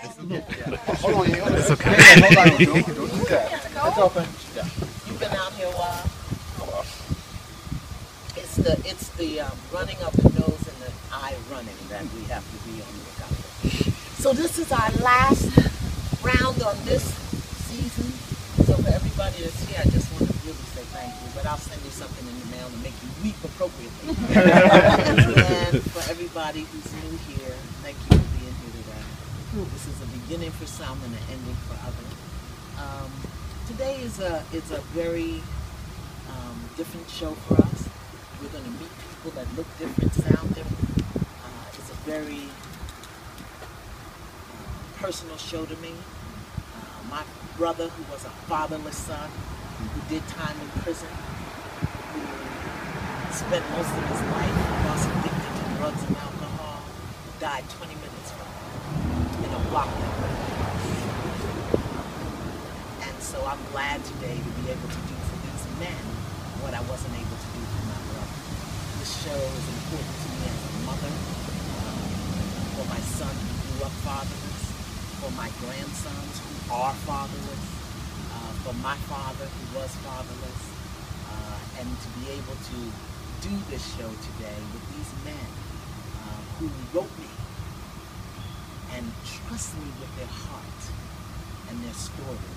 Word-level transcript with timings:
It's 0.00 1.70
okay. 1.70 1.90
Hold 2.22 2.38
on, 2.38 2.54
don't 2.54 2.86
don't 2.86 3.10
do 3.10 3.24
that. 3.34 3.50
That's 3.74 3.98
open. 3.98 4.26
Yeah. 4.54 4.62
You've 5.06 5.18
been 5.18 5.32
out 5.32 5.52
here 5.54 5.66
a 5.66 5.74
while. 5.74 6.06
It's 8.38 8.56
the 8.62 8.78
it's 8.86 9.08
the 9.18 9.40
um, 9.40 9.58
running 9.74 9.98
of 10.06 10.14
the 10.14 10.30
nose 10.38 10.62
and 10.70 10.78
the 10.86 10.92
eye 11.10 11.34
running 11.50 11.74
that 11.90 12.06
we 12.14 12.22
have 12.30 12.46
to 12.46 12.58
be 12.62 12.78
on 12.78 12.90
the 12.94 13.02
lookout 13.10 13.34
for. 13.34 14.22
So 14.22 14.32
this 14.32 14.58
is 14.58 14.70
our 14.70 14.90
last 15.02 15.50
round 16.22 16.62
on 16.62 16.76
this 16.86 17.02
season. 17.66 18.06
So 18.66 18.78
for 18.78 18.94
everybody 18.94 19.42
that's 19.42 19.58
here, 19.66 19.82
I 19.82 19.88
just 19.90 20.06
want 20.14 20.30
to 20.30 20.34
really 20.46 20.62
say 20.78 20.86
thank 20.94 21.10
you. 21.10 21.26
But 21.34 21.46
I'll 21.46 21.58
send 21.58 21.82
you 21.82 21.90
something 21.90 22.22
in 22.22 22.38
the 22.38 22.46
mail 22.54 22.70
to 22.70 22.78
make 22.86 22.94
you 23.02 23.10
weep 23.22 23.38
appropriately. 23.42 24.14
and 24.38 25.82
for 25.90 26.06
everybody 26.06 26.62
who's 26.70 26.86
new 27.02 27.18
here, 27.34 27.54
thank 27.82 27.98
you 27.98 28.14
for 28.14 28.30
being 28.38 28.54
here 28.62 28.74
today. 28.78 29.02
This 29.54 29.88
is 29.88 30.02
a 30.02 30.06
beginning 30.12 30.50
for 30.50 30.66
some 30.66 31.00
and 31.02 31.14
an 31.14 31.22
ending 31.32 31.56
for 31.64 31.72
others. 31.80 32.12
Um, 32.76 33.10
today 33.66 33.96
is 34.02 34.20
a 34.20 34.44
is 34.52 34.70
a 34.70 34.80
very 34.92 35.40
um, 36.28 36.68
different 36.76 37.08
show 37.08 37.32
for 37.48 37.54
us. 37.54 37.88
We're 38.42 38.50
going 38.50 38.64
to 38.64 38.70
meet 38.76 38.92
people 39.08 39.30
that 39.40 39.48
look 39.56 39.66
different, 39.78 40.12
sound 40.12 40.54
different. 40.54 41.24
Uh, 41.24 41.64
it's 41.72 41.88
a 41.88 41.96
very 42.04 42.44
uh, 43.64 45.00
personal 45.00 45.38
show 45.38 45.64
to 45.64 45.76
me. 45.76 45.94
Uh, 46.76 47.08
my 47.10 47.24
brother, 47.56 47.88
who 47.88 48.12
was 48.12 48.26
a 48.26 48.30
fatherless 48.52 48.98
son, 48.98 49.30
who 49.80 50.00
did 50.12 50.28
time 50.28 50.60
in 50.60 50.68
prison, 50.82 51.08
who 52.12 52.20
spent 53.32 53.64
most 53.70 53.96
of 53.96 54.04
his 54.12 54.20
life 54.28 54.56
was 54.84 55.06
addicted 55.08 55.52
to 55.56 55.64
drugs 55.80 56.02
and 56.04 56.16
alcohol, 56.18 56.84
died 57.40 57.64
20 57.70 57.94
minutes 57.94 57.96
from 57.96 57.97
And 59.78 59.94
so 63.22 63.38
I'm 63.46 63.62
glad 63.70 64.02
today 64.02 64.34
to 64.34 64.50
be 64.58 64.74
able 64.74 64.90
to 64.90 65.02
do 65.06 65.14
for 65.30 65.38
these 65.38 65.66
men 65.78 66.02
what 66.66 66.74
I 66.74 66.82
wasn't 66.90 67.14
able 67.14 67.38
to 67.38 67.50
do 67.54 67.62
for 67.62 67.86
my 67.86 68.00
brother. 68.10 68.38
This 68.98 69.22
show 69.22 69.38
is 69.38 69.66
important 69.78 70.18
to 70.18 70.28
me 70.34 70.50
as 70.50 70.58
a 70.66 70.74
mother, 70.82 71.14
um, 71.14 72.10
for 72.74 72.90
my 72.90 72.98
son 72.98 73.30
who 73.30 73.54
grew 73.70 73.86
up 73.86 73.94
fatherless, 74.02 74.66
for 75.22 75.30
my 75.38 75.46
grandsons 75.62 76.34
who 76.42 76.74
are 76.74 76.94
fatherless, 77.06 77.64
uh, 78.34 78.50
for 78.66 78.74
my 78.82 78.98
father 79.06 79.46
who 79.46 79.78
was 79.78 79.94
fatherless, 80.02 80.60
uh, 81.30 81.78
and 81.78 81.86
to 81.86 82.08
be 82.18 82.34
able 82.34 82.58
to 82.66 82.78
do 83.46 83.54
this 83.70 83.86
show 83.94 84.10
today 84.10 84.58
with 84.74 84.82
these 84.90 85.12
men 85.22 85.48
uh, 86.18 86.42
who 86.58 86.66
wrote 86.90 87.14
me 87.22 87.30
and 88.94 89.04
trust 89.24 89.76
me 89.76 89.88
with 90.00 90.12
their 90.16 90.30
heart 90.30 90.82
and 91.68 91.76
their 91.84 91.94
story 91.94 92.52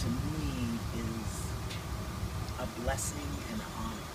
to 0.00 0.06
me 0.08 0.80
is 0.96 1.32
a 2.56 2.66
blessing 2.80 3.28
and 3.52 3.60
an 3.60 3.70
honor. 3.76 4.08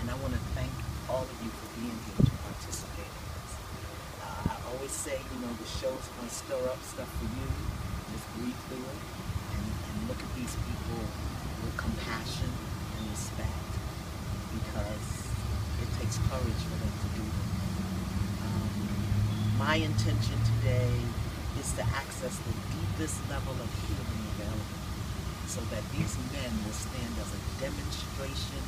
And 0.00 0.10
I 0.12 0.16
want 0.20 0.36
to 0.36 0.42
thank 0.52 0.72
all 1.08 1.24
of 1.24 1.38
you 1.40 1.48
for 1.48 1.68
being 1.80 1.96
here 1.96 2.28
to 2.28 2.34
participate 2.44 3.08
in 3.08 3.24
this. 3.32 3.52
Uh, 4.20 4.52
I 4.52 4.56
always 4.72 4.92
say, 4.92 5.16
you 5.16 5.38
know, 5.40 5.52
the 5.56 5.68
show's 5.68 6.04
going 6.16 6.28
to 6.28 6.34
stir 6.34 6.60
up 6.68 6.80
stuff 6.84 7.08
for 7.16 7.28
you. 7.28 7.48
Just 8.12 8.26
breathe 8.36 8.60
through 8.68 8.84
it 8.84 9.00
and, 9.56 9.64
and 9.64 9.94
look 10.12 10.20
at 10.20 10.30
these 10.36 10.52
people 10.60 11.00
with 11.64 11.74
compassion 11.80 12.52
and 12.52 13.02
respect 13.08 13.72
because 14.60 15.08
it 15.80 15.88
takes 16.00 16.20
courage 16.28 16.62
for 16.68 16.76
them 16.84 16.94
to 17.00 17.08
do 17.16 17.24
my 19.64 19.76
intention 19.76 20.36
today 20.60 20.92
is 21.58 21.72
to 21.72 21.80
access 21.96 22.36
the 22.44 22.52
deepest 22.76 23.16
level 23.32 23.56
of 23.56 23.68
healing 23.88 24.22
available 24.36 24.76
so 25.48 25.64
that 25.72 25.80
these 25.88 26.20
men 26.36 26.52
will 26.68 26.76
stand 26.76 27.08
as 27.16 27.32
a 27.32 27.40
demonstration 27.64 28.60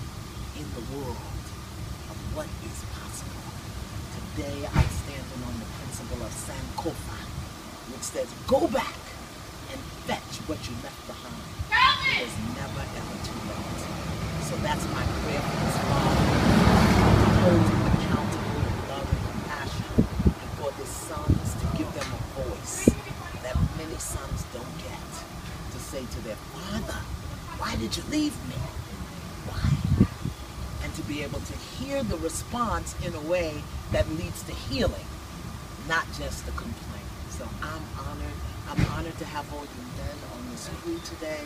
in 0.56 0.64
the 0.72 0.80
world 0.96 1.44
of 2.08 2.16
what 2.32 2.48
is 2.64 2.80
possible. 2.96 3.44
Today 4.32 4.64
I'm 4.72 4.88
standing 5.04 5.42
on 5.44 5.60
the 5.60 5.68
principle 5.84 6.24
of 6.24 6.32
Sankofa, 6.32 7.20
which 7.92 8.00
says 8.16 8.32
go 8.48 8.64
back 8.72 8.96
and 9.68 9.80
fetch 10.08 10.40
what 10.48 10.64
you 10.64 10.72
left 10.80 11.04
behind. 11.04 11.44
It 12.08 12.24
is 12.24 12.32
never 12.56 12.80
ever 12.80 13.16
too 13.20 13.40
late. 13.52 13.84
So 14.48 14.56
that's 14.64 14.88
my 14.96 15.04
prayer 15.20 15.44
for 15.44 15.56
this 15.60 15.76
father, 15.92 16.24
to 17.20 17.28
hold 17.44 17.68
him 17.68 17.84
accountable 17.84 18.64
in 18.64 18.76
love 18.88 19.08
and 19.12 19.20
compassion, 19.28 19.92
and 20.24 20.50
for 20.56 20.70
his 20.78 20.88
sons 20.88 21.48
to 21.58 21.66
give 21.76 21.90
them 21.98 22.06
a 22.14 22.20
voice 22.46 22.86
that 23.42 23.56
many 23.76 23.98
sons 23.98 24.46
don't 24.54 24.74
get 24.78 25.02
to 25.74 25.78
say 25.82 26.06
to 26.06 26.20
their 26.22 26.38
father, 26.54 27.00
why 27.58 27.74
did 27.76 27.96
you 27.96 28.04
leave 28.08 28.36
me? 28.46 28.54
Why? 29.50 29.66
And 30.84 30.94
to 30.94 31.02
be 31.02 31.24
able 31.24 31.40
to 31.40 31.56
hear 31.58 32.04
the 32.04 32.16
response 32.76 33.06
in 33.06 33.14
a 33.14 33.30
way 33.30 33.62
that 33.92 34.08
leads 34.10 34.42
to 34.44 34.52
healing, 34.52 35.04
not 35.88 36.04
just 36.18 36.44
the 36.46 36.52
complaint. 36.52 37.04
So 37.30 37.44
I'm 37.62 37.82
honored. 37.98 38.38
I'm 38.68 38.84
honored 38.92 39.18
to 39.18 39.24
have 39.24 39.52
all 39.52 39.62
you 39.62 39.82
men 39.96 40.16
on 40.34 40.50
this 40.50 40.68
crew 40.82 40.98
today. 41.04 41.44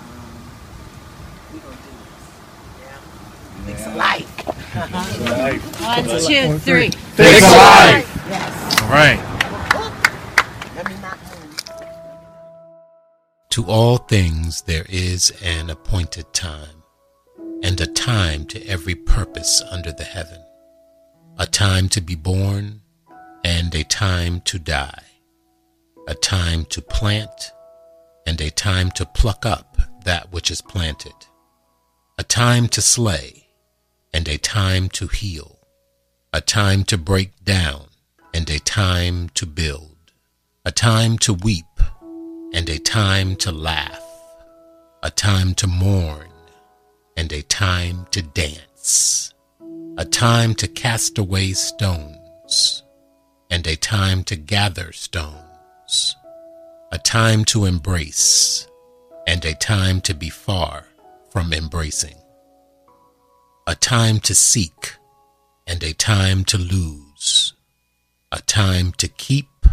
Um, 0.00 0.50
we're 1.52 1.60
going 1.60 1.76
to 1.76 1.82
do 1.82 1.90
this. 2.08 2.24
Yeah? 2.82 2.98
Fix 3.66 3.86
a 3.86 3.94
life. 3.94 4.28
One, 5.82 6.04
two, 6.26 6.58
three. 6.58 6.90
Fix 6.90 7.42
life. 7.42 8.08
Yes. 8.28 8.82
All 8.82 8.88
right. 8.88 9.20
Let 10.76 10.88
me 10.88 10.94
not 11.02 11.18
move. 11.20 11.56
To 13.50 13.64
all 13.66 13.98
things 13.98 14.62
there 14.62 14.86
is 14.88 15.32
an 15.42 15.68
appointed 15.68 16.32
time, 16.32 16.82
and 17.62 17.80
a 17.80 17.86
time 17.86 18.46
to 18.46 18.66
every 18.66 18.94
purpose 18.94 19.62
under 19.70 19.92
the 19.92 20.04
heaven, 20.04 20.42
a 21.42 21.46
time 21.46 21.88
to 21.88 22.00
be 22.00 22.14
born, 22.14 22.80
and 23.42 23.74
a 23.74 23.82
time 23.82 24.40
to 24.42 24.60
die, 24.60 25.02
a 26.06 26.14
time 26.14 26.64
to 26.64 26.80
plant, 26.80 27.50
and 28.24 28.40
a 28.40 28.48
time 28.48 28.92
to 28.92 29.04
pluck 29.04 29.44
up 29.44 29.76
that 30.04 30.32
which 30.32 30.52
is 30.52 30.62
planted, 30.62 31.26
a 32.16 32.22
time 32.22 32.68
to 32.68 32.80
slay, 32.80 33.48
and 34.14 34.28
a 34.28 34.38
time 34.38 34.88
to 34.88 35.08
heal, 35.08 35.58
a 36.32 36.40
time 36.40 36.84
to 36.84 36.96
break 36.96 37.44
down, 37.44 37.86
and 38.32 38.48
a 38.48 38.60
time 38.60 39.28
to 39.30 39.44
build, 39.44 40.12
a 40.64 40.70
time 40.70 41.18
to 41.18 41.34
weep, 41.34 41.74
and 42.54 42.68
a 42.68 42.78
time 42.78 43.34
to 43.34 43.50
laugh, 43.50 44.04
a 45.02 45.10
time 45.10 45.54
to 45.54 45.66
mourn, 45.66 46.30
and 47.16 47.32
a 47.32 47.42
time 47.42 48.06
to 48.12 48.22
dance, 48.22 49.34
a 49.98 50.04
time 50.06 50.54
to 50.54 50.66
cast 50.66 51.18
away 51.18 51.52
stones, 51.52 52.82
and 53.50 53.66
a 53.66 53.76
time 53.76 54.24
to 54.24 54.36
gather 54.36 54.90
stones, 54.92 56.16
a 56.90 56.98
time 56.98 57.44
to 57.44 57.66
embrace, 57.66 58.66
and 59.26 59.44
a 59.44 59.54
time 59.54 60.00
to 60.00 60.14
be 60.14 60.30
far 60.30 60.86
from 61.28 61.52
embracing, 61.52 62.16
a 63.66 63.74
time 63.74 64.18
to 64.18 64.34
seek, 64.34 64.96
and 65.66 65.82
a 65.82 65.92
time 65.92 66.42
to 66.42 66.56
lose, 66.56 67.52
a 68.32 68.40
time 68.40 68.92
to 68.92 69.08
keep, 69.08 69.66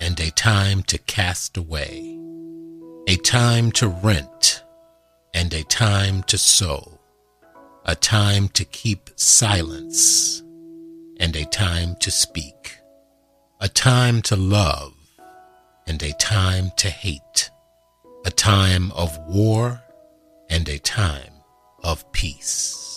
and 0.00 0.20
a 0.20 0.30
time 0.30 0.84
to 0.84 0.98
cast 0.98 1.56
away, 1.56 2.16
a 3.08 3.16
time 3.16 3.72
to 3.72 3.88
rent, 3.88 4.62
and 5.34 5.52
a 5.52 5.64
time 5.64 6.22
to 6.22 6.38
sow, 6.38 7.00
a 7.84 7.94
time 7.96 8.48
to 8.48 8.64
keep 8.64 9.10
silence, 9.16 10.40
and 11.18 11.34
a 11.34 11.44
time 11.46 11.96
to 12.00 12.10
speak, 12.10 12.78
a 13.60 13.68
time 13.68 14.22
to 14.22 14.36
love, 14.36 14.94
and 15.86 16.02
a 16.02 16.12
time 16.14 16.70
to 16.76 16.88
hate, 16.88 17.50
a 18.24 18.30
time 18.30 18.92
of 18.92 19.18
war, 19.26 19.82
and 20.48 20.68
a 20.68 20.78
time 20.78 21.32
of 21.82 22.10
peace. 22.12 22.91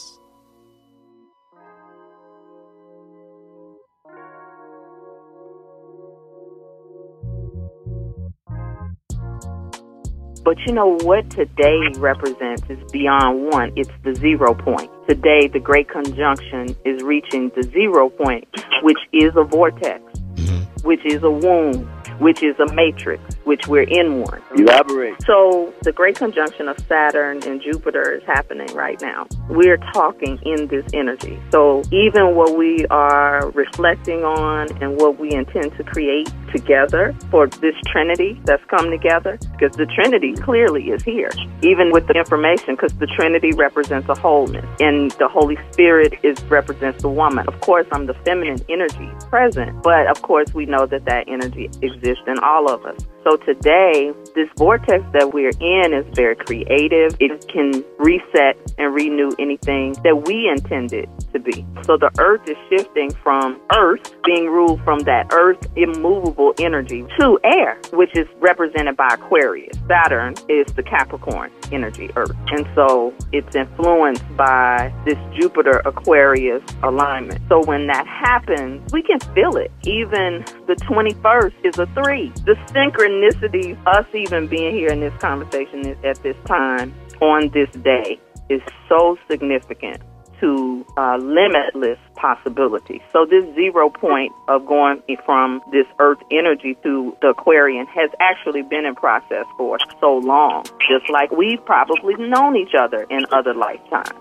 But 10.45 10.59
you 10.67 10.73
know 10.73 10.95
what 11.01 11.27
today 11.31 11.79
represents 11.97 12.61
is 12.69 12.77
beyond 12.91 13.47
one. 13.47 13.73
It's 13.75 13.89
the 14.03 14.13
zero 14.13 14.53
point. 14.53 14.91
Today, 15.09 15.47
the 15.47 15.59
great 15.59 15.89
conjunction 15.89 16.75
is 16.85 17.01
reaching 17.01 17.51
the 17.55 17.63
zero 17.63 18.09
point, 18.09 18.47
which 18.83 18.99
is 19.11 19.31
a 19.35 19.43
vortex, 19.43 20.03
mm-hmm. 20.35 20.87
which 20.87 21.03
is 21.03 21.23
a 21.23 21.31
womb, 21.31 21.87
which 22.19 22.43
is 22.43 22.55
a 22.59 22.71
matrix, 22.75 23.23
which 23.45 23.67
we're 23.67 23.89
in 23.89 24.21
one. 24.21 24.39
Elaborate. 24.55 25.19
So 25.23 25.73
the 25.81 25.91
great 25.91 26.15
conjunction 26.15 26.67
of 26.67 26.77
Saturn 26.87 27.41
and 27.47 27.59
Jupiter 27.59 28.11
is 28.11 28.23
happening 28.27 28.71
right 28.75 29.01
now. 29.01 29.25
We're 29.49 29.77
talking 29.93 30.39
in 30.43 30.67
this 30.67 30.85
energy. 30.93 31.39
So 31.51 31.83
even 31.91 32.35
what 32.35 32.57
we 32.57 32.85
are 32.87 33.49
reflecting 33.51 34.23
on 34.23 34.71
and 34.81 34.99
what 34.99 35.19
we 35.19 35.31
intend 35.31 35.75
to 35.77 35.83
create 35.83 36.31
together 36.51 37.15
for 37.29 37.47
this 37.47 37.75
Trinity 37.87 38.39
that's 38.45 38.63
come 38.65 38.89
together, 38.89 39.37
because 39.57 39.75
the 39.75 39.85
Trinity 39.85 40.33
clearly 40.33 40.89
is 40.89 41.03
here, 41.03 41.29
even 41.61 41.91
with 41.91 42.07
the 42.07 42.13
information, 42.13 42.75
because 42.75 42.93
the 42.93 43.07
Trinity 43.07 43.51
represents 43.55 44.07
a 44.09 44.15
wholeness, 44.15 44.65
and 44.79 45.11
the 45.11 45.27
Holy 45.27 45.57
Spirit 45.71 46.13
is 46.23 46.41
represents 46.45 47.01
the 47.01 47.09
woman. 47.09 47.45
Of 47.47 47.59
course, 47.61 47.85
I'm 47.91 48.05
the 48.05 48.13
feminine 48.25 48.59
energy 48.69 49.09
present, 49.29 49.83
but 49.83 50.07
of 50.07 50.21
course, 50.21 50.53
we 50.53 50.65
know 50.65 50.85
that 50.85 51.05
that 51.05 51.25
energy 51.27 51.69
exists 51.81 52.23
in 52.27 52.39
all 52.39 52.71
of 52.71 52.85
us. 52.85 53.05
So 53.23 53.37
today, 53.37 54.13
this 54.35 54.47
vortex 54.55 55.03
that 55.13 55.33
we're 55.33 55.51
in 55.59 55.93
is 55.93 56.05
very 56.15 56.35
creative. 56.35 57.17
It 57.19 57.47
can 57.47 57.83
reset 57.97 58.55
and 58.77 58.93
renew 58.93 59.31
anything 59.39 59.93
that 60.03 60.23
we 60.25 60.49
intended 60.49 61.09
to 61.33 61.39
be. 61.39 61.65
So 61.83 61.97
the 61.97 62.11
earth 62.19 62.47
is 62.47 62.57
shifting 62.69 63.11
from 63.23 63.59
earth 63.75 64.15
being 64.23 64.47
ruled 64.47 64.81
from 64.83 64.99
that 65.01 65.31
earth 65.33 65.57
immovable 65.75 66.53
energy 66.59 67.05
to 67.19 67.39
air, 67.43 67.79
which 67.93 68.15
is 68.15 68.27
represented 68.39 68.97
by 68.97 69.09
Aquarius. 69.11 69.77
Saturn 69.87 70.35
is 70.49 70.65
the 70.73 70.83
Capricorn 70.83 71.51
energy, 71.71 72.09
earth. 72.15 72.35
And 72.47 72.67
so 72.75 73.13
it's 73.31 73.55
influenced 73.55 74.23
by 74.35 74.93
this 75.05 75.17
Jupiter 75.39 75.81
Aquarius 75.85 76.63
alignment. 76.83 77.41
So 77.49 77.63
when 77.63 77.87
that 77.87 78.07
happens, 78.07 78.81
we 78.91 79.01
can 79.03 79.19
feel 79.33 79.57
it. 79.57 79.71
Even 79.83 80.45
the 80.67 80.75
21st 80.87 81.53
is 81.63 81.79
a 81.79 81.85
three. 81.87 82.31
The 82.45 82.55
synchronicity 82.71 83.77
us 83.85 84.05
even 84.13 84.47
being 84.47 84.73
here 84.73 84.89
in 84.89 84.99
this 84.99 85.13
conversation 85.19 85.95
at 86.03 86.21
this 86.23 86.37
time 86.45 86.93
on 87.21 87.49
this 87.49 87.69
day 87.83 88.19
is 88.49 88.61
so 88.87 89.17
significant 89.29 90.01
to 90.39 90.85
uh, 90.97 91.17
limitless 91.17 91.99
possibility. 92.15 93.01
So 93.13 93.25
this 93.25 93.43
zero 93.55 93.89
point 93.89 94.31
of 94.47 94.65
going 94.65 95.01
from 95.25 95.61
this 95.71 95.85
earth 95.99 96.19
energy 96.31 96.77
to 96.83 97.15
the 97.21 97.29
Aquarian 97.29 97.85
has 97.87 98.09
actually 98.19 98.61
been 98.61 98.85
in 98.85 98.95
process 98.95 99.45
for 99.57 99.77
so 99.99 100.17
long, 100.17 100.65
just 100.89 101.09
like 101.09 101.31
we've 101.31 101.63
probably 101.65 102.15
known 102.15 102.55
each 102.55 102.75
other 102.77 103.05
in 103.09 103.25
other 103.31 103.53
lifetimes. 103.53 104.11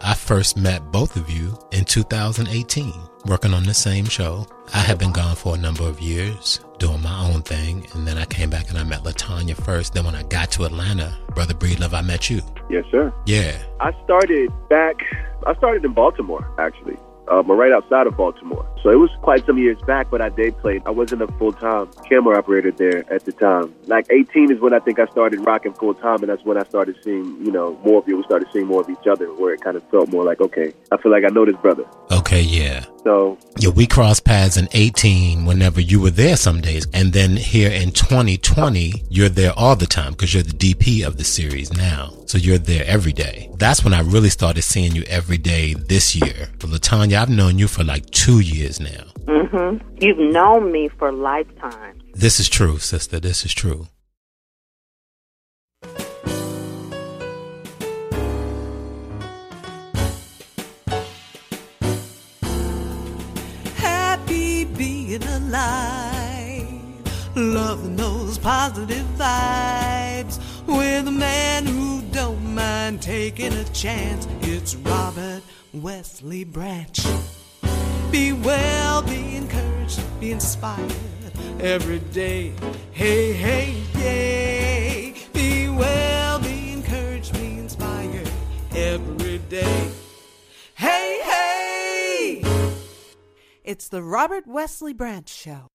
I 0.00 0.14
first 0.14 0.56
met 0.56 0.92
both 0.92 1.16
of 1.16 1.30
you 1.30 1.58
in 1.72 1.84
2018, 1.84 2.92
working 3.26 3.54
on 3.54 3.64
the 3.64 3.74
same 3.74 4.04
show. 4.04 4.46
I 4.72 4.78
had 4.78 4.98
been 4.98 5.12
gone 5.12 5.36
for 5.36 5.54
a 5.54 5.58
number 5.58 5.84
of 5.84 6.00
years, 6.00 6.60
doing 6.78 7.02
my 7.02 7.30
own 7.30 7.42
thing, 7.42 7.86
and 7.94 8.06
then 8.06 8.18
I 8.18 8.24
came 8.24 8.50
back 8.50 8.70
and 8.70 8.78
I 8.78 8.84
met 8.84 9.02
Latanya 9.02 9.56
first. 9.56 9.94
Then 9.94 10.04
when 10.04 10.14
I 10.14 10.22
got 10.24 10.50
to 10.52 10.64
Atlanta, 10.64 11.16
Brother 11.34 11.54
Breedlove, 11.54 11.92
I 11.92 12.02
met 12.02 12.30
you. 12.30 12.42
Yes, 12.70 12.84
sir. 12.90 13.12
Yeah. 13.26 13.62
I 13.80 13.92
started 14.04 14.52
back, 14.68 14.96
I 15.46 15.54
started 15.54 15.84
in 15.84 15.92
Baltimore, 15.92 16.48
actually 16.58 16.96
um, 17.28 17.50
right 17.50 17.72
outside 17.72 18.06
of 18.06 18.16
Baltimore. 18.16 18.66
So 18.82 18.90
it 18.90 18.96
was 18.96 19.10
quite 19.22 19.44
some 19.46 19.58
years 19.58 19.80
back, 19.86 20.10
but 20.10 20.20
I 20.20 20.28
did 20.28 20.56
play. 20.58 20.82
I 20.84 20.90
wasn't 20.90 21.22
a 21.22 21.28
full 21.38 21.52
time 21.52 21.88
camera 22.08 22.38
operator 22.38 22.70
there 22.70 23.10
at 23.12 23.24
the 23.24 23.32
time. 23.32 23.74
Like 23.86 24.06
18 24.10 24.52
is 24.52 24.60
when 24.60 24.74
I 24.74 24.78
think 24.78 24.98
I 24.98 25.06
started 25.06 25.40
rocking 25.40 25.72
full 25.74 25.94
time, 25.94 26.18
and 26.20 26.28
that's 26.28 26.44
when 26.44 26.58
I 26.58 26.64
started 26.64 26.96
seeing, 27.02 27.24
you 27.44 27.50
know, 27.50 27.78
more 27.84 27.98
of 27.98 28.08
you. 28.08 28.16
We 28.16 28.22
started 28.24 28.48
seeing 28.52 28.66
more 28.66 28.82
of 28.82 28.90
each 28.90 29.06
other, 29.06 29.26
where 29.34 29.54
it 29.54 29.62
kind 29.62 29.76
of 29.76 29.88
felt 29.90 30.10
more 30.10 30.24
like, 30.24 30.40
okay, 30.40 30.72
I 30.92 30.96
feel 30.98 31.12
like 31.12 31.24
I 31.24 31.28
know 31.28 31.44
this 31.44 31.56
brother. 31.56 31.84
Okay, 32.10 32.42
yeah. 32.42 32.84
So 33.04 33.38
yeah, 33.58 33.68
we 33.70 33.86
crossed 33.86 34.24
paths 34.24 34.56
in 34.56 34.68
18 34.72 35.44
whenever 35.44 35.80
you 35.80 36.00
were 36.00 36.10
there 36.10 36.36
some 36.36 36.60
days, 36.60 36.86
and 36.92 37.12
then 37.12 37.36
here 37.36 37.70
in 37.70 37.92
2020, 37.92 39.04
you're 39.10 39.28
there 39.28 39.52
all 39.56 39.76
the 39.76 39.86
time 39.86 40.12
because 40.12 40.32
you're 40.32 40.42
the 40.42 40.52
DP 40.52 41.06
of 41.06 41.18
the 41.18 41.24
series 41.24 41.72
now. 41.72 42.10
So 42.26 42.38
you're 42.38 42.58
there 42.58 42.84
every 42.86 43.12
day. 43.12 43.50
That's 43.58 43.84
when 43.84 43.92
I 43.94 44.00
really 44.00 44.30
started 44.30 44.62
seeing 44.62 44.94
you 44.96 45.04
every 45.04 45.38
day 45.38 45.74
this 45.74 46.16
year. 46.16 46.48
But 46.58 46.70
Latanya, 46.70 47.20
I've 47.20 47.30
known 47.30 47.58
you 47.58 47.68
for 47.68 47.84
like 47.84 48.06
two 48.10 48.40
years 48.40 48.80
now. 48.80 49.04
Mm-hmm. 49.26 50.02
You've 50.02 50.18
known 50.18 50.72
me 50.72 50.88
for 50.88 51.12
lifetime. 51.12 52.00
This 52.14 52.40
is 52.40 52.48
true, 52.48 52.78
sister. 52.78 53.20
This 53.20 53.44
is 53.44 53.52
true. 53.52 53.88
Alive. 65.54 67.36
Love 67.36 67.88
knows 67.90 68.38
positive 68.38 69.06
vibes 69.16 70.38
with 70.66 71.06
a 71.06 71.10
man 71.10 71.66
who 71.66 72.02
don't 72.12 72.54
mind 72.54 73.00
taking 73.00 73.52
a 73.52 73.64
chance. 73.64 74.26
It's 74.42 74.74
Robert 74.76 75.42
Wesley 75.72 76.44
Branch. 76.44 77.00
Be 78.10 78.32
well, 78.32 79.02
be 79.02 79.36
encouraged, 79.36 80.00
be 80.20 80.32
inspired 80.32 80.92
every 81.60 82.00
day. 82.12 82.52
Hey, 82.92 83.32
hey, 83.32 83.74
yay. 83.96 85.14
Be 85.32 85.68
well, 85.68 86.38
be 86.40 86.72
encouraged, 86.72 87.32
be 87.32 87.58
inspired 87.58 88.30
every 88.74 89.38
day. 89.38 89.90
Hey, 90.74 91.20
hey. 91.22 91.33
It's 93.64 93.88
the 93.88 94.02
Robert 94.02 94.46
Wesley 94.46 94.92
Branch 94.92 95.26
Show. 95.26 95.70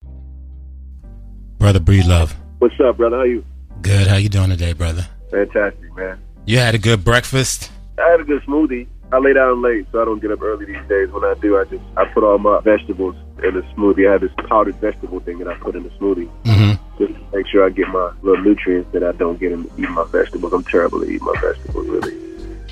Brother 1.58 1.80
Breedlove. 1.80 2.36
What's 2.60 2.80
up, 2.80 2.98
brother? 2.98 3.18
How 3.18 3.24
you? 3.24 3.44
Good. 3.82 4.06
How 4.06 4.18
you 4.18 4.30
doing 4.30 4.52
today, 4.52 4.74
brother? 4.74 5.08
Fantastic, 5.32 5.96
man. 5.96 6.20
You 6.46 6.60
had 6.60 6.76
a 6.76 6.78
good 6.78 7.04
breakfast? 7.04 7.72
I 7.98 8.08
had 8.12 8.20
a 8.20 8.24
good 8.24 8.44
smoothie. 8.44 8.86
I 9.12 9.18
lay 9.18 9.34
down 9.34 9.64
late, 9.64 9.88
so 9.92 10.04
I 10.04 10.06
don't 10.06 10.22
get 10.22 10.30
up 10.30 10.40
early 10.44 10.66
these 10.66 10.88
days. 10.88 11.10
When 11.10 11.24
I 11.24 11.34
do, 11.42 11.58
I 11.58 11.64
just 11.64 11.84
I 11.98 12.06
put 12.06 12.24
all 12.24 12.38
my 12.38 12.62
vegetables 12.62 13.16
in 13.44 13.56
the 13.56 13.62
smoothie. 13.76 14.08
I 14.08 14.12
have 14.12 14.22
this 14.22 14.34
powdered 14.48 14.76
vegetable 14.76 15.20
thing 15.22 15.40
that 15.40 15.48
I 15.48 15.56
put 15.56 15.76
in 15.76 15.82
the 15.82 15.90
smoothie. 15.90 16.30
Mm-hmm. 16.44 17.04
Just 17.04 17.16
to 17.16 17.36
make 17.36 17.48
sure 17.48 17.66
I 17.66 17.70
get 17.70 17.88
my 17.88 18.12
little 18.22 18.44
nutrients 18.44 18.92
that 18.94 19.04
I 19.04 19.14
don't 19.14 19.40
get 19.40 19.52
in 19.52 19.68
eating 19.80 19.94
my 19.94 20.06
vegetables. 20.12 20.54
I'm 20.54 20.64
terrible 20.64 21.02
at 21.02 21.10
eating 21.10 21.26
my 21.26 21.34
vegetables, 21.42 21.88
really. 21.88 22.19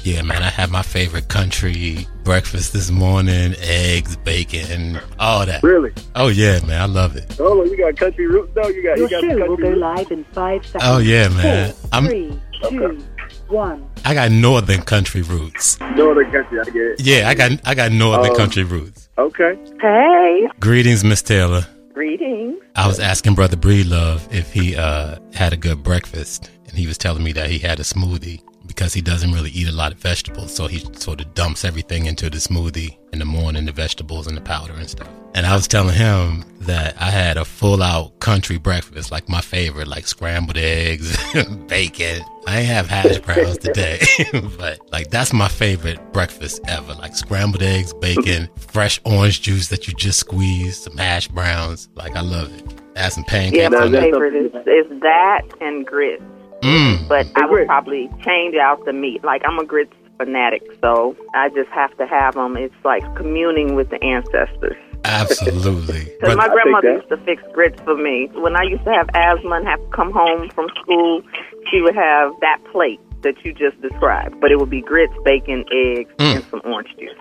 Yeah, 0.08 0.22
man, 0.22 0.42
I 0.42 0.50
had 0.50 0.70
my 0.72 0.84
favorite 0.84 1.28
country 1.28 2.08
breakfast 2.24 2.72
this 2.72 2.90
morning: 2.90 3.56
eggs, 3.60 4.16
bacon, 4.16 4.98
all 5.20 5.46
that. 5.46 5.62
Really? 5.64 5.92
Oh 6.16 6.30
yeah, 6.30 6.62
man, 6.66 6.82
I 6.82 6.86
love 6.86 7.18
it. 7.18 7.36
Oh, 7.42 7.66
you 7.66 7.76
got 7.78 7.98
country 7.98 8.26
roots 8.26 8.54
though. 8.56 8.70
You 8.70 8.84
got 8.84 8.98
Your 8.98 9.10
you 9.10 9.10
got 9.10 9.22
show 9.22 9.48
will 9.50 9.58
go 9.58 9.68
roots? 9.68 9.80
live 9.82 10.12
in 10.12 10.24
five 10.32 10.66
seconds. 10.66 10.84
Oh 10.86 11.00
yeah, 11.00 11.28
man. 11.28 11.74
Four, 11.74 11.90
I'm 11.92 12.06
three, 12.06 12.40
two, 12.70 13.04
one. 13.50 13.86
I 14.06 14.14
got 14.14 14.32
northern 14.32 14.82
country 14.82 15.24
roots. 15.24 15.78
Northern 15.98 16.32
country. 16.32 16.60
I 16.62 16.64
get 16.64 16.76
it. 16.76 17.02
Yeah, 17.02 17.28
I 17.28 17.34
got 17.34 17.52
I 17.66 17.76
got 17.76 17.92
northern 17.92 18.32
Um, 18.32 18.38
country 18.38 18.64
roots. 18.64 19.10
Okay. 19.18 19.58
Hey, 19.82 20.48
Greetings, 20.62 21.04
Miss 21.04 21.22
Taylor. 21.22 21.68
greetings. 21.94 22.62
I 22.78 22.88
was 22.88 23.02
asking 23.02 23.36
Brother 23.36 23.58
Breedlove 23.58 24.22
if 24.34 24.54
he 24.54 24.78
uh, 24.78 25.18
had 25.34 25.52
a 25.52 25.58
good 25.58 25.84
breakfast, 25.84 26.50
and 26.70 26.78
he 26.78 26.88
was 26.88 26.98
telling 26.98 27.24
me 27.24 27.34
that 27.34 27.50
he 27.50 27.58
had 27.60 27.82
a 27.82 27.84
smoothie 27.84 28.42
because 28.68 28.94
he 28.94 29.02
doesn't 29.02 29.32
really 29.32 29.50
eat 29.52 29.68
a 29.68 29.72
lot 29.72 29.92
of 29.92 29.98
vegetables, 29.98 30.54
so 30.54 30.68
he 30.68 30.80
sort 30.96 31.22
of 31.22 31.34
dumps 31.34 31.66
everything 31.66 32.06
into 32.06 32.30
the 32.30 32.38
smoothie 32.38 32.98
in 33.14 33.20
the 33.20 33.26
morning, 33.26 33.66
the 33.66 33.72
vegetables 33.72 34.28
and 34.28 34.36
the 34.36 34.42
powder 34.42 34.74
and 34.74 34.90
stuff. 34.90 35.10
And 35.34 35.46
I 35.46 35.56
was 35.56 35.68
telling 35.68 35.96
him 35.96 36.44
that 36.62 37.00
I 37.00 37.12
had 37.12 37.38
a 37.38 37.46
full 37.46 37.84
out 37.84 38.20
country 38.20 38.58
breakfast, 38.58 39.12
like 39.12 39.30
my 39.30 39.42
favorite, 39.42 39.88
like 39.88 40.08
scrambled 40.08 40.58
eggs, 40.58 41.16
bacon. 41.68 42.24
I 42.48 42.60
ain't 42.60 42.68
have 42.68 42.88
hash 42.88 43.20
browns 43.20 43.58
today, 43.58 44.00
but 44.58 44.80
like 44.92 45.10
that's 45.12 45.34
my 45.34 45.48
favorite 45.48 46.12
breakfast 46.12 46.62
ever. 46.68 46.94
Like 46.96 47.16
scrambled 47.16 47.62
eggs, 47.62 47.94
bacon, 47.94 48.50
fresh 48.58 49.00
orange 49.06 49.42
juice 49.42 49.68
that 49.68 49.88
you 49.88 49.94
just 49.94 50.20
squeeze, 50.20 50.78
some 50.78 50.98
hash 50.98 51.28
browns. 51.28 51.90
Like 51.96 52.16
I 52.16 52.22
love 52.22 52.52
it. 52.58 52.66
Add 52.96 53.14
some 53.14 53.24
pancakes. 53.26 53.62
Yeah, 53.62 53.70
my 53.70 53.92
favorite 53.92 54.34
is, 54.34 54.52
is 54.66 55.00
that 55.02 55.42
and 55.62 55.86
grits. 55.86 56.24
Mm. 56.62 57.08
But 57.08 57.28
I 57.36 57.46
would 57.46 57.68
probably 57.68 58.10
change 58.26 58.56
out 58.56 58.84
the 58.86 58.94
meat. 58.94 59.24
Like 59.24 59.42
I'm 59.46 59.60
a 59.60 59.66
grits 59.66 59.94
fanatic, 60.18 60.64
so 60.82 61.16
I 61.34 61.50
just 61.50 61.70
have 61.70 61.96
to 61.98 62.08
have 62.08 62.34
them. 62.34 62.58
It's 62.58 62.74
like 62.84 63.04
communing 63.16 63.76
with 63.76 63.90
the 63.90 64.04
ancestors. 64.04 64.76
Absolutely. 65.06 66.12
Because 66.18 66.36
my 66.36 66.48
grandmother 66.48 66.94
used 66.96 67.10
to 67.10 67.18
fix 67.18 67.44
grits 67.54 67.80
for 67.82 67.96
me. 67.96 68.28
When 68.34 68.56
I 68.56 68.64
used 68.64 68.84
to 68.86 68.92
have 68.92 69.08
asthma 69.14 69.58
and 69.58 69.68
have 69.68 69.80
to 69.80 69.90
come 69.96 70.12
home 70.12 70.50
from 70.50 70.68
school, 70.82 71.22
she 71.70 71.80
would 71.80 71.94
have 71.94 72.34
that 72.42 72.58
plate 72.72 73.00
that 73.24 73.36
you 73.44 73.54
just 73.54 73.82
described. 73.82 74.40
But 74.40 74.52
it 74.52 74.60
would 74.60 74.70
be 74.70 74.82
grits, 74.82 75.14
bacon, 75.24 75.66
eggs, 75.72 76.12
mm. 76.18 76.36
and 76.36 76.44
some 76.46 76.62
orange 76.66 76.90
juice. 76.98 77.14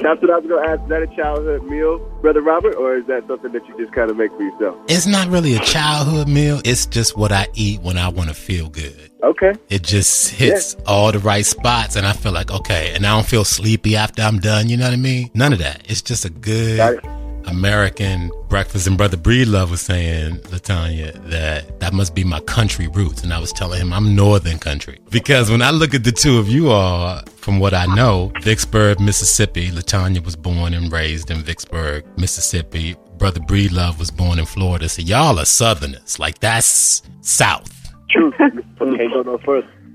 That's 0.00 0.20
what 0.22 0.30
I 0.30 0.38
was 0.38 0.46
going 0.46 0.64
to 0.64 0.70
ask. 0.70 0.82
Is 0.82 0.88
that 0.88 1.02
a 1.02 1.16
childhood 1.16 1.64
meal, 1.64 1.98
brother 2.20 2.42
Robert, 2.42 2.74
or 2.74 2.96
is 2.96 3.06
that 3.06 3.26
something 3.26 3.52
that 3.52 3.66
you 3.66 3.76
just 3.78 3.92
kind 3.92 4.10
of 4.10 4.16
make 4.16 4.30
for 4.32 4.42
yourself? 4.42 4.76
it's 4.88 5.06
not 5.06 5.28
really 5.28 5.54
a 5.54 5.60
childhood 5.60 6.28
meal. 6.28 6.60
It's 6.64 6.86
just 6.86 7.16
what 7.16 7.32
I 7.32 7.46
eat 7.54 7.82
when 7.82 7.98
I 7.98 8.08
want 8.08 8.28
to 8.28 8.34
feel 8.34 8.68
good. 8.68 9.10
Okay. 9.22 9.52
It 9.68 9.82
just 9.82 10.30
hits 10.30 10.76
all 10.86 11.12
the 11.12 11.18
right 11.18 11.44
spots, 11.44 11.96
and 11.96 12.06
I 12.06 12.12
feel 12.12 12.32
like 12.32 12.50
okay, 12.50 12.92
and 12.94 13.06
I 13.06 13.14
don't 13.14 13.26
feel 13.26 13.44
sleepy 13.44 13.96
after 13.96 14.22
I'm 14.22 14.38
done. 14.38 14.68
You 14.68 14.76
know 14.76 14.84
what 14.84 14.92
I 14.92 14.96
mean? 14.96 15.30
None 15.34 15.52
of 15.52 15.58
that. 15.58 15.82
It's 15.90 16.02
just 16.02 16.24
a 16.24 16.30
Got 16.30 16.40
good, 16.42 17.04
it. 17.04 17.17
American 17.48 18.30
breakfast. 18.48 18.86
And 18.86 18.96
Brother 18.96 19.16
Breedlove 19.16 19.70
was 19.70 19.80
saying, 19.80 20.36
Latanya, 20.52 21.12
that 21.30 21.80
that 21.80 21.92
must 21.92 22.14
be 22.14 22.24
my 22.24 22.40
country 22.40 22.88
roots. 22.88 23.22
And 23.22 23.32
I 23.32 23.38
was 23.38 23.52
telling 23.52 23.80
him 23.80 23.92
I'm 23.92 24.14
Northern 24.14 24.58
country. 24.58 24.98
Because 25.10 25.50
when 25.50 25.62
I 25.62 25.70
look 25.70 25.94
at 25.94 26.04
the 26.04 26.12
two 26.12 26.38
of 26.38 26.48
you 26.48 26.70
all, 26.70 27.20
from 27.36 27.58
what 27.58 27.74
I 27.74 27.86
know, 27.86 28.32
Vicksburg, 28.42 29.00
Mississippi, 29.00 29.70
Latanya 29.70 30.24
was 30.24 30.36
born 30.36 30.74
and 30.74 30.92
raised 30.92 31.30
in 31.30 31.38
Vicksburg, 31.38 32.04
Mississippi. 32.18 32.96
Brother 33.16 33.40
Breedlove 33.40 33.98
was 33.98 34.10
born 34.10 34.38
in 34.38 34.46
Florida. 34.46 34.88
So 34.88 35.02
y'all 35.02 35.38
are 35.38 35.44
Southerners. 35.44 36.18
Like 36.18 36.38
that's 36.38 37.02
South. 37.20 37.74
True. 38.10 38.32
okay, 38.80 39.08
go 39.08 39.22
no. 39.22 39.38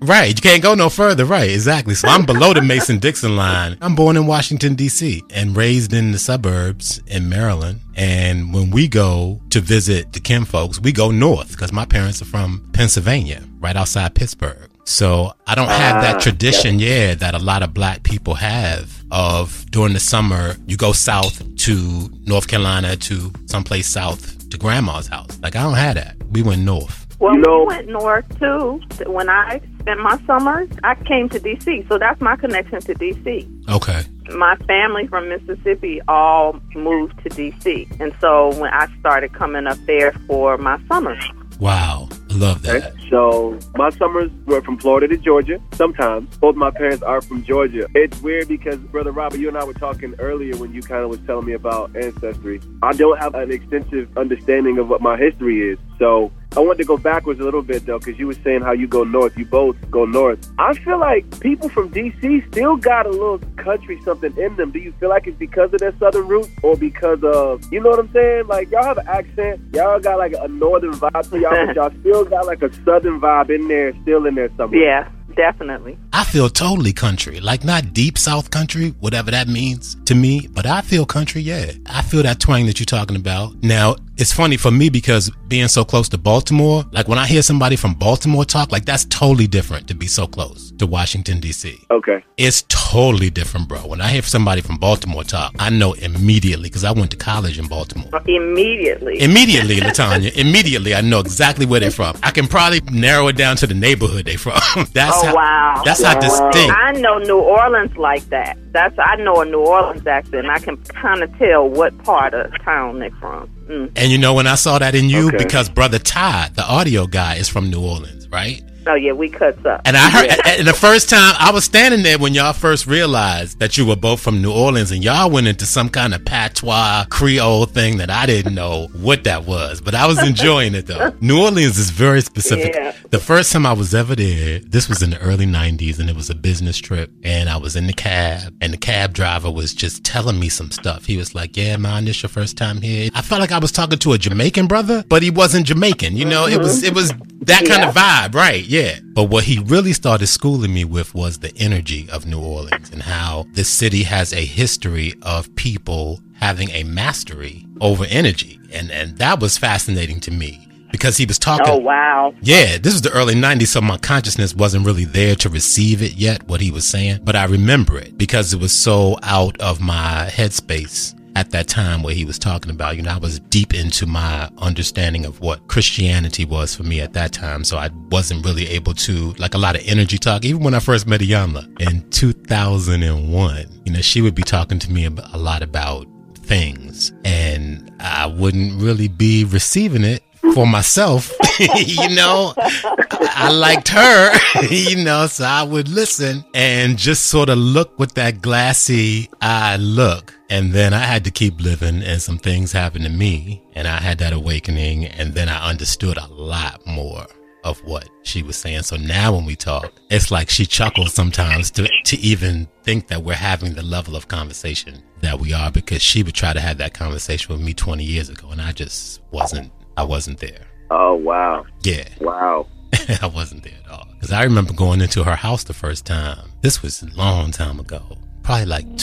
Right. 0.03 0.29
You 0.35 0.41
can't 0.41 0.61
go 0.61 0.75
no 0.75 0.89
further. 0.89 1.25
Right. 1.25 1.49
Exactly. 1.49 1.95
So 1.95 2.07
I'm 2.07 2.25
below 2.25 2.53
the 2.53 2.61
Mason 2.61 2.99
Dixon 2.99 3.35
line. 3.35 3.77
I'm 3.81 3.95
born 3.95 4.17
in 4.17 4.27
Washington, 4.27 4.75
D.C. 4.75 5.23
and 5.29 5.55
raised 5.55 5.93
in 5.93 6.11
the 6.11 6.19
suburbs 6.19 7.01
in 7.07 7.29
Maryland. 7.29 7.79
And 7.95 8.53
when 8.53 8.69
we 8.71 8.87
go 8.87 9.39
to 9.51 9.59
visit 9.61 10.11
the 10.13 10.19
Kim 10.19 10.45
folks, 10.45 10.79
we 10.79 10.91
go 10.91 11.11
north 11.11 11.51
because 11.51 11.71
my 11.71 11.85
parents 11.85 12.21
are 12.21 12.25
from 12.25 12.67
Pennsylvania, 12.73 13.43
right 13.59 13.75
outside 13.75 14.13
Pittsburgh. 14.15 14.69
So 14.85 15.33
I 15.47 15.55
don't 15.55 15.69
have 15.69 16.01
that 16.01 16.15
Ah, 16.17 16.19
tradition, 16.19 16.77
yeah, 16.79 17.13
that 17.15 17.33
a 17.33 17.39
lot 17.39 17.63
of 17.63 17.73
black 17.73 18.03
people 18.03 18.33
have 18.33 19.01
of 19.11 19.65
during 19.71 19.93
the 19.93 19.99
summer, 19.99 20.55
you 20.67 20.75
go 20.75 20.91
south 20.91 21.41
to 21.59 22.09
North 22.25 22.47
Carolina 22.49 22.97
to 22.97 23.31
someplace 23.45 23.87
south 23.87 24.49
to 24.49 24.57
grandma's 24.57 25.07
house. 25.07 25.39
Like 25.41 25.55
I 25.55 25.63
don't 25.63 25.75
have 25.75 25.95
that. 25.95 26.17
We 26.31 26.41
went 26.41 26.63
north. 26.63 27.02
Well, 27.23 27.35
You 27.35 27.41
know- 27.41 27.59
we 27.61 27.67
went 27.67 27.87
north 27.87 28.39
too. 28.39 28.81
When 29.09 29.29
I 29.29 29.61
spent 29.79 30.01
my 30.01 30.19
summers, 30.27 30.69
I 30.83 30.95
came 30.95 31.29
to 31.29 31.39
D.C., 31.39 31.85
so 31.87 31.97
that's 31.97 32.19
my 32.19 32.35
connection 32.35 32.81
to 32.81 32.93
D.C. 32.93 33.47
Okay. 33.69 34.01
My 34.35 34.57
family 34.67 35.07
from 35.07 35.29
Mississippi 35.29 36.01
all 36.09 36.59
moved 36.75 37.17
to 37.23 37.29
D.C., 37.29 37.87
and 38.01 38.13
so 38.19 38.53
when 38.59 38.73
I 38.73 38.87
started 38.99 39.31
coming 39.33 39.67
up 39.67 39.77
there 39.85 40.11
for 40.27 40.57
my 40.57 40.77
summers, 40.89 41.23
Wow. 41.59 42.09
Love 42.31 42.63
that. 42.63 42.83
Okay. 42.93 43.09
So 43.09 43.57
my 43.75 43.89
summers 43.91 44.31
were 44.45 44.61
from 44.63 44.77
Florida 44.77 45.07
to 45.07 45.17
Georgia. 45.17 45.61
Sometimes 45.73 46.35
both 46.37 46.55
my 46.55 46.71
parents 46.71 47.03
are 47.03 47.21
from 47.21 47.43
Georgia. 47.43 47.87
It's 47.93 48.19
weird 48.21 48.47
because 48.47 48.77
brother 48.77 49.11
Robert, 49.11 49.39
you 49.39 49.47
and 49.47 49.57
I 49.57 49.63
were 49.63 49.73
talking 49.73 50.15
earlier 50.19 50.57
when 50.57 50.73
you 50.73 50.81
kind 50.81 51.03
of 51.03 51.09
was 51.09 51.19
telling 51.27 51.45
me 51.45 51.53
about 51.53 51.95
ancestry. 51.95 52.59
I 52.81 52.93
don't 52.93 53.17
have 53.19 53.35
an 53.35 53.51
extensive 53.51 54.17
understanding 54.17 54.77
of 54.79 54.89
what 54.89 54.99
my 55.01 55.15
history 55.15 55.69
is. 55.69 55.77
So 55.99 56.31
I 56.55 56.59
wanted 56.59 56.79
to 56.79 56.85
go 56.85 56.97
backwards 56.97 57.39
a 57.39 57.43
little 57.43 57.63
bit 57.63 57.85
though, 57.85 57.97
because 57.97 58.19
you 58.19 58.27
were 58.27 58.35
saying 58.35 58.61
how 58.61 58.73
you 58.73 58.87
go 58.87 59.03
north. 59.03 59.37
You 59.37 59.45
both 59.45 59.75
go 59.89 60.05
north. 60.05 60.39
I 60.59 60.73
feel 60.75 60.99
like 60.99 61.39
people 61.39 61.69
from 61.69 61.89
DC 61.89 62.47
still 62.51 62.75
got 62.75 63.07
a 63.07 63.09
little 63.09 63.39
country 63.57 63.99
something 64.03 64.35
in 64.37 64.55
them. 64.55 64.71
Do 64.71 64.79
you 64.79 64.93
feel 64.99 65.09
like 65.09 65.25
it's 65.25 65.37
because 65.37 65.73
of 65.73 65.79
their 65.79 65.97
southern 65.97 66.27
roots 66.27 66.49
or 66.61 66.75
because 66.77 67.23
of 67.23 67.63
you 67.71 67.79
know 67.81 67.89
what 67.89 67.99
I'm 67.99 68.11
saying? 68.11 68.47
Like 68.47 68.69
y'all 68.69 68.83
have 68.83 68.99
an 68.99 69.07
accent. 69.07 69.61
Y'all 69.73 69.99
got 69.99 70.19
like 70.19 70.33
a 70.39 70.47
northern 70.47 70.93
vibe 70.93 71.29
to 71.31 71.39
y'all, 71.39 71.65
but 71.65 71.75
y'all 71.75 71.99
still 72.01 72.25
got 72.25 72.45
like 72.45 72.61
a 72.61 72.71
southern 72.83 73.19
vibe 73.19 73.49
in 73.49 73.67
there, 73.67 73.93
still 74.03 74.25
in 74.27 74.35
there 74.35 74.49
somewhere. 74.55 74.79
yeah, 74.79 75.09
definitely. 75.35 75.97
I 76.11 76.23
feel 76.23 76.49
totally 76.49 76.93
country, 76.93 77.39
like 77.39 77.63
not 77.63 77.93
deep 77.93 78.17
South 78.17 78.51
country, 78.51 78.89
whatever 78.99 79.31
that 79.31 79.47
means 79.47 79.95
to 80.05 80.15
me, 80.15 80.47
but 80.47 80.65
I 80.65 80.81
feel 80.81 81.05
country, 81.05 81.41
yeah. 81.41 81.71
I 81.87 82.01
feel 82.01 82.23
that 82.23 82.39
twang 82.39 82.65
that 82.67 82.79
you're 82.79 82.85
talking 82.85 83.15
about. 83.15 83.61
Now, 83.63 83.95
it's 84.17 84.31
funny 84.31 84.57
for 84.57 84.69
me 84.69 84.89
because 84.89 85.31
being 85.47 85.67
so 85.67 85.83
close 85.83 86.07
to 86.09 86.17
Baltimore, 86.19 86.85
like 86.91 87.07
when 87.07 87.17
I 87.17 87.25
hear 87.25 87.41
somebody 87.41 87.75
from 87.75 87.95
Baltimore 87.95 88.45
talk, 88.45 88.71
like 88.71 88.85
that's 88.85 89.05
totally 89.05 89.47
different 89.47 89.87
to 89.87 89.95
be 89.95 90.05
so 90.05 90.27
close 90.27 90.71
to 90.73 90.85
Washington, 90.85 91.39
D.C. 91.39 91.79
Okay. 91.89 92.23
It's 92.37 92.63
totally 92.67 93.31
different, 93.31 93.67
bro. 93.67 93.79
When 93.79 94.01
I 94.01 94.09
hear 94.09 94.21
somebody 94.21 94.61
from 94.61 94.77
Baltimore 94.77 95.23
talk, 95.23 95.55
I 95.57 95.71
know 95.71 95.93
immediately 95.93 96.69
because 96.69 96.83
I 96.83 96.91
went 96.91 97.09
to 97.11 97.17
college 97.17 97.57
in 97.57 97.67
Baltimore. 97.67 98.09
Uh, 98.13 98.19
immediately. 98.27 99.19
Immediately, 99.19 99.77
Latanya. 99.79 100.31
immediately, 100.37 100.93
I 100.93 101.01
know 101.01 101.19
exactly 101.19 101.65
where 101.65 101.79
they're 101.79 101.89
from. 101.91 102.15
I 102.21 102.29
can 102.29 102.47
probably 102.47 102.81
narrow 102.91 103.27
it 103.29 103.35
down 103.35 103.55
to 103.57 103.67
the 103.67 103.73
neighborhood 103.73 104.25
they're 104.25 104.37
from. 104.37 104.53
That's 104.93 105.22
Oh, 105.23 105.27
how, 105.27 105.35
wow. 105.35 105.81
That's 105.85 106.03
how 106.03 106.19
distinct. 106.19 106.75
I 106.77 106.91
know 106.93 107.17
New 107.19 107.39
Orleans 107.39 107.95
like 107.97 108.23
that. 108.29 108.57
That's 108.71 108.95
I 108.99 109.15
know 109.17 109.41
a 109.41 109.45
New 109.45 109.59
Orleans 109.61 110.05
accent. 110.05 110.47
I 110.47 110.59
can 110.59 110.77
kind 110.83 111.23
of 111.23 111.35
tell 111.37 111.67
what 111.69 111.97
part 112.03 112.33
of 112.33 112.51
town 112.63 112.99
they're 112.99 113.11
from. 113.19 113.49
Mm. 113.67 113.91
And 113.95 114.11
you 114.11 114.17
know 114.17 114.33
when 114.33 114.47
I 114.47 114.55
saw 114.55 114.79
that 114.79 114.95
in 114.95 115.09
you, 115.09 115.27
Okay. 115.29 115.37
because 115.37 115.69
brother 115.69 115.99
Todd, 115.99 116.55
the 116.55 116.65
audio 116.65 117.07
guy, 117.07 117.35
is 117.35 117.47
from 117.49 117.69
New 117.69 117.81
Orleans, 117.81 118.27
right? 118.29 118.61
Oh 118.85 118.95
yeah, 118.95 119.13
we 119.13 119.29
cuts 119.29 119.65
up. 119.65 119.81
And 119.85 119.95
I 119.95 120.09
heard, 120.09 120.29
and 120.45 120.67
the 120.67 120.73
first 120.73 121.09
time 121.09 121.35
I 121.39 121.51
was 121.51 121.63
standing 121.63 122.03
there 122.03 122.17
when 122.17 122.33
y'all 122.33 122.53
first 122.53 122.85
realized 122.85 123.59
that 123.59 123.77
you 123.77 123.85
were 123.85 123.95
both 123.95 124.19
from 124.19 124.41
New 124.41 124.51
Orleans, 124.51 124.91
and 124.91 125.03
y'all 125.03 125.29
went 125.29 125.47
into 125.47 125.65
some 125.65 125.89
kind 125.89 126.13
of 126.13 126.25
patois 126.25 127.05
Creole 127.09 127.65
thing 127.65 127.97
that 127.97 128.09
I 128.09 128.25
didn't 128.25 128.55
know 128.55 128.87
what 128.93 129.23
that 129.23 129.45
was, 129.45 129.79
but 129.81 129.95
I 129.95 130.05
was 130.05 130.21
enjoying 130.25 130.75
it 130.75 130.87
though. 130.87 131.13
New 131.21 131.41
Orleans 131.41 131.77
is 131.77 131.89
very 131.91 132.21
specific. 132.21 132.73
Yeah. 132.75 132.93
The 133.09 133.19
first 133.19 133.51
time 133.53 133.65
I 133.65 133.73
was 133.73 133.93
ever 133.95 134.15
there, 134.15 134.59
this 134.59 134.89
was 134.89 135.01
in 135.01 135.11
the 135.11 135.19
early 135.19 135.45
'90s, 135.45 135.99
and 135.99 136.09
it 136.09 136.15
was 136.15 136.29
a 136.29 136.35
business 136.35 136.77
trip, 136.77 137.11
and 137.23 137.49
I 137.49 137.57
was 137.57 137.75
in 137.75 137.87
the 137.87 137.93
cab, 137.93 138.53
and 138.61 138.73
the 138.73 138.77
cab 138.77 139.13
driver 139.13 139.49
was 139.49 139.73
just 139.73 140.03
telling 140.03 140.39
me 140.39 140.49
some 140.49 140.71
stuff. 140.71 141.05
He 141.05 141.15
was 141.15 141.33
like, 141.33 141.55
"Yeah, 141.55 141.77
man, 141.77 142.05
this 142.05 142.21
your 142.21 142.29
first 142.29 142.57
time 142.57 142.81
here." 142.81 143.09
I 143.13 143.21
felt 143.21 143.39
like 143.39 143.51
I 143.51 143.59
was 143.59 143.71
talking 143.71 143.99
to 143.99 144.13
a 144.13 144.17
Jamaican 144.17 144.67
brother, 144.67 145.05
but 145.07 145.23
he 145.23 145.29
wasn't 145.29 145.67
Jamaican. 145.67 146.17
You 146.17 146.25
know, 146.25 146.47
it 146.47 146.57
was 146.57 146.83
it 146.83 146.93
was 146.93 147.13
that 147.41 147.65
kind 147.65 147.83
of 147.83 147.93
vibe, 147.93 148.35
right? 148.35 148.63
Yeah. 148.73 148.97
But 149.03 149.25
what 149.25 149.43
he 149.43 149.59
really 149.59 149.93
started 149.93 150.25
schooling 150.25 150.73
me 150.73 150.83
with 150.83 151.13
was 151.13 151.37
the 151.37 151.55
energy 151.57 152.09
of 152.11 152.25
New 152.25 152.39
Orleans 152.39 152.89
and 152.89 153.03
how 153.03 153.45
this 153.51 153.69
city 153.69 154.01
has 154.01 154.33
a 154.33 154.43
history 154.43 155.13
of 155.21 155.55
people 155.55 156.19
having 156.39 156.71
a 156.71 156.83
mastery 156.83 157.67
over 157.81 158.03
energy, 158.09 158.59
and 158.71 158.89
and 158.89 159.19
that 159.19 159.39
was 159.39 159.59
fascinating 159.59 160.19
to 160.21 160.31
me 160.31 160.67
because 160.91 161.17
he 161.17 161.27
was 161.27 161.37
talking. 161.37 161.67
Oh 161.69 161.77
wow. 161.77 162.33
Yeah, 162.41 162.77
this 162.79 162.93
was 162.93 163.03
the 163.03 163.11
early 163.11 163.35
90s, 163.35 163.67
so 163.67 163.81
my 163.81 163.97
consciousness 163.97 164.55
wasn't 164.55 164.87
really 164.87 165.05
there 165.05 165.35
to 165.35 165.49
receive 165.49 166.01
it 166.01 166.13
yet, 166.13 166.47
what 166.47 166.59
he 166.59 166.71
was 166.71 166.87
saying. 166.87 167.19
But 167.23 167.35
I 167.35 167.45
remember 167.45 167.99
it 167.99 168.17
because 168.17 168.53
it 168.53 168.59
was 168.59 168.73
so 168.73 169.19
out 169.21 169.55
of 169.61 169.81
my 169.81 170.31
headspace 170.31 171.13
at 171.35 171.51
that 171.51 171.67
time 171.67 172.03
where 172.03 172.13
he 172.13 172.25
was 172.25 172.37
talking 172.37 172.71
about. 172.71 172.95
You 172.95 173.03
know, 173.03 173.11
I 173.11 173.17
was 173.17 173.39
deep 173.39 173.73
into 173.73 174.05
my 174.05 174.49
understanding 174.57 175.25
of 175.25 175.39
what 175.39 175.67
Christianity 175.67 176.45
was 176.45 176.75
for 176.75 176.83
me 176.83 177.01
at 177.01 177.13
that 177.13 177.33
time. 177.33 177.63
So 177.63 177.77
I 177.77 177.89
wasn't 178.09 178.45
really 178.45 178.67
able 178.69 178.93
to, 178.95 179.33
like 179.33 179.53
a 179.53 179.57
lot 179.57 179.75
of 179.75 179.81
energy 179.85 180.17
talk. 180.17 180.45
Even 180.45 180.63
when 180.63 180.73
I 180.73 180.79
first 180.79 181.07
met 181.07 181.21
Iyanla 181.21 181.81
in 181.81 182.09
2001, 182.09 183.81
you 183.85 183.93
know, 183.93 184.01
she 184.01 184.21
would 184.21 184.35
be 184.35 184.43
talking 184.43 184.79
to 184.79 184.91
me 184.91 185.05
a 185.05 185.37
lot 185.37 185.61
about 185.61 186.07
things 186.35 187.13
and 187.23 187.91
I 187.99 188.25
wouldn't 188.27 188.81
really 188.81 189.07
be 189.07 189.45
receiving 189.45 190.03
it 190.03 190.23
for 190.53 190.67
myself. 190.67 191.31
you 191.59 192.09
know, 192.15 192.53
I, 192.57 193.33
I 193.35 193.51
liked 193.51 193.87
her, 193.89 194.61
you 194.69 195.03
know, 195.03 195.27
so 195.27 195.45
I 195.45 195.63
would 195.63 195.87
listen 195.87 196.43
and 196.53 196.97
just 196.97 197.27
sort 197.27 197.49
of 197.49 197.57
look 197.57 197.97
with 197.97 198.13
that 198.15 198.41
glassy 198.41 199.29
eye 199.41 199.77
look. 199.77 200.32
And 200.49 200.73
then 200.73 200.93
I 200.93 200.99
had 200.99 201.23
to 201.25 201.31
keep 201.31 201.59
living 201.61 202.03
and 202.03 202.21
some 202.21 202.37
things 202.37 202.71
happened 202.71 203.05
to 203.05 203.09
me 203.09 203.63
and 203.73 203.87
I 203.87 203.99
had 203.99 204.17
that 204.19 204.33
awakening 204.33 205.05
and 205.05 205.33
then 205.33 205.49
I 205.49 205.69
understood 205.69 206.17
a 206.17 206.27
lot 206.27 206.85
more 206.85 207.25
of 207.63 207.79
what 207.85 208.09
she 208.23 208.43
was 208.43 208.57
saying. 208.57 208.83
So 208.83 208.97
now 208.97 209.33
when 209.33 209.45
we 209.45 209.55
talk, 209.55 209.91
it's 210.09 210.31
like 210.31 210.49
she 210.49 210.65
chuckles 210.65 211.13
sometimes 211.13 211.71
to, 211.71 211.89
to 212.05 212.17
even 212.17 212.67
think 212.83 213.07
that 213.07 213.23
we're 213.23 213.35
having 213.35 213.73
the 213.73 213.83
level 213.83 214.15
of 214.15 214.27
conversation 214.27 215.01
that 215.21 215.39
we 215.39 215.53
are 215.53 215.71
because 215.71 216.01
she 216.01 216.23
would 216.23 216.35
try 216.35 216.51
to 216.53 216.59
have 216.59 216.77
that 216.79 216.93
conversation 216.93 217.55
with 217.55 217.65
me 217.65 217.73
20 217.73 218.03
years 218.03 218.29
ago 218.29 218.49
and 218.51 218.61
I 218.61 218.73
just 218.73 219.21
wasn't, 219.31 219.71
I 219.95 220.03
wasn't 220.03 220.39
there. 220.39 220.67
Oh 220.91 221.15
wow. 221.15 221.65
Yeah. 221.83 222.07
Wow. 222.19 222.67
I 223.21 223.25
wasn't 223.27 223.63
there 223.63 223.73
at 223.85 223.91
all. 223.91 224.07
Because 224.13 224.31
I 224.31 224.43
remember 224.43 224.73
going 224.73 225.01
into 225.01 225.23
her 225.23 225.35
house 225.35 225.63
the 225.63 225.73
first 225.73 226.05
time. 226.05 226.51
This 226.61 226.83
was 226.83 227.01
a 227.01 227.07
long 227.15 227.51
time 227.51 227.79
ago. 227.79 228.01
Probably 228.43 228.65
like 228.65 228.97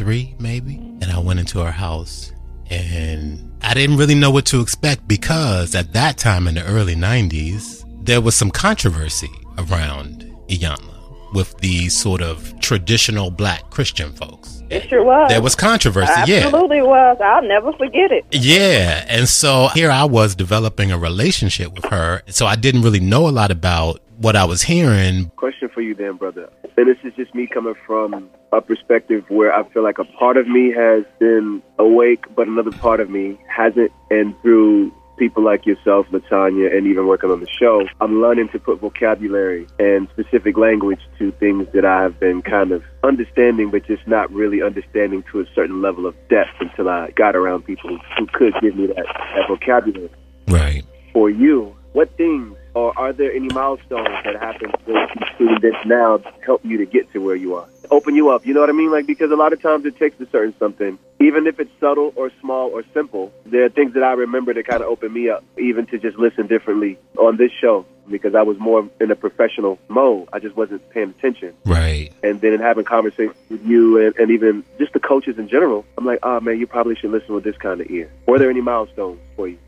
2003, 0.00 0.36
maybe. 0.38 0.76
And 1.02 1.12
I 1.12 1.18
went 1.18 1.40
into 1.40 1.60
her 1.60 1.70
house 1.70 2.32
and 2.70 3.52
I 3.62 3.74
didn't 3.74 3.96
really 3.96 4.14
know 4.14 4.30
what 4.30 4.46
to 4.46 4.60
expect 4.60 5.06
because 5.06 5.74
at 5.74 5.92
that 5.92 6.18
time 6.18 6.48
in 6.48 6.54
the 6.54 6.64
early 6.64 6.94
90s, 6.94 7.84
there 8.04 8.20
was 8.20 8.34
some 8.34 8.50
controversy 8.50 9.30
around 9.58 10.24
Iyanla 10.48 10.88
with 11.34 11.56
the 11.58 11.88
sort 11.88 12.22
of 12.22 12.58
traditional 12.60 13.30
black 13.30 13.70
Christian 13.70 14.12
folks. 14.12 14.62
It 14.70 14.88
sure 14.88 15.04
was. 15.04 15.30
There 15.30 15.42
was 15.42 15.54
controversy, 15.54 16.12
yeah. 16.26 16.44
Absolutely 16.44 16.82
was. 16.82 17.18
I'll 17.20 17.42
never 17.42 17.72
forget 17.72 18.10
it. 18.10 18.24
Yeah. 18.30 19.04
And 19.08 19.28
so 19.28 19.68
here 19.74 19.90
I 19.90 20.04
was 20.04 20.34
developing 20.34 20.92
a 20.92 20.98
relationship 20.98 21.74
with 21.74 21.84
her. 21.86 22.22
So 22.28 22.46
I 22.46 22.56
didn't 22.56 22.82
really 22.82 23.00
know 23.00 23.28
a 23.28 23.30
lot 23.30 23.50
about 23.50 24.00
what 24.20 24.36
I 24.36 24.44
was 24.44 24.62
hearing. 24.62 25.30
Question 25.36 25.70
for 25.70 25.80
you 25.80 25.94
then, 25.94 26.16
brother. 26.16 26.50
And 26.76 26.86
this 26.86 26.98
is 27.04 27.14
just 27.16 27.34
me 27.34 27.46
coming 27.46 27.74
from 27.86 28.28
a 28.52 28.60
perspective 28.60 29.24
where 29.28 29.52
I 29.52 29.66
feel 29.70 29.82
like 29.82 29.98
a 29.98 30.04
part 30.04 30.36
of 30.36 30.46
me 30.46 30.72
has 30.72 31.04
been 31.18 31.62
awake, 31.78 32.24
but 32.36 32.46
another 32.46 32.70
part 32.70 33.00
of 33.00 33.08
me 33.08 33.40
hasn't. 33.48 33.90
And 34.10 34.38
through 34.42 34.92
people 35.18 35.42
like 35.42 35.64
yourself, 35.64 36.06
Latanya, 36.08 36.74
and 36.74 36.86
even 36.86 37.06
working 37.06 37.30
on 37.30 37.40
the 37.40 37.48
show, 37.48 37.86
I'm 38.00 38.20
learning 38.20 38.50
to 38.50 38.58
put 38.58 38.80
vocabulary 38.80 39.66
and 39.78 40.06
specific 40.10 40.58
language 40.58 41.00
to 41.18 41.32
things 41.32 41.68
that 41.72 41.86
I 41.86 42.02
have 42.02 42.20
been 42.20 42.42
kind 42.42 42.72
of 42.72 42.82
understanding, 43.02 43.70
but 43.70 43.86
just 43.86 44.06
not 44.06 44.30
really 44.32 44.60
understanding 44.60 45.24
to 45.32 45.40
a 45.40 45.46
certain 45.54 45.80
level 45.80 46.06
of 46.06 46.14
depth 46.28 46.60
until 46.60 46.90
I 46.90 47.10
got 47.12 47.36
around 47.36 47.64
people 47.64 47.98
who 48.18 48.26
could 48.34 48.52
give 48.60 48.76
me 48.76 48.86
that, 48.88 48.96
that 48.96 49.48
vocabulary. 49.48 50.10
Right. 50.46 50.84
For 51.14 51.30
you, 51.30 51.74
what 51.92 52.14
things 52.16 52.56
or 52.74 52.96
are 52.98 53.12
there 53.12 53.32
any 53.32 53.48
milestones 53.48 54.08
that 54.24 54.36
happen 54.36 54.72
between 54.86 55.60
this 55.60 55.74
now 55.86 56.18
to 56.18 56.32
help 56.44 56.64
you 56.64 56.78
to 56.78 56.86
get 56.86 57.10
to 57.12 57.18
where 57.18 57.36
you 57.36 57.54
are? 57.54 57.68
Open 57.90 58.14
you 58.14 58.30
up, 58.30 58.46
you 58.46 58.54
know 58.54 58.60
what 58.60 58.70
I 58.70 58.72
mean? 58.72 58.90
Like, 58.90 59.06
because 59.06 59.32
a 59.32 59.36
lot 59.36 59.52
of 59.52 59.60
times 59.60 59.84
it 59.84 59.96
takes 59.96 60.20
a 60.20 60.26
certain 60.30 60.54
something, 60.58 60.98
even 61.20 61.46
if 61.46 61.58
it's 61.58 61.70
subtle 61.80 62.12
or 62.14 62.30
small 62.40 62.70
or 62.70 62.84
simple, 62.94 63.32
there 63.44 63.64
are 63.64 63.68
things 63.68 63.94
that 63.94 64.02
I 64.02 64.12
remember 64.12 64.54
that 64.54 64.66
kind 64.66 64.82
of 64.82 64.88
open 64.88 65.12
me 65.12 65.28
up, 65.28 65.44
even 65.58 65.86
to 65.86 65.98
just 65.98 66.16
listen 66.16 66.46
differently 66.46 66.98
on 67.18 67.36
this 67.36 67.50
show 67.60 67.84
because 68.10 68.34
I 68.34 68.42
was 68.42 68.58
more 68.58 68.88
in 69.00 69.10
a 69.10 69.16
professional 69.16 69.78
mode. 69.88 70.28
I 70.32 70.38
just 70.38 70.56
wasn't 70.56 70.88
paying 70.90 71.10
attention. 71.10 71.54
Right. 71.64 72.12
And 72.22 72.40
then 72.40 72.52
in 72.52 72.60
having 72.60 72.84
conversations 72.84 73.36
with 73.48 73.64
you 73.64 74.04
and, 74.04 74.16
and 74.16 74.30
even 74.30 74.64
just 74.78 74.92
the 74.92 75.00
coaches 75.00 75.38
in 75.38 75.48
general, 75.48 75.84
I'm 75.96 76.04
like, 76.04 76.18
oh 76.22 76.40
man, 76.40 76.58
you 76.58 76.66
probably 76.66 76.96
should 76.96 77.10
listen 77.10 77.34
with 77.34 77.44
this 77.44 77.56
kind 77.56 77.80
of 77.80 77.90
ear. 77.90 78.10
Were 78.26 78.38
there 78.38 78.50
any 78.50 78.60
milestones 78.60 79.20
for 79.36 79.48
you? 79.48 79.58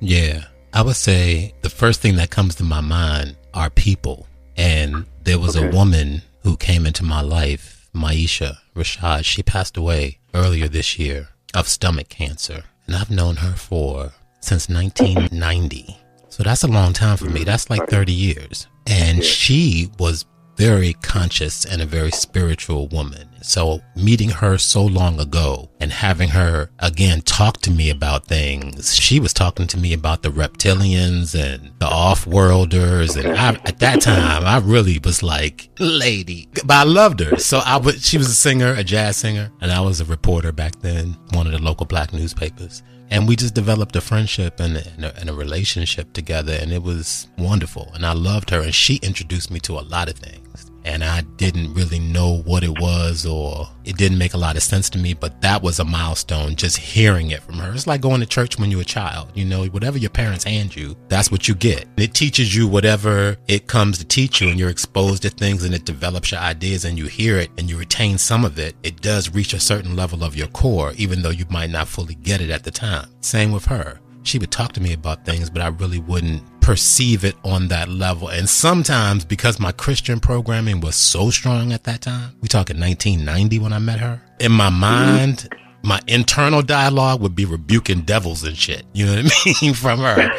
Yeah. 0.00 0.44
I 0.74 0.80
would 0.80 0.96
say 0.96 1.52
the 1.60 1.68
first 1.68 2.00
thing 2.00 2.16
that 2.16 2.30
comes 2.30 2.54
to 2.54 2.64
my 2.64 2.80
mind 2.80 3.36
are 3.52 3.68
people. 3.68 4.26
And 4.56 5.04
there 5.22 5.38
was 5.38 5.54
okay. 5.54 5.68
a 5.68 5.70
woman 5.70 6.22
who 6.42 6.56
came 6.56 6.86
into 6.86 7.04
my 7.04 7.20
life, 7.20 7.88
Maisha 7.94 8.56
Rashad. 8.74 9.24
She 9.24 9.42
passed 9.42 9.76
away 9.76 10.18
earlier 10.32 10.68
this 10.68 10.98
year 10.98 11.28
of 11.54 11.68
stomach 11.68 12.08
cancer. 12.08 12.64
And 12.86 12.96
I've 12.96 13.10
known 13.10 13.36
her 13.36 13.52
for 13.52 14.12
since 14.40 14.70
1990. 14.70 15.98
So 16.30 16.42
that's 16.42 16.64
a 16.64 16.68
long 16.68 16.94
time 16.94 17.18
for 17.18 17.26
me. 17.26 17.40
Mm-hmm. 17.40 17.44
That's 17.44 17.68
like 17.68 17.88
30 17.90 18.12
years. 18.12 18.66
And 18.86 19.22
she 19.22 19.90
was 19.98 20.24
very 20.56 20.94
conscious 20.94 21.64
and 21.64 21.80
a 21.82 21.86
very 21.86 22.10
spiritual 22.10 22.88
woman. 22.88 23.28
So 23.42 23.80
meeting 23.96 24.30
her 24.30 24.58
so 24.58 24.84
long 24.84 25.18
ago 25.18 25.70
and 25.80 25.90
having 25.90 26.28
her 26.28 26.70
again 26.78 27.22
talk 27.22 27.60
to 27.62 27.70
me 27.70 27.90
about 27.90 28.26
things, 28.26 28.94
she 28.94 29.18
was 29.18 29.32
talking 29.32 29.66
to 29.68 29.78
me 29.78 29.92
about 29.92 30.22
the 30.22 30.28
reptilians 30.28 31.34
and 31.34 31.72
the 31.80 31.86
off-worlders. 31.86 33.16
And 33.16 33.36
I, 33.36 33.54
at 33.64 33.80
that 33.80 34.00
time, 34.00 34.44
I 34.44 34.58
really 34.58 35.00
was 35.02 35.22
like, 35.22 35.70
lady, 35.78 36.48
but 36.64 36.70
I 36.70 36.84
loved 36.84 37.20
her. 37.20 37.38
So 37.38 37.60
I 37.64 37.78
would, 37.78 38.00
she 38.00 38.18
was 38.18 38.28
a 38.28 38.34
singer, 38.34 38.74
a 38.74 38.84
jazz 38.84 39.16
singer, 39.16 39.50
and 39.60 39.72
I 39.72 39.80
was 39.80 40.00
a 40.00 40.04
reporter 40.04 40.52
back 40.52 40.80
then, 40.80 41.16
one 41.30 41.46
of 41.46 41.52
the 41.52 41.62
local 41.62 41.86
black 41.86 42.12
newspapers 42.12 42.82
and 43.12 43.28
we 43.28 43.36
just 43.36 43.54
developed 43.54 43.94
a 43.94 44.00
friendship 44.00 44.58
and, 44.58 44.78
a, 44.78 45.14
and, 45.20 45.28
a, 45.28 45.34
relationship 45.34 46.10
together 46.14 46.56
and 46.58 46.72
it 46.72 46.82
was 46.82 47.28
wonderful 47.36 47.90
and 47.94 48.06
i 48.06 48.12
loved 48.12 48.48
her 48.48 48.62
and 48.62 48.74
she 48.74 48.96
introduced 49.02 49.50
me 49.50 49.60
to 49.60 49.78
a 49.78 49.82
lot 49.82 50.08
of 50.08 50.16
things 50.16 50.41
and 50.84 51.04
I 51.04 51.22
didn't 51.22 51.74
really 51.74 51.98
know 51.98 52.42
what 52.44 52.64
it 52.64 52.80
was 52.80 53.26
or 53.26 53.68
it 53.84 53.96
didn't 53.96 54.18
make 54.18 54.34
a 54.34 54.38
lot 54.38 54.56
of 54.56 54.62
sense 54.62 54.88
to 54.90 54.98
me, 54.98 55.14
but 55.14 55.40
that 55.42 55.62
was 55.62 55.78
a 55.78 55.84
milestone 55.84 56.56
just 56.56 56.76
hearing 56.76 57.30
it 57.30 57.42
from 57.42 57.56
her. 57.56 57.72
It's 57.72 57.86
like 57.86 58.00
going 58.00 58.20
to 58.20 58.26
church 58.26 58.58
when 58.58 58.70
you're 58.70 58.82
a 58.82 58.84
child. 58.84 59.30
You 59.34 59.44
know, 59.44 59.64
whatever 59.66 59.98
your 59.98 60.10
parents 60.10 60.44
hand 60.44 60.74
you, 60.74 60.96
that's 61.08 61.30
what 61.30 61.48
you 61.48 61.54
get. 61.54 61.86
It 61.96 62.14
teaches 62.14 62.54
you 62.54 62.68
whatever 62.68 63.36
it 63.48 63.66
comes 63.66 63.98
to 63.98 64.04
teach 64.04 64.40
you 64.40 64.48
and 64.48 64.58
you're 64.58 64.70
exposed 64.70 65.22
to 65.22 65.30
things 65.30 65.64
and 65.64 65.74
it 65.74 65.84
develops 65.84 66.32
your 66.32 66.40
ideas 66.40 66.84
and 66.84 66.98
you 66.98 67.06
hear 67.06 67.38
it 67.38 67.50
and 67.58 67.68
you 67.68 67.78
retain 67.78 68.18
some 68.18 68.44
of 68.44 68.58
it. 68.58 68.74
It 68.82 69.00
does 69.00 69.34
reach 69.34 69.54
a 69.54 69.60
certain 69.60 69.96
level 69.96 70.24
of 70.24 70.36
your 70.36 70.48
core, 70.48 70.92
even 70.96 71.22
though 71.22 71.30
you 71.30 71.46
might 71.50 71.70
not 71.70 71.88
fully 71.88 72.14
get 72.14 72.40
it 72.40 72.50
at 72.50 72.64
the 72.64 72.70
time. 72.70 73.08
Same 73.20 73.52
with 73.52 73.64
her 73.66 73.98
she 74.24 74.38
would 74.38 74.50
talk 74.50 74.72
to 74.72 74.80
me 74.80 74.92
about 74.92 75.24
things, 75.24 75.50
but 75.50 75.62
I 75.62 75.68
really 75.68 75.98
wouldn't 75.98 76.42
perceive 76.62 77.24
it 77.24 77.34
on 77.44 77.68
that 77.68 77.88
level. 77.88 78.28
And 78.28 78.48
sometimes 78.48 79.24
because 79.24 79.60
my 79.60 79.72
Christian 79.72 80.20
programming 80.20 80.80
was 80.80 80.96
so 80.96 81.30
strong 81.30 81.72
at 81.72 81.84
that 81.84 82.00
time, 82.00 82.34
we 82.40 82.48
talk 82.48 82.70
in 82.70 82.80
1990 82.80 83.58
when 83.58 83.72
I 83.72 83.78
met 83.78 83.98
her, 84.00 84.22
in 84.40 84.52
my 84.52 84.70
mind, 84.70 85.48
my 85.82 86.00
internal 86.06 86.62
dialogue 86.62 87.20
would 87.20 87.34
be 87.34 87.44
rebuking 87.44 88.02
devils 88.02 88.44
and 88.44 88.56
shit. 88.56 88.84
You 88.92 89.06
know 89.06 89.22
what 89.22 89.32
I 89.46 89.52
mean? 89.62 89.74
From 89.74 89.98
her. 90.00 90.30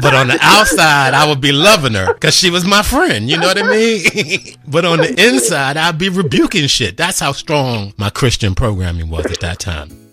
But 0.00 0.14
on 0.14 0.28
the 0.28 0.38
outside, 0.42 1.14
I 1.14 1.26
would 1.26 1.40
be 1.40 1.52
loving 1.52 1.94
her 1.94 2.12
because 2.12 2.34
she 2.34 2.50
was 2.50 2.66
my 2.66 2.82
friend. 2.82 3.30
You 3.30 3.38
know 3.38 3.46
what 3.46 3.62
I 3.62 3.68
mean? 3.68 4.56
but 4.68 4.84
on 4.84 4.98
the 4.98 5.14
inside, 5.26 5.76
I'd 5.76 5.98
be 5.98 6.08
rebuking 6.08 6.66
shit. 6.66 6.96
That's 6.96 7.20
how 7.20 7.32
strong 7.32 7.94
my 7.96 8.10
Christian 8.10 8.54
programming 8.54 9.08
was 9.08 9.26
at 9.26 9.40
that 9.40 9.58
time. 9.58 10.05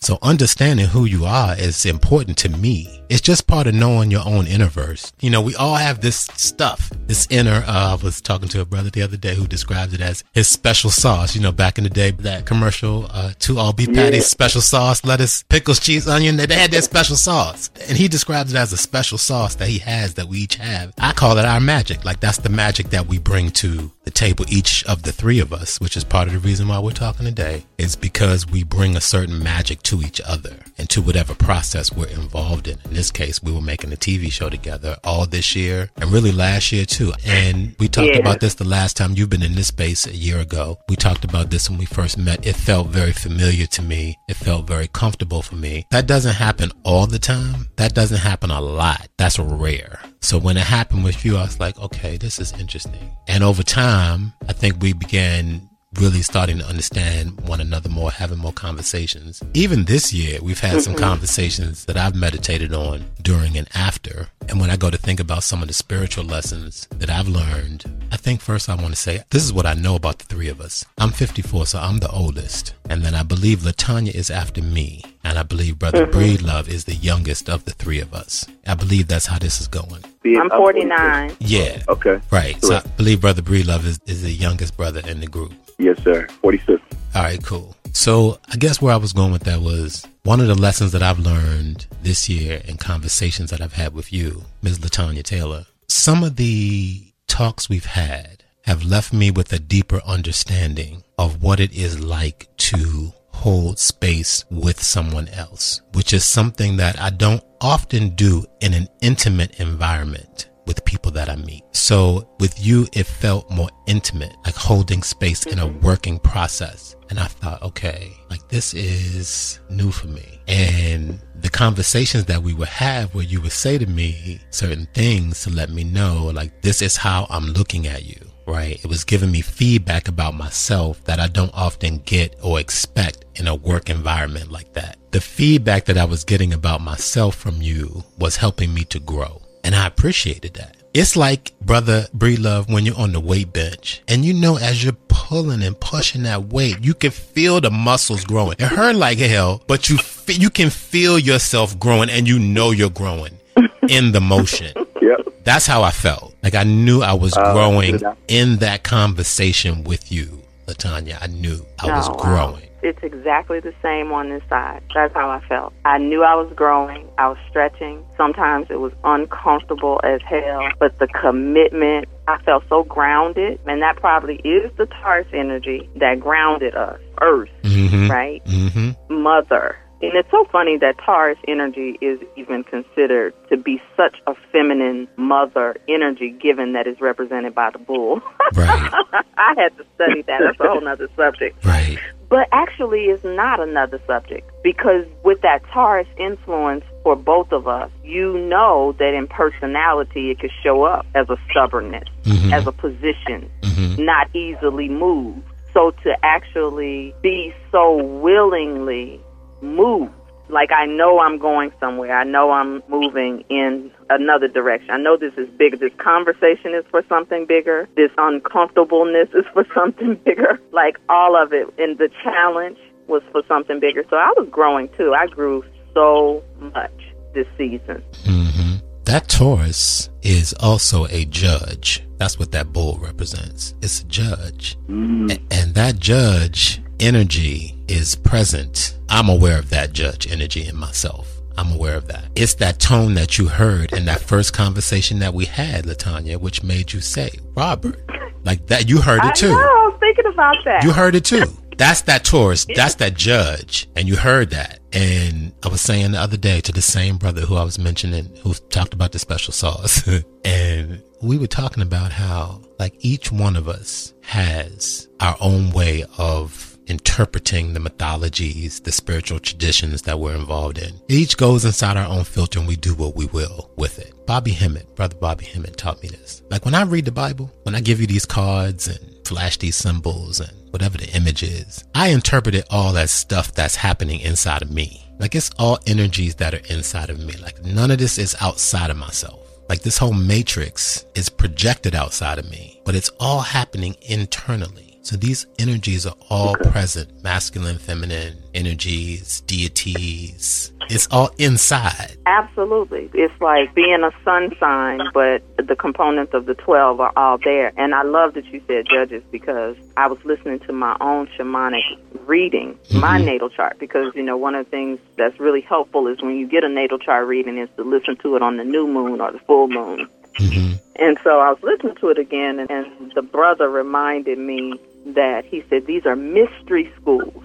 So 0.00 0.18
understanding 0.22 0.86
who 0.86 1.04
you 1.04 1.24
are 1.24 1.56
is 1.58 1.84
important 1.84 2.38
to 2.38 2.48
me. 2.48 2.97
It's 3.08 3.22
just 3.22 3.46
part 3.46 3.66
of 3.66 3.74
knowing 3.74 4.10
your 4.10 4.26
own 4.26 4.46
inner 4.46 4.66
verse. 4.66 5.14
You 5.20 5.30
know, 5.30 5.40
we 5.40 5.54
all 5.54 5.76
have 5.76 6.00
this 6.00 6.28
stuff, 6.34 6.92
this 7.06 7.26
inner, 7.30 7.64
uh, 7.66 7.96
I 7.98 8.04
was 8.04 8.20
talking 8.20 8.48
to 8.50 8.60
a 8.60 8.66
brother 8.66 8.90
the 8.90 9.00
other 9.00 9.16
day 9.16 9.34
who 9.34 9.46
described 9.46 9.94
it 9.94 10.02
as 10.02 10.24
his 10.34 10.46
special 10.46 10.90
sauce. 10.90 11.34
You 11.34 11.40
know, 11.40 11.52
back 11.52 11.78
in 11.78 11.84
the 11.84 11.90
day, 11.90 12.10
that 12.10 12.44
commercial, 12.44 13.06
uh, 13.10 13.32
two 13.38 13.58
all 13.58 13.72
beef 13.72 13.94
patties, 13.94 14.24
yeah. 14.24 14.26
special 14.26 14.60
sauce, 14.60 15.04
lettuce, 15.06 15.42
pickles, 15.44 15.80
cheese, 15.80 16.06
onion, 16.06 16.36
they 16.36 16.54
had 16.54 16.70
their 16.70 16.82
special 16.82 17.16
sauce. 17.16 17.70
And 17.88 17.96
he 17.96 18.08
describes 18.08 18.52
it 18.52 18.58
as 18.58 18.74
a 18.74 18.76
special 18.76 19.16
sauce 19.16 19.54
that 19.54 19.68
he 19.68 19.78
has 19.78 20.14
that 20.14 20.28
we 20.28 20.40
each 20.40 20.56
have. 20.56 20.92
I 20.98 21.12
call 21.12 21.38
it 21.38 21.46
our 21.46 21.60
magic. 21.60 22.04
Like 22.04 22.20
that's 22.20 22.38
the 22.38 22.50
magic 22.50 22.90
that 22.90 23.06
we 23.06 23.18
bring 23.18 23.50
to 23.52 23.90
the 24.04 24.10
table, 24.10 24.44
each 24.48 24.84
of 24.84 25.02
the 25.02 25.12
three 25.12 25.38
of 25.38 25.52
us, 25.52 25.80
which 25.80 25.96
is 25.96 26.04
part 26.04 26.28
of 26.28 26.34
the 26.34 26.40
reason 26.40 26.68
why 26.68 26.78
we're 26.78 26.92
talking 26.92 27.24
today, 27.24 27.64
is 27.78 27.96
because 27.96 28.46
we 28.46 28.64
bring 28.64 28.96
a 28.96 29.00
certain 29.00 29.42
magic 29.42 29.82
to 29.84 30.02
each 30.02 30.20
other 30.26 30.56
and 30.76 30.90
to 30.90 31.00
whatever 31.00 31.34
process 31.34 31.92
we're 31.92 32.06
involved 32.08 32.68
in. 32.68 32.78
In 32.90 32.97
this 32.98 33.12
case, 33.12 33.40
we 33.40 33.52
were 33.52 33.60
making 33.60 33.92
a 33.92 33.96
TV 33.96 34.30
show 34.30 34.50
together 34.50 34.96
all 35.04 35.24
this 35.24 35.54
year 35.54 35.88
and 35.98 36.10
really 36.10 36.32
last 36.32 36.72
year 36.72 36.84
too. 36.84 37.12
And 37.24 37.76
we 37.78 37.86
talked 37.86 38.14
yeah. 38.14 38.18
about 38.18 38.40
this 38.40 38.56
the 38.56 38.66
last 38.66 38.96
time 38.96 39.12
you've 39.14 39.30
been 39.30 39.44
in 39.44 39.54
this 39.54 39.68
space 39.68 40.04
a 40.04 40.16
year 40.16 40.40
ago. 40.40 40.78
We 40.88 40.96
talked 40.96 41.24
about 41.24 41.48
this 41.50 41.70
when 41.70 41.78
we 41.78 41.84
first 41.84 42.18
met. 42.18 42.44
It 42.44 42.56
felt 42.56 42.88
very 42.88 43.12
familiar 43.12 43.66
to 43.66 43.82
me. 43.82 44.18
It 44.28 44.34
felt 44.34 44.66
very 44.66 44.88
comfortable 44.88 45.42
for 45.42 45.54
me. 45.54 45.86
That 45.92 46.08
doesn't 46.08 46.34
happen 46.34 46.72
all 46.82 47.06
the 47.06 47.20
time. 47.20 47.68
That 47.76 47.94
doesn't 47.94 48.18
happen 48.18 48.50
a 48.50 48.60
lot. 48.60 49.06
That's 49.16 49.38
rare. 49.38 50.00
So 50.20 50.36
when 50.36 50.56
it 50.56 50.64
happened 50.64 51.04
with 51.04 51.24
you, 51.24 51.36
I 51.36 51.42
was 51.42 51.60
like, 51.60 51.78
okay, 51.78 52.16
this 52.16 52.40
is 52.40 52.52
interesting. 52.54 53.16
And 53.28 53.44
over 53.44 53.62
time, 53.62 54.32
I 54.48 54.52
think 54.52 54.82
we 54.82 54.92
began 54.92 55.67
really 56.00 56.22
starting 56.22 56.58
to 56.58 56.66
understand 56.66 57.40
one 57.48 57.60
another 57.60 57.88
more, 57.88 58.10
having 58.10 58.38
more 58.38 58.52
conversations. 58.52 59.42
Even 59.54 59.84
this 59.84 60.12
year, 60.12 60.38
we've 60.42 60.60
had 60.60 60.80
some 60.80 60.94
conversations 60.94 61.84
that 61.86 61.96
I've 61.96 62.14
meditated 62.14 62.72
on 62.72 63.04
during 63.22 63.56
and 63.56 63.68
after. 63.74 64.28
And 64.48 64.60
when 64.60 64.70
I 64.70 64.76
go 64.76 64.90
to 64.90 64.96
think 64.96 65.20
about 65.20 65.42
some 65.42 65.60
of 65.60 65.68
the 65.68 65.74
spiritual 65.74 66.24
lessons 66.24 66.86
that 66.92 67.10
I've 67.10 67.28
learned, 67.28 67.84
I 68.12 68.16
think 68.16 68.40
first 68.40 68.68
I 68.68 68.74
want 68.74 68.88
to 68.88 68.96
say 68.96 69.22
this 69.30 69.44
is 69.44 69.52
what 69.52 69.66
I 69.66 69.74
know 69.74 69.96
about 69.96 70.18
the 70.18 70.24
three 70.24 70.48
of 70.48 70.60
us. 70.60 70.84
I'm 70.98 71.10
54, 71.10 71.66
so 71.66 71.78
I'm 71.78 71.98
the 71.98 72.10
oldest. 72.10 72.74
And 72.88 73.02
then 73.02 73.14
I 73.14 73.22
believe 73.22 73.60
Latanya 73.60 74.14
is 74.14 74.30
after 74.30 74.62
me. 74.62 75.02
And 75.24 75.38
I 75.38 75.42
believe 75.42 75.78
Brother 75.78 76.06
mm-hmm. 76.06 76.18
Breedlove 76.18 76.68
is 76.68 76.84
the 76.84 76.94
youngest 76.94 77.50
of 77.50 77.64
the 77.64 77.72
three 77.72 78.00
of 78.00 78.14
us. 78.14 78.46
I 78.66 78.74
believe 78.74 79.08
that's 79.08 79.26
how 79.26 79.38
this 79.38 79.60
is 79.60 79.68
going. 79.68 80.04
I'm 80.24 80.50
49. 80.50 81.36
Yeah. 81.40 81.82
Okay. 81.88 82.20
Right. 82.30 82.62
So 82.62 82.76
I 82.76 82.80
believe 82.96 83.20
Brother 83.20 83.42
Breedlove 83.42 83.84
is, 83.84 83.98
is 84.06 84.22
the 84.22 84.30
youngest 84.32 84.76
brother 84.76 85.00
in 85.06 85.20
the 85.20 85.26
group. 85.26 85.52
Yes, 85.78 86.02
sir. 86.02 86.26
46. 86.40 86.82
All 87.14 87.22
right, 87.22 87.42
cool. 87.42 87.74
So 87.92 88.38
I 88.48 88.56
guess 88.56 88.82
where 88.82 88.92
I 88.92 88.98
was 88.98 89.12
going 89.12 89.32
with 89.32 89.44
that 89.44 89.60
was 89.60 90.06
one 90.24 90.40
of 90.40 90.46
the 90.46 90.54
lessons 90.54 90.92
that 90.92 91.02
I've 91.02 91.18
learned 91.18 91.86
this 92.02 92.28
year 92.28 92.60
in 92.66 92.76
conversations 92.76 93.50
that 93.50 93.60
I've 93.60 93.72
had 93.72 93.94
with 93.94 94.12
you, 94.12 94.44
Ms. 94.62 94.80
Latanya 94.80 95.22
Taylor. 95.22 95.66
Some 95.88 96.22
of 96.22 96.36
the 96.36 97.12
talks 97.26 97.68
we've 97.68 97.86
had 97.86 98.44
have 98.62 98.84
left 98.84 99.12
me 99.12 99.30
with 99.30 99.52
a 99.52 99.58
deeper 99.58 100.02
understanding 100.06 101.02
of 101.18 101.42
what 101.42 101.60
it 101.60 101.72
is 101.72 101.98
like 101.98 102.48
to 102.58 103.12
hold 103.32 103.78
space 103.78 104.44
with 104.50 104.82
someone 104.82 105.28
else, 105.28 105.80
which 105.94 106.12
is 106.12 106.24
something 106.24 106.76
that 106.76 107.00
I 107.00 107.10
don't 107.10 107.42
often 107.60 108.10
do 108.10 108.44
in 108.60 108.74
an 108.74 108.88
intimate 109.00 109.58
environment 109.60 110.48
with 110.68 110.84
people 110.84 111.10
that 111.12 111.28
I 111.28 111.34
meet. 111.34 111.64
So 111.72 112.28
with 112.38 112.64
you, 112.64 112.86
it 112.92 113.06
felt 113.06 113.50
more 113.50 113.70
intimate, 113.86 114.36
like 114.44 114.54
holding 114.54 115.02
space 115.02 115.46
in 115.46 115.58
a 115.58 115.66
mm-hmm. 115.66 115.84
working 115.84 116.18
process. 116.20 116.94
And 117.10 117.18
I 117.18 117.26
thought, 117.26 117.62
okay, 117.62 118.12
like 118.30 118.46
this 118.48 118.74
is 118.74 119.58
new 119.70 119.90
for 119.90 120.06
me. 120.06 120.40
And 120.46 121.18
the 121.34 121.48
conversations 121.48 122.26
that 122.26 122.42
we 122.42 122.52
would 122.52 122.68
have 122.68 123.14
where 123.14 123.24
you 123.24 123.40
would 123.40 123.52
say 123.52 123.78
to 123.78 123.86
me 123.86 124.40
certain 124.50 124.86
things 124.92 125.42
to 125.44 125.50
let 125.50 125.70
me 125.70 125.82
know, 125.82 126.30
like, 126.34 126.60
this 126.60 126.82
is 126.82 126.96
how 126.96 127.26
I'm 127.30 127.46
looking 127.46 127.88
at 127.88 128.04
you 128.04 128.28
right? 128.48 128.82
It 128.82 128.86
was 128.86 129.04
giving 129.04 129.30
me 129.30 129.42
feedback 129.42 130.08
about 130.08 130.34
myself 130.34 131.04
that 131.04 131.20
I 131.20 131.26
don't 131.26 131.52
often 131.52 131.98
get 131.98 132.34
or 132.42 132.58
expect 132.58 133.26
in 133.34 133.46
a 133.46 133.54
work 133.54 133.90
environment 133.90 134.50
like 134.50 134.72
that. 134.72 134.96
The 135.10 135.20
feedback 135.20 135.84
that 135.84 135.98
I 135.98 136.06
was 136.06 136.24
getting 136.24 136.54
about 136.54 136.80
myself 136.80 137.36
from 137.36 137.60
you 137.60 138.04
was 138.18 138.36
helping 138.36 138.72
me 138.72 138.84
to 138.84 139.00
grow. 139.00 139.42
And 139.64 139.74
I 139.74 139.86
appreciated 139.86 140.54
that. 140.54 140.76
It's 140.94 141.16
like, 141.16 141.52
brother 141.60 142.06
Breedlove, 142.16 142.72
when 142.72 142.86
you're 142.86 142.98
on 142.98 143.12
the 143.12 143.20
weight 143.20 143.52
bench 143.52 144.02
and 144.08 144.24
you 144.24 144.32
know, 144.32 144.56
as 144.56 144.82
you're 144.82 144.96
pulling 145.08 145.62
and 145.62 145.78
pushing 145.78 146.22
that 146.22 146.44
weight, 146.48 146.82
you 146.82 146.94
can 146.94 147.10
feel 147.10 147.60
the 147.60 147.70
muscles 147.70 148.24
growing. 148.24 148.56
It 148.58 148.62
hurt 148.68 148.96
like 148.96 149.18
hell, 149.18 149.62
but 149.66 149.88
you, 149.90 149.98
you 150.28 150.48
can 150.50 150.70
feel 150.70 151.18
yourself 151.18 151.78
growing 151.78 152.08
and 152.10 152.26
you 152.26 152.38
know 152.38 152.70
you're 152.70 152.88
growing 152.90 153.38
in 153.88 154.12
the 154.12 154.20
motion. 154.20 154.72
Yep. 155.02 155.44
That's 155.44 155.66
how 155.66 155.82
I 155.82 155.90
felt. 155.90 156.34
Like 156.42 156.54
I 156.54 156.64
knew 156.64 157.02
I 157.02 157.12
was 157.12 157.34
Uh, 157.36 157.52
growing 157.52 157.98
yeah. 157.98 158.14
in 158.26 158.56
that 158.56 158.82
conversation 158.82 159.84
with 159.84 160.10
you, 160.10 160.42
Latanya. 160.66 161.18
I 161.20 161.26
knew 161.26 161.64
I 161.78 161.86
was 161.96 162.08
growing. 162.20 162.54
wow. 162.62 162.67
It's 162.82 162.98
exactly 163.02 163.60
the 163.60 163.74
same 163.82 164.12
on 164.12 164.28
this 164.30 164.42
side. 164.48 164.82
That's 164.94 165.12
how 165.14 165.28
I 165.30 165.40
felt. 165.48 165.72
I 165.84 165.98
knew 165.98 166.22
I 166.22 166.34
was 166.36 166.52
growing. 166.54 167.08
I 167.18 167.28
was 167.28 167.38
stretching. 167.48 168.04
Sometimes 168.16 168.68
it 168.70 168.80
was 168.80 168.92
uncomfortable 169.04 170.00
as 170.04 170.20
hell, 170.24 170.68
but 170.78 170.98
the 170.98 171.08
commitment, 171.08 172.08
I 172.28 172.40
felt 172.42 172.64
so 172.68 172.84
grounded. 172.84 173.58
And 173.66 173.82
that 173.82 173.96
probably 173.96 174.36
is 174.44 174.70
the 174.76 174.86
Taurus 174.86 175.26
energy 175.32 175.88
that 175.96 176.20
grounded 176.20 176.74
us. 176.74 177.00
Earth, 177.20 177.48
Mm-hmm. 177.64 178.10
right? 178.10 178.44
Mm-hmm. 178.44 179.22
Mother. 179.22 179.76
And 180.00 180.12
it's 180.14 180.30
so 180.30 180.44
funny 180.52 180.78
that 180.78 180.94
Taurus 181.04 181.38
energy 181.48 181.98
is 182.00 182.20
even 182.36 182.62
considered 182.62 183.34
to 183.50 183.56
be 183.56 183.82
such 183.96 184.14
a 184.28 184.34
feminine 184.52 185.08
mother 185.16 185.74
energy, 185.88 186.30
given 186.30 186.74
that 186.74 186.86
it's 186.86 187.00
represented 187.00 187.54
by 187.56 187.70
the 187.70 187.78
bull. 187.78 188.20
Right. 188.54 188.92
I 189.36 189.54
had 189.58 189.76
to 189.76 189.84
study 189.96 190.22
that. 190.22 190.40
That's 190.42 190.58
a 190.58 190.68
whole 190.68 190.88
other 190.88 191.08
subject. 191.16 191.62
Right. 191.64 191.98
But 192.28 192.48
actually, 192.52 193.06
it's 193.06 193.24
not 193.24 193.58
another 193.58 194.00
subject 194.06 194.50
because 194.62 195.06
with 195.24 195.40
that 195.40 195.62
Taurus 195.72 196.06
influence 196.18 196.84
for 197.02 197.16
both 197.16 197.52
of 197.52 197.66
us, 197.66 197.90
you 198.04 198.38
know 198.38 198.94
that 198.98 199.14
in 199.14 199.26
personality 199.26 200.30
it 200.30 200.40
could 200.40 200.52
show 200.62 200.82
up 200.82 201.06
as 201.14 201.30
a 201.30 201.38
stubbornness, 201.50 202.08
Mhm. 202.24 202.52
as 202.52 202.66
a 202.66 202.72
position, 202.72 203.50
Mhm. 203.62 203.98
not 204.04 204.28
easily 204.34 204.88
moved. 204.88 205.40
So 205.72 205.92
to 206.02 206.16
actually 206.22 207.14
be 207.22 207.54
so 207.72 207.96
willingly 207.96 209.20
moved, 209.62 210.12
like 210.48 210.70
I 210.72 210.86
know 210.86 211.20
I'm 211.20 211.38
going 211.38 211.72
somewhere, 211.80 212.16
I 212.16 212.24
know 212.24 212.50
I'm 212.50 212.82
moving 212.88 213.44
in 213.50 213.90
another 214.10 214.48
direction. 214.48 214.90
I 214.90 214.96
know 214.98 215.16
this 215.16 215.34
is 215.36 215.48
bigger. 215.58 215.76
This 215.76 215.92
conversation 215.98 216.74
is 216.74 216.84
for 216.90 217.02
something 217.08 217.46
bigger. 217.46 217.88
This 217.96 218.10
uncomfortableness 218.18 219.28
is 219.34 219.44
for 219.52 219.66
something 219.74 220.14
bigger. 220.24 220.60
Like 220.72 220.96
all 221.08 221.36
of 221.40 221.52
it, 221.52 221.72
and 221.78 221.98
the 221.98 222.08
challenge 222.22 222.78
was 223.06 223.22
for 223.32 223.42
something 223.48 223.80
bigger. 223.80 224.04
So 224.10 224.16
I 224.16 224.32
was 224.36 224.48
growing 224.50 224.88
too. 224.96 225.14
I 225.14 225.26
grew 225.26 225.64
so 225.94 226.42
much 226.60 226.92
this 227.34 227.46
season. 227.56 228.02
hmm 228.24 228.76
That 229.04 229.28
Taurus 229.28 230.10
is 230.22 230.54
also 230.60 231.06
a 231.06 231.24
judge. 231.24 232.04
That's 232.18 232.38
what 232.38 232.52
that 232.52 232.72
bull 232.72 232.98
represents. 233.00 233.74
It's 233.80 234.00
a 234.02 234.04
judge. 234.06 234.76
A- 234.88 235.38
And 235.50 235.74
that 235.74 235.98
judge 235.98 236.80
energy 237.00 237.74
is 237.88 238.14
present. 238.14 238.96
I'm 239.08 239.28
aware 239.28 239.58
of 239.58 239.70
that 239.70 239.92
judge 239.92 240.30
energy 240.30 240.66
in 240.66 240.76
myself. 240.76 241.38
I'm 241.56 241.72
aware 241.72 241.96
of 241.96 242.06
that. 242.08 242.26
It's 242.36 242.54
that 242.54 242.78
tone 242.78 243.14
that 243.14 243.36
you 243.36 243.48
heard 243.48 243.92
in 243.92 244.04
that 244.04 244.20
first 244.20 244.52
conversation 244.52 245.18
that 245.18 245.34
we 245.34 245.44
had, 245.44 245.86
Latanya, 245.86 246.36
which 246.36 246.62
made 246.62 246.92
you 246.92 247.00
say, 247.00 247.30
Robert. 247.56 248.00
Like 248.44 248.66
that, 248.68 248.88
you 248.88 249.00
heard 249.00 249.24
it 249.24 249.34
too. 249.34 249.48
I, 249.48 249.50
know. 249.50 249.58
I 249.58 249.88
was 249.90 249.96
thinking 250.00 250.26
about 250.32 250.56
that. 250.64 250.84
You 250.84 250.92
heard 250.92 251.14
it 251.16 251.24
too. 251.24 251.46
That's 251.76 252.02
that 252.02 252.24
Taurus. 252.24 252.66
That's 252.74 252.96
that 252.96 253.14
judge. 253.14 253.88
And 253.96 254.08
you 254.08 254.16
heard 254.16 254.50
that. 254.50 254.80
And 254.92 255.52
I 255.62 255.68
was 255.68 255.80
saying 255.80 256.12
the 256.12 256.20
other 256.20 256.36
day 256.36 256.60
to 256.60 256.72
the 256.72 256.82
same 256.82 257.18
brother 257.18 257.42
who 257.42 257.56
I 257.56 257.62
was 257.62 257.78
mentioning, 257.78 258.34
who 258.42 258.54
talked 258.70 258.94
about 258.94 259.12
the 259.12 259.18
special 259.18 259.52
sauce. 259.52 260.08
and 260.44 261.02
we 261.22 261.38
were 261.38 261.46
talking 261.46 261.82
about 261.82 262.12
how, 262.12 262.62
like, 262.78 262.94
each 262.98 263.30
one 263.30 263.56
of 263.56 263.68
us 263.68 264.12
has 264.22 265.08
our 265.20 265.36
own 265.40 265.70
way 265.70 266.04
of 266.18 266.67
interpreting 266.88 267.72
the 267.72 267.80
mythologies, 267.80 268.80
the 268.80 268.92
spiritual 268.92 269.38
traditions 269.38 270.02
that 270.02 270.18
we're 270.18 270.34
involved 270.34 270.78
in. 270.78 270.94
It 271.08 271.14
each 271.14 271.36
goes 271.36 271.64
inside 271.64 271.96
our 271.96 272.06
own 272.08 272.24
filter 272.24 272.58
and 272.58 272.68
we 272.68 272.76
do 272.76 272.94
what 272.94 273.14
we 273.14 273.26
will 273.26 273.70
with 273.76 273.98
it. 273.98 274.14
Bobby 274.26 274.52
Hemmitt, 274.52 274.94
brother 274.94 275.16
Bobby 275.16 275.44
Hemmitt 275.44 275.76
taught 275.76 276.02
me 276.02 276.08
this. 276.08 276.42
Like 276.50 276.64
when 276.64 276.74
I 276.74 276.82
read 276.82 277.04
the 277.04 277.12
Bible, 277.12 277.52
when 277.62 277.74
I 277.74 277.80
give 277.80 278.00
you 278.00 278.06
these 278.06 278.26
cards 278.26 278.88
and 278.88 278.98
flash 279.26 279.56
these 279.58 279.76
symbols 279.76 280.40
and 280.40 280.52
whatever 280.70 280.98
the 280.98 281.08
image 281.16 281.42
is, 281.42 281.84
I 281.94 282.08
interpret 282.08 282.54
it 282.54 282.66
all 282.70 282.96
as 282.96 283.10
stuff 283.10 283.54
that's 283.54 283.76
happening 283.76 284.20
inside 284.20 284.62
of 284.62 284.70
me. 284.70 285.04
Like 285.18 285.34
it's 285.34 285.50
all 285.58 285.78
energies 285.86 286.36
that 286.36 286.54
are 286.54 286.72
inside 286.72 287.10
of 287.10 287.18
me. 287.18 287.34
Like 287.34 287.64
none 287.64 287.90
of 287.90 287.98
this 287.98 288.18
is 288.18 288.36
outside 288.40 288.90
of 288.90 288.96
myself. 288.96 289.40
Like 289.68 289.82
this 289.82 289.98
whole 289.98 290.14
matrix 290.14 291.04
is 291.14 291.28
projected 291.28 291.94
outside 291.94 292.38
of 292.38 292.48
me, 292.50 292.80
but 292.84 292.94
it's 292.94 293.10
all 293.20 293.40
happening 293.40 293.96
internally. 294.02 294.87
So 295.08 295.16
these 295.16 295.46
energies 295.58 296.04
are 296.04 296.14
all 296.28 296.54
present 296.54 297.24
masculine, 297.24 297.78
feminine 297.78 298.36
energies, 298.52 299.40
deities. 299.40 300.70
It's 300.90 301.08
all 301.10 301.30
inside. 301.38 302.18
Absolutely. 302.26 303.08
It's 303.14 303.32
like 303.40 303.74
being 303.74 304.02
a 304.04 304.10
sun 304.22 304.54
sign, 304.60 305.00
but 305.14 305.42
the 305.56 305.74
components 305.74 306.34
of 306.34 306.44
the 306.44 306.52
12 306.52 307.00
are 307.00 307.12
all 307.16 307.38
there. 307.42 307.72
And 307.78 307.94
I 307.94 308.02
love 308.02 308.34
that 308.34 308.44
you 308.48 308.60
said 308.66 308.86
judges 308.86 309.22
because 309.32 309.78
I 309.96 310.08
was 310.08 310.22
listening 310.26 310.58
to 310.60 310.74
my 310.74 310.94
own 311.00 311.28
shamanic 311.28 311.98
reading, 312.26 312.78
my 312.92 313.16
natal 313.16 313.48
chart, 313.48 313.78
because, 313.78 314.14
you 314.14 314.22
know, 314.22 314.36
one 314.36 314.54
of 314.54 314.66
the 314.66 314.70
things 314.70 315.00
that's 315.16 315.40
really 315.40 315.62
helpful 315.62 316.06
is 316.08 316.20
when 316.20 316.36
you 316.36 316.46
get 316.46 316.64
a 316.64 316.68
natal 316.68 316.98
chart 316.98 317.26
reading 317.26 317.56
is 317.56 317.70
to 317.78 317.82
listen 317.82 318.18
to 318.18 318.36
it 318.36 318.42
on 318.42 318.58
the 318.58 318.64
new 318.64 318.86
moon 318.86 319.22
or 319.22 319.32
the 319.32 319.38
full 319.38 319.68
moon. 319.68 320.06
hmm 320.36 320.72
And 320.96 321.18
so 321.24 321.40
I 321.40 321.48
was 321.50 321.62
listening 321.62 321.94
to 321.96 322.08
it 322.08 322.18
again, 322.18 322.58
and, 322.58 322.70
and 322.70 323.12
the 323.14 323.22
brother 323.22 323.70
reminded 323.70 324.38
me 324.38 324.78
that 325.14 325.44
he 325.44 325.64
said 325.68 325.86
these 325.86 326.04
are 326.06 326.16
mystery 326.16 326.92
schools. 327.00 327.42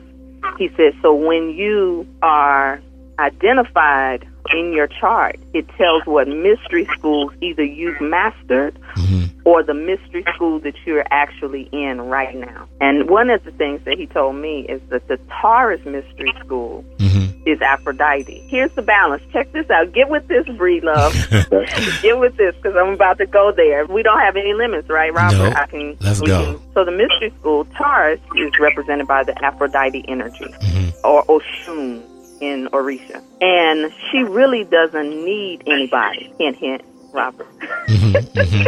He 0.58 0.70
said, 0.78 0.94
so 1.02 1.14
when 1.14 1.50
you 1.52 2.08
are 2.22 2.82
identified 3.20 4.28
in 4.52 4.74
your 4.74 4.88
chart, 4.88 5.40
it 5.54 5.68
tells 5.78 6.04
what 6.06 6.28
mystery 6.28 6.88
schools 6.98 7.32
either 7.42 7.64
you've 7.64 8.00
mastered 8.02 8.78
hmm 8.96 9.26
or 9.46 9.62
the 9.62 9.74
mystery 9.74 10.24
school 10.34 10.58
that 10.60 10.74
you're 10.86 11.04
actually 11.12 11.68
in 11.74 12.00
right 12.00 12.34
now. 12.34 12.66
And 12.80 13.10
one 13.10 13.30
of 13.30 13.44
the 13.44 13.52
things 13.52 13.84
that 13.84 13.98
he 13.98 14.06
told 14.06 14.38
me 14.38 14.62
is 14.70 14.82
that 14.88 15.06
the 15.10 15.18
Taurus 15.42 15.84
mystery 15.86 16.34
school 16.40 16.86
hmm 17.00 17.26
is 17.46 17.62
Aphrodite. 17.62 18.42
Here's 18.50 18.72
the 18.72 18.82
balance. 18.82 19.22
Check 19.34 19.52
this 19.52 19.70
out. 19.70 19.92
Get 19.92 20.08
with 20.08 20.26
this, 20.30 20.46
Breedlove. 20.46 21.12
Get 22.02 22.18
with 22.18 22.38
this 22.38 22.56
because 22.56 22.74
I'm 22.78 22.94
about 22.94 23.18
to 23.18 23.26
go 23.26 23.52
there. 23.52 23.86
We 23.86 24.02
don't 24.02 24.20
have 24.20 24.38
any 24.38 24.54
limits, 24.54 24.88
right, 24.88 25.14
Robert? 25.14 25.38
No. 25.38 25.52
I 25.52 25.66
can. 25.66 25.98
Let's 26.00 26.22
go. 26.22 26.46
Can, 26.46 26.74
so 26.74 26.86
the 26.86 26.92
mystery 26.92 27.34
school, 27.42 27.66
Taurus, 27.78 28.22
is 28.38 28.54
represented 28.62 29.08
by 29.08 29.26
the 29.26 29.38
Aphrodite 29.44 30.06
energy 30.08 30.46
hmm 30.62 30.90
or 31.04 31.26
Oshun 31.26 32.13
in 32.44 32.68
Orisha, 32.70 33.22
and 33.42 33.94
she 34.12 34.20
really 34.24 34.64
doesn't 34.64 35.26
need 35.26 35.64
anybody. 35.66 36.34
Hint, 36.38 36.58
hint, 36.58 36.82
Robert. 37.14 37.48
hmm 37.88 38.12
hmm 38.36 38.64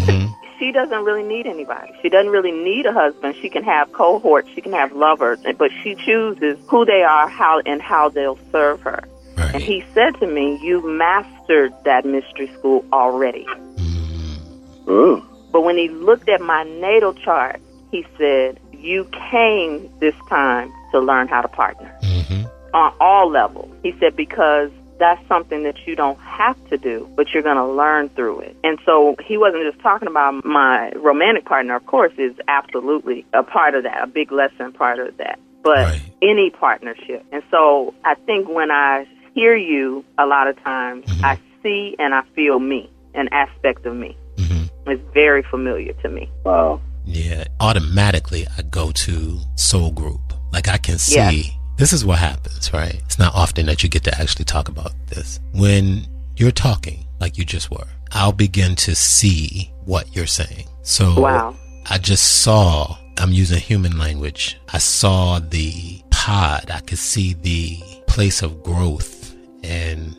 hmm 0.00 0.26
She 0.58 0.72
doesn't 0.72 1.04
really 1.04 1.22
need 1.22 1.46
anybody. 1.46 1.92
She 2.02 2.08
doesn't 2.08 2.32
really 2.32 2.50
need 2.52 2.84
a 2.86 2.92
husband. 2.92 3.36
She 3.40 3.48
can 3.48 3.62
have 3.62 3.92
cohorts. 3.92 4.48
She 4.54 4.60
can 4.60 4.72
have 4.72 4.92
lovers, 4.92 5.38
but 5.56 5.70
she 5.82 5.94
chooses 5.94 6.58
who 6.66 6.84
they 6.84 7.02
are, 7.02 7.28
how 7.28 7.60
and 7.64 7.80
how 7.80 8.08
they'll 8.08 8.38
serve 8.50 8.80
her. 8.82 9.04
And 9.36 9.62
he 9.62 9.84
said 9.94 10.18
to 10.20 10.26
me, 10.26 10.58
You've 10.60 10.84
mastered 10.84 11.72
that 11.84 12.04
mystery 12.04 12.50
school 12.58 12.84
already. 12.92 13.46
Mm. 13.76 14.84
Oh. 14.88 15.24
But 15.52 15.62
when 15.62 15.78
he 15.78 15.88
looked 15.88 16.28
at 16.28 16.40
my 16.40 16.64
natal 16.64 17.14
chart, 17.14 17.60
he 17.90 18.04
said, 18.18 18.58
You 18.72 19.08
came 19.30 19.88
this 20.00 20.14
time 20.28 20.72
to 20.92 20.98
learn 21.00 21.28
how 21.28 21.42
to 21.42 21.48
partner 21.48 21.90
hmm 22.02 22.42
on 22.74 22.92
all 23.00 23.30
levels. 23.30 23.70
He 23.82 23.94
said, 24.00 24.16
Because 24.16 24.70
that's 24.98 25.26
something 25.28 25.62
that 25.62 25.76
you 25.86 25.94
don't 25.94 26.18
have 26.20 26.56
to 26.70 26.76
do, 26.76 27.08
but 27.14 27.32
you're 27.32 27.42
going 27.42 27.56
to 27.56 27.66
learn 27.66 28.08
through 28.10 28.40
it. 28.40 28.56
And 28.64 28.78
so 28.84 29.14
he 29.24 29.36
wasn't 29.36 29.62
just 29.70 29.80
talking 29.82 30.08
about 30.08 30.44
my 30.44 30.90
romantic 30.96 31.44
partner, 31.44 31.76
of 31.76 31.86
course, 31.86 32.12
is 32.18 32.34
absolutely 32.48 33.24
a 33.32 33.42
part 33.44 33.74
of 33.76 33.84
that, 33.84 34.02
a 34.02 34.06
big 34.08 34.32
lesson 34.32 34.72
part 34.72 34.98
of 34.98 35.16
that. 35.18 35.38
But 35.62 35.84
Right. 35.86 36.02
any 36.22 36.50
partnership. 36.50 37.24
And 37.32 37.42
so 37.50 37.94
I 38.04 38.14
think 38.26 38.48
when 38.48 38.70
I 38.70 39.06
hear 39.34 39.54
you 39.54 40.04
a 40.18 40.26
lot 40.26 40.48
of 40.48 40.60
times, 40.64 41.04
I 41.22 41.38
see 41.62 41.94
and 41.98 42.14
I 42.14 42.22
feel 42.34 42.58
me, 42.58 42.90
an 43.14 43.28
aspect 43.32 43.86
of 43.86 43.94
me. 43.94 44.16
hmm 44.36 44.64
It's 44.86 45.02
very 45.14 45.42
familiar 45.44 45.92
to 46.02 46.08
me. 46.08 46.28
Wow. 46.44 46.80
Yeah, 47.04 47.44
automatically 47.60 48.46
I 48.56 48.62
go 48.62 48.90
to 48.92 49.38
soul 49.56 49.90
group. 49.92 50.20
Like 50.52 50.68
I 50.68 50.78
can 50.78 50.98
see 50.98 51.16
Yeah. 51.16 51.57
This 51.78 51.92
is 51.92 52.04
what 52.04 52.18
happens, 52.18 52.72
right? 52.72 52.94
It's 53.06 53.18
not 53.18 53.34
often 53.34 53.66
that 53.66 53.82
you 53.82 53.88
get 53.88 54.04
to 54.04 54.20
actually 54.20 54.44
talk 54.44 54.68
about 54.68 54.92
this. 55.06 55.40
When 55.52 56.06
you're 56.36 56.50
talking 56.50 57.06
like 57.20 57.38
you 57.38 57.44
just 57.44 57.70
were, 57.70 57.86
I'll 58.12 58.32
begin 58.32 58.74
to 58.76 58.94
see 58.94 59.72
what 59.84 60.14
you're 60.14 60.26
saying. 60.26 60.66
So 60.82 61.20
Wow. 61.20 61.56
I 61.86 61.98
just 61.98 62.42
saw, 62.42 62.96
I'm 63.16 63.32
using 63.32 63.58
human 63.58 63.96
language. 63.96 64.58
I 64.72 64.78
saw 64.78 65.38
the 65.38 66.02
pod. 66.10 66.70
I 66.70 66.80
could 66.80 66.98
see 66.98 67.34
the 67.34 67.80
place 68.06 68.42
of 68.42 68.62
growth 68.62 69.34
and 69.62 70.16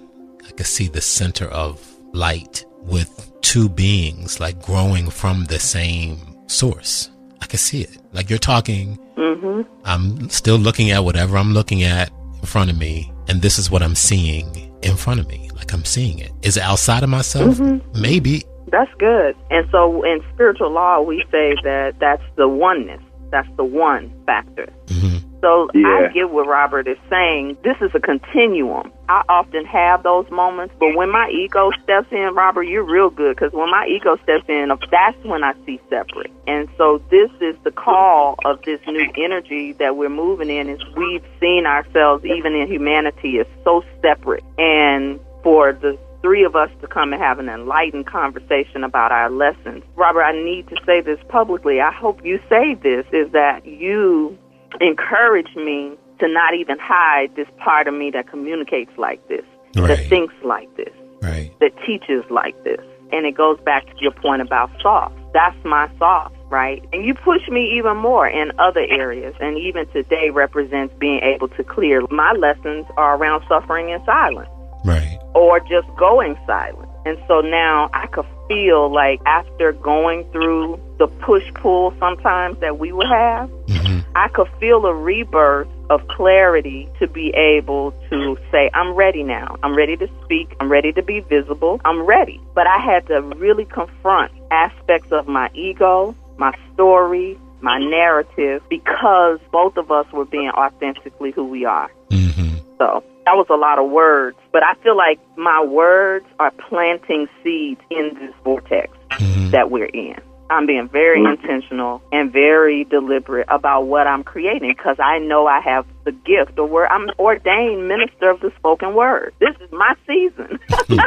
I 0.48 0.52
could 0.52 0.66
see 0.66 0.88
the 0.88 1.02
center 1.02 1.46
of 1.46 1.86
light 2.14 2.66
with 2.82 3.32
two 3.42 3.70
beings 3.70 4.40
like 4.40 4.62
growing 4.62 5.10
from 5.10 5.46
the 5.46 5.60
same 5.60 6.18
source. 6.48 7.10
I 7.42 7.46
could 7.46 7.60
see 7.60 7.82
it. 7.82 7.98
Like 8.14 8.30
you're 8.30 8.40
talking, 8.40 8.98
hmm 9.20 9.62
I'm 9.84 10.30
still 10.30 10.56
looking 10.58 10.92
at 10.92 11.04
whatever 11.04 11.38
I'm 11.38 11.54
looking 11.54 11.84
at 11.84 12.10
in 12.40 12.46
front 12.48 12.72
of 12.72 12.78
me, 12.78 13.12
and 13.28 13.42
this 13.42 13.60
is 13.60 13.70
what 13.70 13.84
I'm 13.84 13.96
seeing 13.96 14.48
in 14.82 14.96
front 14.96 15.20
of 15.20 15.28
me. 15.28 15.50
Like 15.56 15.74
I'm 15.74 15.84
seeing 15.84 16.20
it. 16.20 16.32
Is 16.42 16.56
it 16.56 16.64
outside 16.64 17.04
of 17.04 17.10
myself? 17.10 17.60
Maybe. 17.94 18.44
That's 18.72 18.94
good. 18.98 19.36
And 19.50 19.68
so 19.72 20.04
in 20.04 20.22
spiritual 20.34 20.72
law, 20.72 21.02
we 21.02 21.24
say 21.32 21.56
that 21.64 21.96
that's 22.00 22.24
the 22.38 22.48
oneness. 22.48 23.02
That's 23.32 23.50
the 23.58 23.64
one 23.66 24.14
factor. 24.26 24.72
hmm 24.90 25.18
So 25.42 25.70
Yeah. 25.74 25.88
I 25.88 26.08
get 26.14 26.30
what 26.32 26.48
Robert 26.48 26.88
is 26.88 26.98
saying. 27.10 27.58
This 27.64 27.78
is 27.82 27.92
a 27.94 28.00
continuum. 28.00 28.92
I 29.08 29.24
often 29.30 29.66
have 29.66 30.04
those 30.04 30.30
moments, 30.30 30.76
but 30.80 30.96
when 30.96 31.10
my 31.10 31.30
ego 31.30 31.72
steps 31.84 32.08
in, 32.12 32.36
Robert, 32.36 32.64
you're 32.64 32.84
real 32.84 33.10
good 33.10 33.36
because 33.36 33.54
when 33.54 33.72
my 33.72 33.88
ego 33.88 34.18
steps 34.24 34.46
in, 34.48 34.70
that's 34.92 35.18
when 35.24 35.44
I 35.44 35.54
see 35.66 35.80
separate. 35.90 36.32
And 36.46 36.68
so 36.78 37.02
this 37.10 37.32
is 37.42 37.56
the 37.64 37.72
call 37.72 38.36
of 38.46 38.62
this 38.64 38.80
new 38.88 39.10
energy 39.18 39.74
that 39.74 39.96
we're 39.98 40.10
moving 40.10 40.50
in. 40.50 40.70
Is 40.70 40.82
we've 40.96 41.24
seen 41.40 41.66
ourselves, 41.66 42.24
even 42.26 42.54
in 42.54 42.68
humanity, 42.68 43.40
as 43.40 43.48
so 43.64 43.84
separate, 44.02 44.44
and 44.58 45.20
for 45.42 45.74
the 45.74 45.98
three 46.22 46.44
of 46.44 46.56
us 46.56 46.70
to 46.82 46.88
come 46.88 47.14
and 47.14 47.22
have 47.22 47.40
an 47.40 47.50
enlightened 47.50 48.06
conversation 48.06 48.84
about 48.84 49.12
our 49.12 49.30
lessons. 49.30 49.84
Robert, 49.96 50.24
I 50.24 50.34
need 50.34 50.68
to 50.68 50.76
say 50.86 51.02
this 51.02 51.20
publicly. 51.30 51.80
I 51.80 51.92
hope 51.92 52.26
you 52.26 52.40
say 52.50 52.76
this 52.76 53.06
is 53.14 53.32
that 53.32 53.66
you 53.66 54.38
encourage 54.82 55.56
me 55.56 55.96
to 56.20 56.28
not 56.28 56.54
even 56.54 56.78
hide 56.80 57.36
this 57.36 57.48
part 57.58 57.88
of 57.88 57.94
me 57.94 58.12
that 58.12 58.30
communicates 58.30 58.92
like 58.98 59.26
this, 59.28 59.46
that 59.76 60.06
thinks 60.08 60.34
like 60.44 60.74
this, 60.76 60.94
Right. 61.22 61.52
that 61.60 61.72
teaches 61.86 62.24
like 62.30 62.62
this. 62.64 62.80
And 63.12 63.26
it 63.26 63.36
goes 63.36 63.60
back 63.62 63.86
to 63.86 63.94
your 64.00 64.12
point 64.12 64.42
about 64.42 64.70
soft. 64.82 65.16
That's 65.34 65.56
my 65.64 65.90
soft, 65.98 66.36
right? 66.50 66.84
And 66.94 67.04
you 67.06 67.14
push 67.14 67.48
me 67.50 67.78
even 67.78 67.98
more 67.98 68.28
in 68.28 68.52
other 68.60 68.86
areas. 68.90 69.36
And 69.40 69.58
even 69.58 69.88
today 69.90 70.30
represents 70.30 70.94
being 71.00 71.20
able 71.24 71.48
to 71.50 71.64
clear. 71.64 72.02
My 72.12 72.34
lessons 72.34 72.86
are 72.98 73.16
around 73.18 73.44
suffering 73.48 73.90
in 73.90 74.04
silence 74.06 74.50
Right. 74.86 75.18
or 75.34 75.60
just 75.60 75.88
going 75.98 76.38
silent. 76.46 76.90
And 77.06 77.18
so 77.28 77.42
now 77.42 77.90
I 77.94 78.08
could 78.08 78.26
feel 78.50 78.94
like 78.94 79.22
after 79.26 79.72
going 79.72 80.30
through 80.32 80.78
the 80.98 81.08
push 81.08 81.44
pull 81.54 81.94
sometimes 82.00 82.60
that 82.60 82.78
we 82.78 82.92
would 82.92 83.08
have, 83.08 83.50
hmm 83.70 84.00
I 84.16 84.28
could 84.28 84.48
feel 84.60 84.86
a 84.86 84.94
rebirth 84.94 85.68
of 85.90 86.06
clarity 86.10 86.90
to 87.00 87.08
be 87.08 87.30
able 87.30 87.92
to 88.10 88.38
say, 88.52 88.70
I'm 88.74 88.94
ready 88.94 89.24
now. 89.24 89.56
I'm 89.64 89.76
ready 89.78 89.96
to 89.98 90.10
speak. 90.26 90.56
I'm 90.60 90.70
ready 90.70 90.92
to 90.94 91.04
be 91.04 91.22
visible. 91.22 91.80
I'm 91.86 92.02
ready. 92.02 92.42
But 92.54 92.68
I 92.68 92.80
had 92.80 93.08
to 93.08 93.22
really 93.38 93.66
confront 93.66 94.32
aspects 94.52 95.12
of 95.12 95.28
my 95.28 95.50
ego, 95.54 96.16
my 96.38 96.52
story, 96.74 97.38
my 97.62 97.78
narrative, 97.78 98.62
because 98.70 99.40
both 99.52 99.78
of 99.78 99.92
us 99.92 100.12
were 100.12 100.26
being 100.26 100.50
authentically 100.50 101.32
who 101.32 101.46
we 101.46 101.66
are. 101.66 101.90
hmm 102.12 102.56
So 102.78 103.04
that 103.30 103.38
was 103.38 103.46
a 103.52 103.56
lot 103.56 103.78
of 103.78 103.92
words, 103.92 104.38
but 104.52 104.64
I 104.64 104.74
feel 104.82 104.98
like 104.98 105.20
my 105.38 105.64
words 105.64 106.26
are 106.40 106.50
planting 106.68 107.28
seeds 107.44 107.80
in 107.92 108.12
this 108.16 108.34
vortex 108.44 108.92
hmm 109.12 109.52
that 109.52 109.70
we're 109.70 109.86
in. 109.86 110.16
I'm 110.50 110.66
being 110.66 110.90
very 110.90 111.24
intentional 111.24 112.02
and 112.12 112.32
very 112.32 112.86
deliberate 112.86 113.46
about 113.50 113.86
what 113.86 114.08
I'm 114.08 114.24
creating 114.24 114.74
because 114.76 114.98
I 115.00 115.20
know 115.20 115.46
I 115.46 115.60
have 115.60 115.86
the 116.06 116.12
gift 116.12 116.58
or 116.58 116.66
where 116.66 116.92
I'm 116.92 117.10
ordained 117.20 117.88
minister 117.88 118.32
of 118.32 118.40
the 118.40 118.52
spoken 118.58 118.96
word. 118.96 119.34
This 119.40 119.56
is 119.62 119.72
my 119.72 119.94
season. 120.08 120.60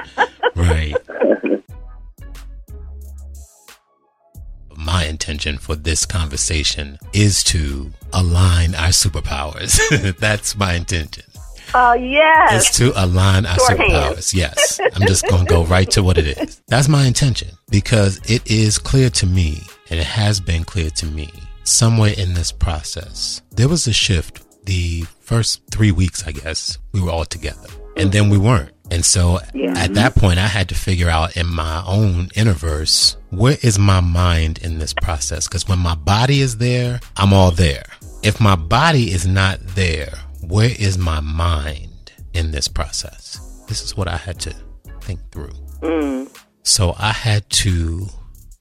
Right. 0.54 0.96
My 4.76 5.06
intention 5.06 5.56
for 5.56 5.74
this 5.76 6.04
conversation 6.04 6.98
is 7.12 7.42
to 7.44 7.92
align 8.12 8.74
our 8.74 8.88
superpowers. 8.88 9.78
That's 10.18 10.56
my 10.56 10.74
intention. 10.74 11.24
Oh, 11.74 11.94
yes. 11.94 12.68
It's 12.68 12.78
to 12.78 12.92
align 13.02 13.46
our 13.46 13.56
Shorthand. 13.58 13.90
superpowers. 14.16 14.35
Yes. 14.35 14.80
I'm 14.94 15.06
just 15.06 15.26
going 15.28 15.46
to 15.46 15.50
go 15.50 15.64
right 15.64 15.90
to 15.92 16.02
what 16.02 16.18
it 16.18 16.26
is. 16.38 16.61
That's 16.68 16.88
my 16.88 17.04
intention 17.06 17.48
because 17.70 18.18
it 18.30 18.48
is 18.50 18.78
clear 18.78 19.11
to 19.11 19.26
me 19.26 19.62
and 19.90 19.98
it 19.98 20.06
has 20.06 20.40
been 20.40 20.64
clear 20.64 20.90
to 20.90 21.06
me 21.06 21.30
somewhere 21.64 22.14
in 22.16 22.35
this 22.35 22.52
process. 22.52 23.42
There 23.50 23.68
was 23.68 23.87
a 23.87 23.92
shift 23.92 24.42
the 24.66 25.04
first 25.20 25.62
three 25.70 25.92
weeks, 25.92 26.26
I 26.26 26.32
guess, 26.32 26.78
we 26.92 27.00
were 27.00 27.11
all 27.11 27.24
together 27.24 27.68
and 27.96 28.12
then 28.12 28.28
we 28.30 28.38
weren't. 28.38 28.70
And 28.90 29.04
so 29.04 29.38
Yeah. 29.54 29.72
at 29.76 29.94
that 29.94 30.14
point, 30.14 30.38
I 30.38 30.46
had 30.48 30.68
to 30.68 30.74
figure 30.74 31.08
out 31.08 31.37
in 31.37 31.46
my 31.46 31.82
own 31.87 32.28
universe, 32.35 33.16
where 33.30 33.56
is 33.62 33.78
my 33.78 34.00
mind 34.00 34.58
in 34.58 34.78
this 34.78 34.92
process? 34.92 35.48
Because 35.48 35.66
when 35.66 35.78
my 35.78 35.94
body 35.94 36.40
is 36.42 36.58
there, 36.58 37.00
I'm 37.16 37.32
all 37.32 37.50
there. 37.50 37.85
If 38.22 38.40
my 38.40 38.54
body 38.56 39.11
is 39.11 39.26
not 39.26 39.58
there, 39.74 40.12
where 40.42 40.70
is 40.78 40.98
my 40.98 41.20
mind 41.20 42.12
in 42.35 42.50
this 42.50 42.68
process? 42.68 43.38
This 43.68 43.83
is 43.83 43.96
what 43.96 44.09
I 44.09 44.16
had 44.16 44.38
to 44.40 44.55
think 45.00 45.20
through. 45.31 45.52
Mm, 45.81 46.28
So 46.62 46.94
I 46.98 47.12
had 47.12 47.48
to 47.50 48.07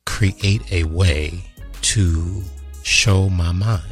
create 0.06 0.72
a 0.72 0.84
way 0.86 1.44
to 1.82 2.42
show 2.84 3.30
my 3.30 3.52
mind. 3.52 3.84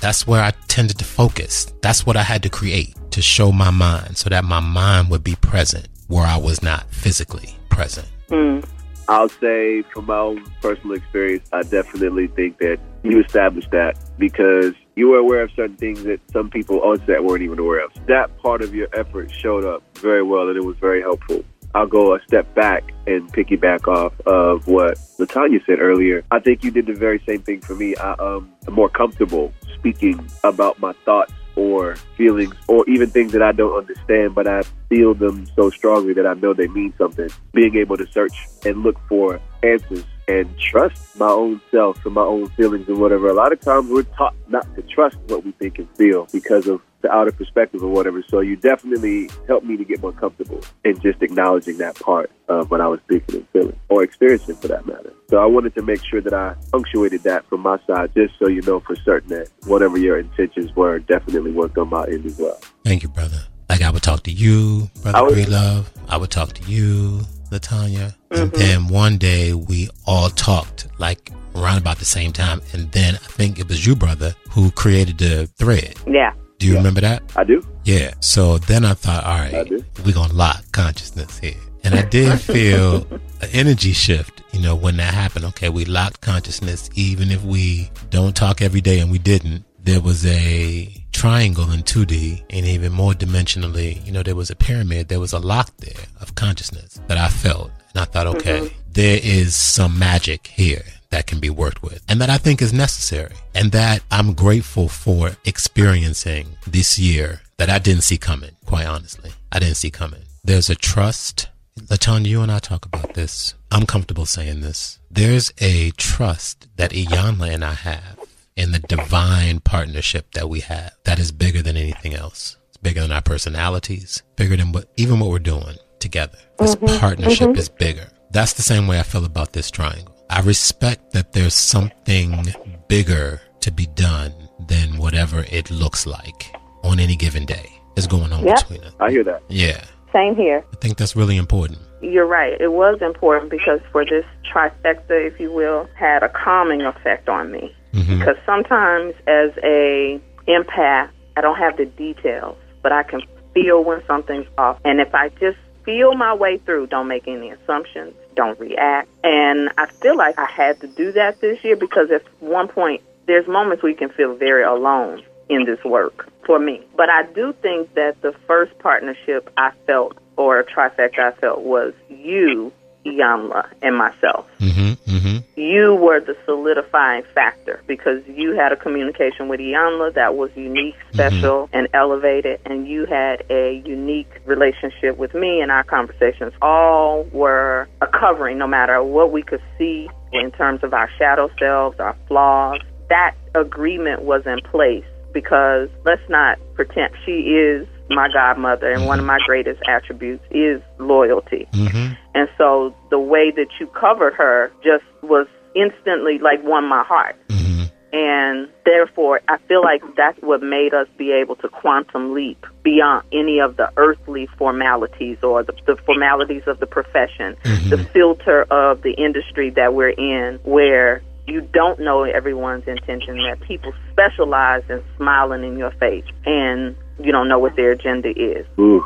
That's 0.00 0.26
where 0.26 0.42
I 0.42 0.52
tended 0.68 0.98
to 0.98 1.04
focus. 1.04 1.72
That's 1.82 2.04
what 2.04 2.16
I 2.16 2.22
had 2.22 2.42
to 2.42 2.50
create 2.50 2.94
to 3.12 3.22
show 3.22 3.50
my 3.50 3.70
mind 3.70 4.16
so 4.16 4.28
that 4.28 4.44
my 4.44 4.60
mind 4.60 5.10
would 5.10 5.24
be 5.24 5.36
present 5.36 5.88
where 6.08 6.26
I 6.26 6.36
was 6.36 6.62
not 6.62 6.90
physically 6.92 7.56
present. 7.70 8.06
mm, 8.28 8.64
I'll 9.08 9.28
say 9.28 9.82
from 9.82 10.06
my 10.06 10.18
own 10.18 10.44
personal 10.60 10.96
experience, 10.96 11.48
I 11.52 11.62
definitely 11.62 12.26
think 12.28 12.58
that 12.58 12.78
you 13.02 13.20
established 13.20 13.70
that 13.70 13.98
because 14.18 14.74
you 14.96 15.08
were 15.08 15.18
aware 15.18 15.42
of 15.42 15.50
certain 15.52 15.76
things 15.76 16.02
that 16.04 16.20
some 16.32 16.50
people 16.50 16.82
on 16.82 16.98
set 17.06 17.22
weren't 17.22 17.42
even 17.42 17.58
aware 17.58 17.84
of. 17.84 17.92
That 18.06 18.36
part 18.38 18.62
of 18.62 18.74
your 18.74 18.88
effort 18.92 19.30
showed 19.30 19.64
up 19.64 19.82
very 19.98 20.22
well 20.22 20.48
and 20.48 20.56
it 20.56 20.64
was 20.64 20.76
very 20.78 21.02
helpful. 21.02 21.44
I'll 21.74 21.86
go 21.86 22.14
a 22.14 22.22
step 22.26 22.52
back 22.54 22.84
and 23.06 23.30
piggyback 23.32 23.86
off 23.86 24.18
of 24.26 24.66
what 24.66 24.94
Latanya 25.18 25.64
said 25.66 25.78
earlier. 25.78 26.24
I 26.30 26.38
think 26.40 26.64
you 26.64 26.70
did 26.70 26.86
the 26.86 26.94
very 26.94 27.22
same 27.28 27.42
thing 27.42 27.60
for 27.60 27.74
me. 27.74 27.94
I 27.96 28.12
um, 28.14 28.50
am 28.66 28.74
more 28.74 28.88
comfortable 28.88 29.52
speaking 29.74 30.26
about 30.42 30.80
my 30.80 30.94
thoughts 31.04 31.32
or 31.56 31.96
feelings 32.16 32.54
or 32.68 32.88
even 32.88 33.10
things 33.10 33.32
that 33.32 33.42
I 33.42 33.52
don't 33.52 33.76
understand, 33.76 34.34
but 34.34 34.46
I 34.46 34.62
feel 34.88 35.14
them 35.14 35.46
so 35.56 35.70
strongly 35.70 36.12
that 36.14 36.26
I 36.26 36.34
know 36.34 36.54
they 36.54 36.68
mean 36.68 36.94
something. 36.96 37.28
Being 37.52 37.76
able 37.76 37.96
to 37.96 38.06
search 38.06 38.46
and 38.64 38.82
look 38.82 38.96
for 39.08 39.40
answers 39.62 40.04
and 40.28 40.58
trust 40.58 41.16
my 41.18 41.28
own 41.28 41.60
self 41.70 42.04
and 42.04 42.14
my 42.14 42.22
own 42.22 42.48
feelings 42.50 42.88
and 42.88 42.98
whatever. 43.00 43.28
A 43.28 43.34
lot 43.34 43.52
of 43.52 43.60
times 43.60 43.88
we're 43.90 44.02
taught 44.02 44.34
not 44.48 44.66
to 44.74 44.82
trust 44.82 45.16
what 45.28 45.44
we 45.44 45.52
think 45.52 45.78
and 45.78 45.88
feel 45.96 46.26
because 46.32 46.66
of 46.66 46.80
the 47.02 47.10
outer 47.12 47.30
perspective 47.30 47.82
or 47.82 47.88
whatever. 47.90 48.22
So 48.28 48.40
you 48.40 48.56
definitely 48.56 49.30
helped 49.46 49.66
me 49.66 49.76
to 49.76 49.84
get 49.84 50.02
more 50.02 50.12
comfortable 50.12 50.60
in 50.84 50.98
just 51.00 51.22
acknowledging 51.22 51.78
that 51.78 51.94
part 51.96 52.30
uh, 52.48 52.54
of 52.60 52.70
what 52.70 52.80
I 52.80 52.88
was 52.88 53.00
thinking 53.08 53.36
and 53.36 53.48
feeling 53.50 53.78
or 53.88 54.02
experiencing 54.02 54.56
for 54.56 54.68
that 54.68 54.86
matter. 54.86 55.12
So 55.30 55.36
I 55.38 55.46
wanted 55.46 55.74
to 55.76 55.82
make 55.82 56.04
sure 56.04 56.20
that 56.20 56.34
I 56.34 56.54
punctuated 56.72 57.22
that 57.22 57.46
from 57.48 57.60
my 57.60 57.78
side 57.86 58.12
just 58.14 58.34
so 58.38 58.48
you 58.48 58.62
know 58.62 58.80
for 58.80 58.96
certain 58.96 59.28
that 59.30 59.48
whatever 59.66 59.98
your 59.98 60.18
intentions 60.18 60.74
were 60.74 60.98
definitely 60.98 61.52
worked 61.52 61.78
on 61.78 61.88
my 61.90 62.04
end 62.06 62.26
as 62.26 62.38
well. 62.38 62.58
Thank 62.84 63.02
you, 63.02 63.08
brother. 63.08 63.38
Like 63.68 63.82
I 63.82 63.90
would 63.90 64.02
talk 64.02 64.22
to 64.24 64.32
you, 64.32 64.90
brother 65.02 65.18
I 65.18 65.22
would- 65.22 65.34
Breedlove. 65.34 65.86
I 66.08 66.16
would 66.16 66.30
talk 66.30 66.52
to 66.54 66.70
you, 66.70 67.20
Latanya. 67.58 68.14
And 68.30 68.50
then 68.52 68.88
one 68.88 69.16
day 69.18 69.54
we 69.54 69.88
all 70.06 70.28
talked 70.30 70.86
like 70.98 71.30
around 71.54 71.78
about 71.78 71.98
the 71.98 72.04
same 72.04 72.32
time. 72.32 72.60
And 72.72 72.90
then 72.92 73.14
I 73.14 73.18
think 73.18 73.58
it 73.58 73.68
was 73.68 73.86
you, 73.86 73.96
brother, 73.96 74.34
who 74.50 74.70
created 74.70 75.18
the 75.18 75.46
thread. 75.58 75.94
yeah. 76.06 76.32
Do 76.58 76.66
you 76.66 76.74
remember 76.76 77.02
that? 77.02 77.22
I 77.36 77.44
do. 77.44 77.62
Yeah. 77.84 78.14
So 78.20 78.56
then 78.56 78.86
I 78.86 78.94
thought, 78.94 79.24
all 79.24 79.38
right, 79.38 79.70
we're 80.06 80.14
going 80.14 80.30
to 80.30 80.34
lock 80.34 80.64
consciousness 80.72 81.38
here. 81.38 81.52
And 81.84 81.94
I 81.94 82.00
did 82.00 82.40
feel 82.52 83.06
an 83.42 83.50
energy 83.52 83.92
shift, 83.92 84.42
you 84.52 84.60
know, 84.62 84.74
when 84.74 84.96
that 84.96 85.12
happened. 85.12 85.44
Okay, 85.44 85.68
we 85.68 85.84
locked 85.84 86.22
consciousness, 86.22 86.88
even 86.94 87.30
if 87.30 87.44
we 87.44 87.90
don't 88.08 88.34
talk 88.34 88.62
every 88.62 88.80
day, 88.80 89.00
and 89.00 89.10
we 89.10 89.18
didn't. 89.18 89.64
There 89.82 90.00
was 90.00 90.24
a 90.24 90.88
triangle 91.16 91.70
in 91.72 91.80
2D, 91.80 92.44
and 92.50 92.66
even 92.66 92.92
more 92.92 93.12
dimensionally, 93.12 94.04
you 94.04 94.12
know, 94.12 94.22
there 94.22 94.36
was 94.36 94.50
a 94.50 94.56
pyramid. 94.56 95.08
There 95.08 95.18
was 95.18 95.32
a 95.32 95.38
lock 95.38 95.74
there 95.78 96.04
of 96.20 96.34
consciousness 96.34 97.00
that 97.06 97.16
I 97.16 97.28
felt. 97.28 97.70
And 97.94 98.02
I 98.02 98.04
thought, 98.04 98.26
okay, 98.26 98.60
mm-hmm. 98.60 98.92
there 98.92 99.18
is 99.22 99.56
some 99.56 99.98
magic 99.98 100.46
here 100.48 100.84
that 101.10 101.26
can 101.26 101.40
be 101.40 101.48
worked 101.48 101.82
with 101.82 102.02
and 102.08 102.20
that 102.20 102.28
I 102.28 102.36
think 102.36 102.60
is 102.60 102.72
necessary 102.72 103.34
and 103.54 103.72
that 103.72 104.02
I'm 104.10 104.34
grateful 104.34 104.88
for 104.88 105.36
experiencing 105.46 106.48
this 106.66 106.98
year 106.98 107.40
that 107.56 107.70
I 107.70 107.78
didn't 107.78 108.02
see 108.02 108.18
coming, 108.18 108.54
quite 108.66 108.86
honestly. 108.86 109.30
I 109.50 109.58
didn't 109.58 109.76
see 109.76 109.90
coming. 109.90 110.22
There's 110.44 110.68
a 110.68 110.74
trust. 110.74 111.48
Latanya, 111.80 112.26
you 112.26 112.42
and 112.42 112.52
I 112.52 112.58
talk 112.58 112.84
about 112.84 113.14
this. 113.14 113.54
I'm 113.70 113.86
comfortable 113.86 114.26
saying 114.26 114.60
this. 114.60 114.98
There's 115.10 115.52
a 115.58 115.92
trust 115.92 116.68
that 116.76 116.90
Iyanla 116.90 117.54
and 117.54 117.64
I 117.64 117.72
have 117.72 118.15
in 118.56 118.72
the 118.72 118.78
divine 118.80 119.60
partnership 119.60 120.32
that 120.32 120.48
we 120.48 120.60
have 120.60 120.92
that 121.04 121.18
is 121.18 121.30
bigger 121.30 121.62
than 121.62 121.76
anything 121.76 122.14
else. 122.14 122.56
It's 122.68 122.78
bigger 122.78 123.02
than 123.02 123.12
our 123.12 123.22
personalities, 123.22 124.22
bigger 124.36 124.56
than 124.56 124.72
what, 124.72 124.90
even 124.96 125.20
what 125.20 125.30
we're 125.30 125.38
doing 125.38 125.76
together. 126.00 126.38
This 126.58 126.74
mm-hmm. 126.74 126.98
partnership 126.98 127.50
mm-hmm. 127.50 127.58
is 127.58 127.68
bigger. 127.68 128.08
That's 128.30 128.54
the 128.54 128.62
same 128.62 128.86
way 128.86 128.98
I 128.98 129.02
feel 129.02 129.24
about 129.24 129.52
this 129.52 129.70
triangle. 129.70 130.16
I 130.28 130.40
respect 130.40 131.12
that 131.12 131.32
there's 131.32 131.54
something 131.54 132.46
bigger 132.88 133.40
to 133.60 133.70
be 133.70 133.86
done 133.86 134.32
than 134.66 134.96
whatever 134.96 135.44
it 135.50 135.70
looks 135.70 136.06
like 136.06 136.54
on 136.82 136.98
any 136.98 137.16
given 137.16 137.44
day 137.44 137.70
is 137.96 138.06
going 138.06 138.32
on 138.32 138.44
yep. 138.44 138.60
between 138.60 138.84
us. 138.84 138.94
I 139.00 139.10
hear 139.10 139.24
that. 139.24 139.42
Yeah. 139.48 139.84
Same 140.12 140.34
here. 140.34 140.64
I 140.72 140.76
think 140.76 140.96
that's 140.96 141.14
really 141.14 141.36
important. 141.36 141.78
You're 142.00 142.26
right. 142.26 142.58
It 142.60 142.72
was 142.72 143.00
important 143.02 143.50
because 143.50 143.80
for 143.92 144.04
this 144.04 144.24
trifecta, 144.52 145.10
if 145.10 145.38
you 145.38 145.52
will, 145.52 145.88
had 145.94 146.22
a 146.22 146.28
calming 146.28 146.82
effect 146.82 147.28
on 147.28 147.50
me. 147.50 147.74
Mm-hmm. 147.96 148.18
Because 148.18 148.36
sometimes 148.44 149.14
as 149.26 149.52
a 149.62 150.20
empath, 150.46 151.10
I 151.36 151.40
don't 151.40 151.56
have 151.56 151.76
the 151.76 151.86
details, 151.86 152.56
but 152.82 152.92
I 152.92 153.02
can 153.02 153.22
feel 153.54 153.82
when 153.82 154.04
something's 154.06 154.46
off. 154.58 154.78
And 154.84 155.00
if 155.00 155.14
I 155.14 155.30
just 155.30 155.58
feel 155.84 156.14
my 156.14 156.34
way 156.34 156.58
through, 156.58 156.88
don't 156.88 157.08
make 157.08 157.26
any 157.26 157.50
assumptions, 157.50 158.14
don't 158.34 158.58
react. 158.60 159.08
And 159.24 159.70
I 159.78 159.86
feel 159.86 160.16
like 160.16 160.38
I 160.38 160.44
had 160.44 160.80
to 160.80 160.86
do 160.88 161.12
that 161.12 161.40
this 161.40 161.62
year 161.64 161.76
because 161.76 162.10
at 162.10 162.22
one 162.40 162.68
point, 162.68 163.02
there's 163.26 163.48
moments 163.48 163.82
you 163.82 163.94
can 163.94 164.10
feel 164.10 164.34
very 164.34 164.62
alone 164.62 165.22
in 165.48 165.64
this 165.64 165.82
work 165.84 166.30
for 166.44 166.58
me. 166.58 166.82
But 166.96 167.08
I 167.08 167.24
do 167.24 167.54
think 167.62 167.94
that 167.94 168.20
the 168.20 168.32
first 168.46 168.78
partnership 168.78 169.50
I 169.56 169.72
felt, 169.86 170.18
or 170.36 170.60
a 170.60 170.64
trifecta 170.64 171.18
I 171.18 171.32
felt, 171.32 171.62
was 171.62 171.94
you, 172.08 172.72
Iyanla, 173.06 173.66
and 173.82 173.96
myself. 173.96 174.46
Mm-hmm, 174.58 175.10
mm-hmm. 175.10 175.60
You 175.60 175.94
were 175.94 176.20
the 176.20 176.36
solidifying 176.44 177.24
factor 177.34 177.82
because 177.86 178.22
you 178.26 178.52
had 178.52 178.72
a 178.72 178.76
communication 178.76 179.48
with 179.48 179.60
Iyanla 179.60 180.14
that 180.14 180.36
was 180.36 180.50
unique, 180.54 180.96
mm-hmm. 180.96 181.14
special, 181.14 181.66
mm-hmm. 181.66 181.76
and 181.76 181.88
elevated, 181.94 182.60
and 182.66 182.86
you 182.86 183.06
had 183.06 183.44
a 183.50 183.82
unique 183.84 184.40
relationship 184.44 185.16
with 185.16 185.34
me, 185.34 185.60
and 185.60 185.70
our 185.70 185.84
conversations 185.84 186.52
all 186.60 187.24
were 187.32 187.88
a 188.00 188.06
covering 188.06 188.58
no 188.58 188.66
matter 188.66 189.02
what 189.02 189.32
we 189.32 189.42
could 189.42 189.62
see 189.78 190.08
in 190.32 190.50
terms 190.50 190.82
of 190.82 190.92
our 190.92 191.08
shadow 191.18 191.50
selves, 191.58 191.98
our 192.00 192.16
flaws. 192.28 192.80
That 193.08 193.34
agreement 193.54 194.22
was 194.22 194.46
in 194.46 194.60
place 194.60 195.04
because 195.32 195.88
let's 196.04 196.28
not 196.28 196.58
pretend 196.74 197.14
she 197.24 197.54
is 197.54 197.86
my 198.10 198.28
godmother 198.32 198.90
and 198.90 199.00
mm-hmm. 199.00 199.08
one 199.08 199.18
of 199.18 199.24
my 199.24 199.38
greatest 199.46 199.82
attributes 199.88 200.44
is 200.50 200.80
loyalty. 200.98 201.66
Mm-hmm. 201.72 202.14
And 202.34 202.48
so 202.58 202.94
the 203.10 203.18
way 203.18 203.50
that 203.50 203.68
you 203.80 203.86
covered 203.88 204.34
her 204.34 204.72
just 204.82 205.04
was 205.22 205.46
instantly 205.74 206.38
like 206.38 206.62
won 206.62 206.84
my 206.86 207.02
heart. 207.02 207.36
Mm-hmm. 207.48 207.84
And 208.12 208.68
therefore, 208.84 209.40
I 209.48 209.58
feel 209.68 209.82
like 209.82 210.02
that's 210.16 210.40
what 210.40 210.62
made 210.62 210.94
us 210.94 211.08
be 211.18 211.32
able 211.32 211.56
to 211.56 211.68
quantum 211.68 212.32
leap 212.32 212.64
beyond 212.82 213.26
any 213.32 213.60
of 213.60 213.76
the 213.76 213.92
earthly 213.96 214.48
formalities 214.56 215.38
or 215.42 215.62
the, 215.64 215.74
the 215.86 215.96
formalities 216.06 216.62
of 216.66 216.78
the 216.78 216.86
profession, 216.86 217.56
mm-hmm. 217.62 217.90
the 217.90 217.98
filter 217.98 218.62
of 218.70 219.02
the 219.02 219.12
industry 219.12 219.70
that 219.70 219.92
we're 219.92 220.10
in, 220.10 220.60
where 220.62 221.20
you 221.46 221.60
don't 221.60 222.00
know 222.00 222.22
everyone's 222.22 222.86
intention, 222.86 223.36
that 223.38 223.60
people 223.60 223.92
specialize 224.12 224.82
in 224.88 225.02
smiling 225.16 225.64
in 225.64 225.76
your 225.76 225.92
face 225.92 226.24
and 226.44 226.96
you 227.18 227.32
don't 227.32 227.48
know 227.48 227.58
what 227.58 227.76
their 227.76 227.92
agenda 227.92 228.30
is. 228.30 228.66
Ooh. 228.78 229.04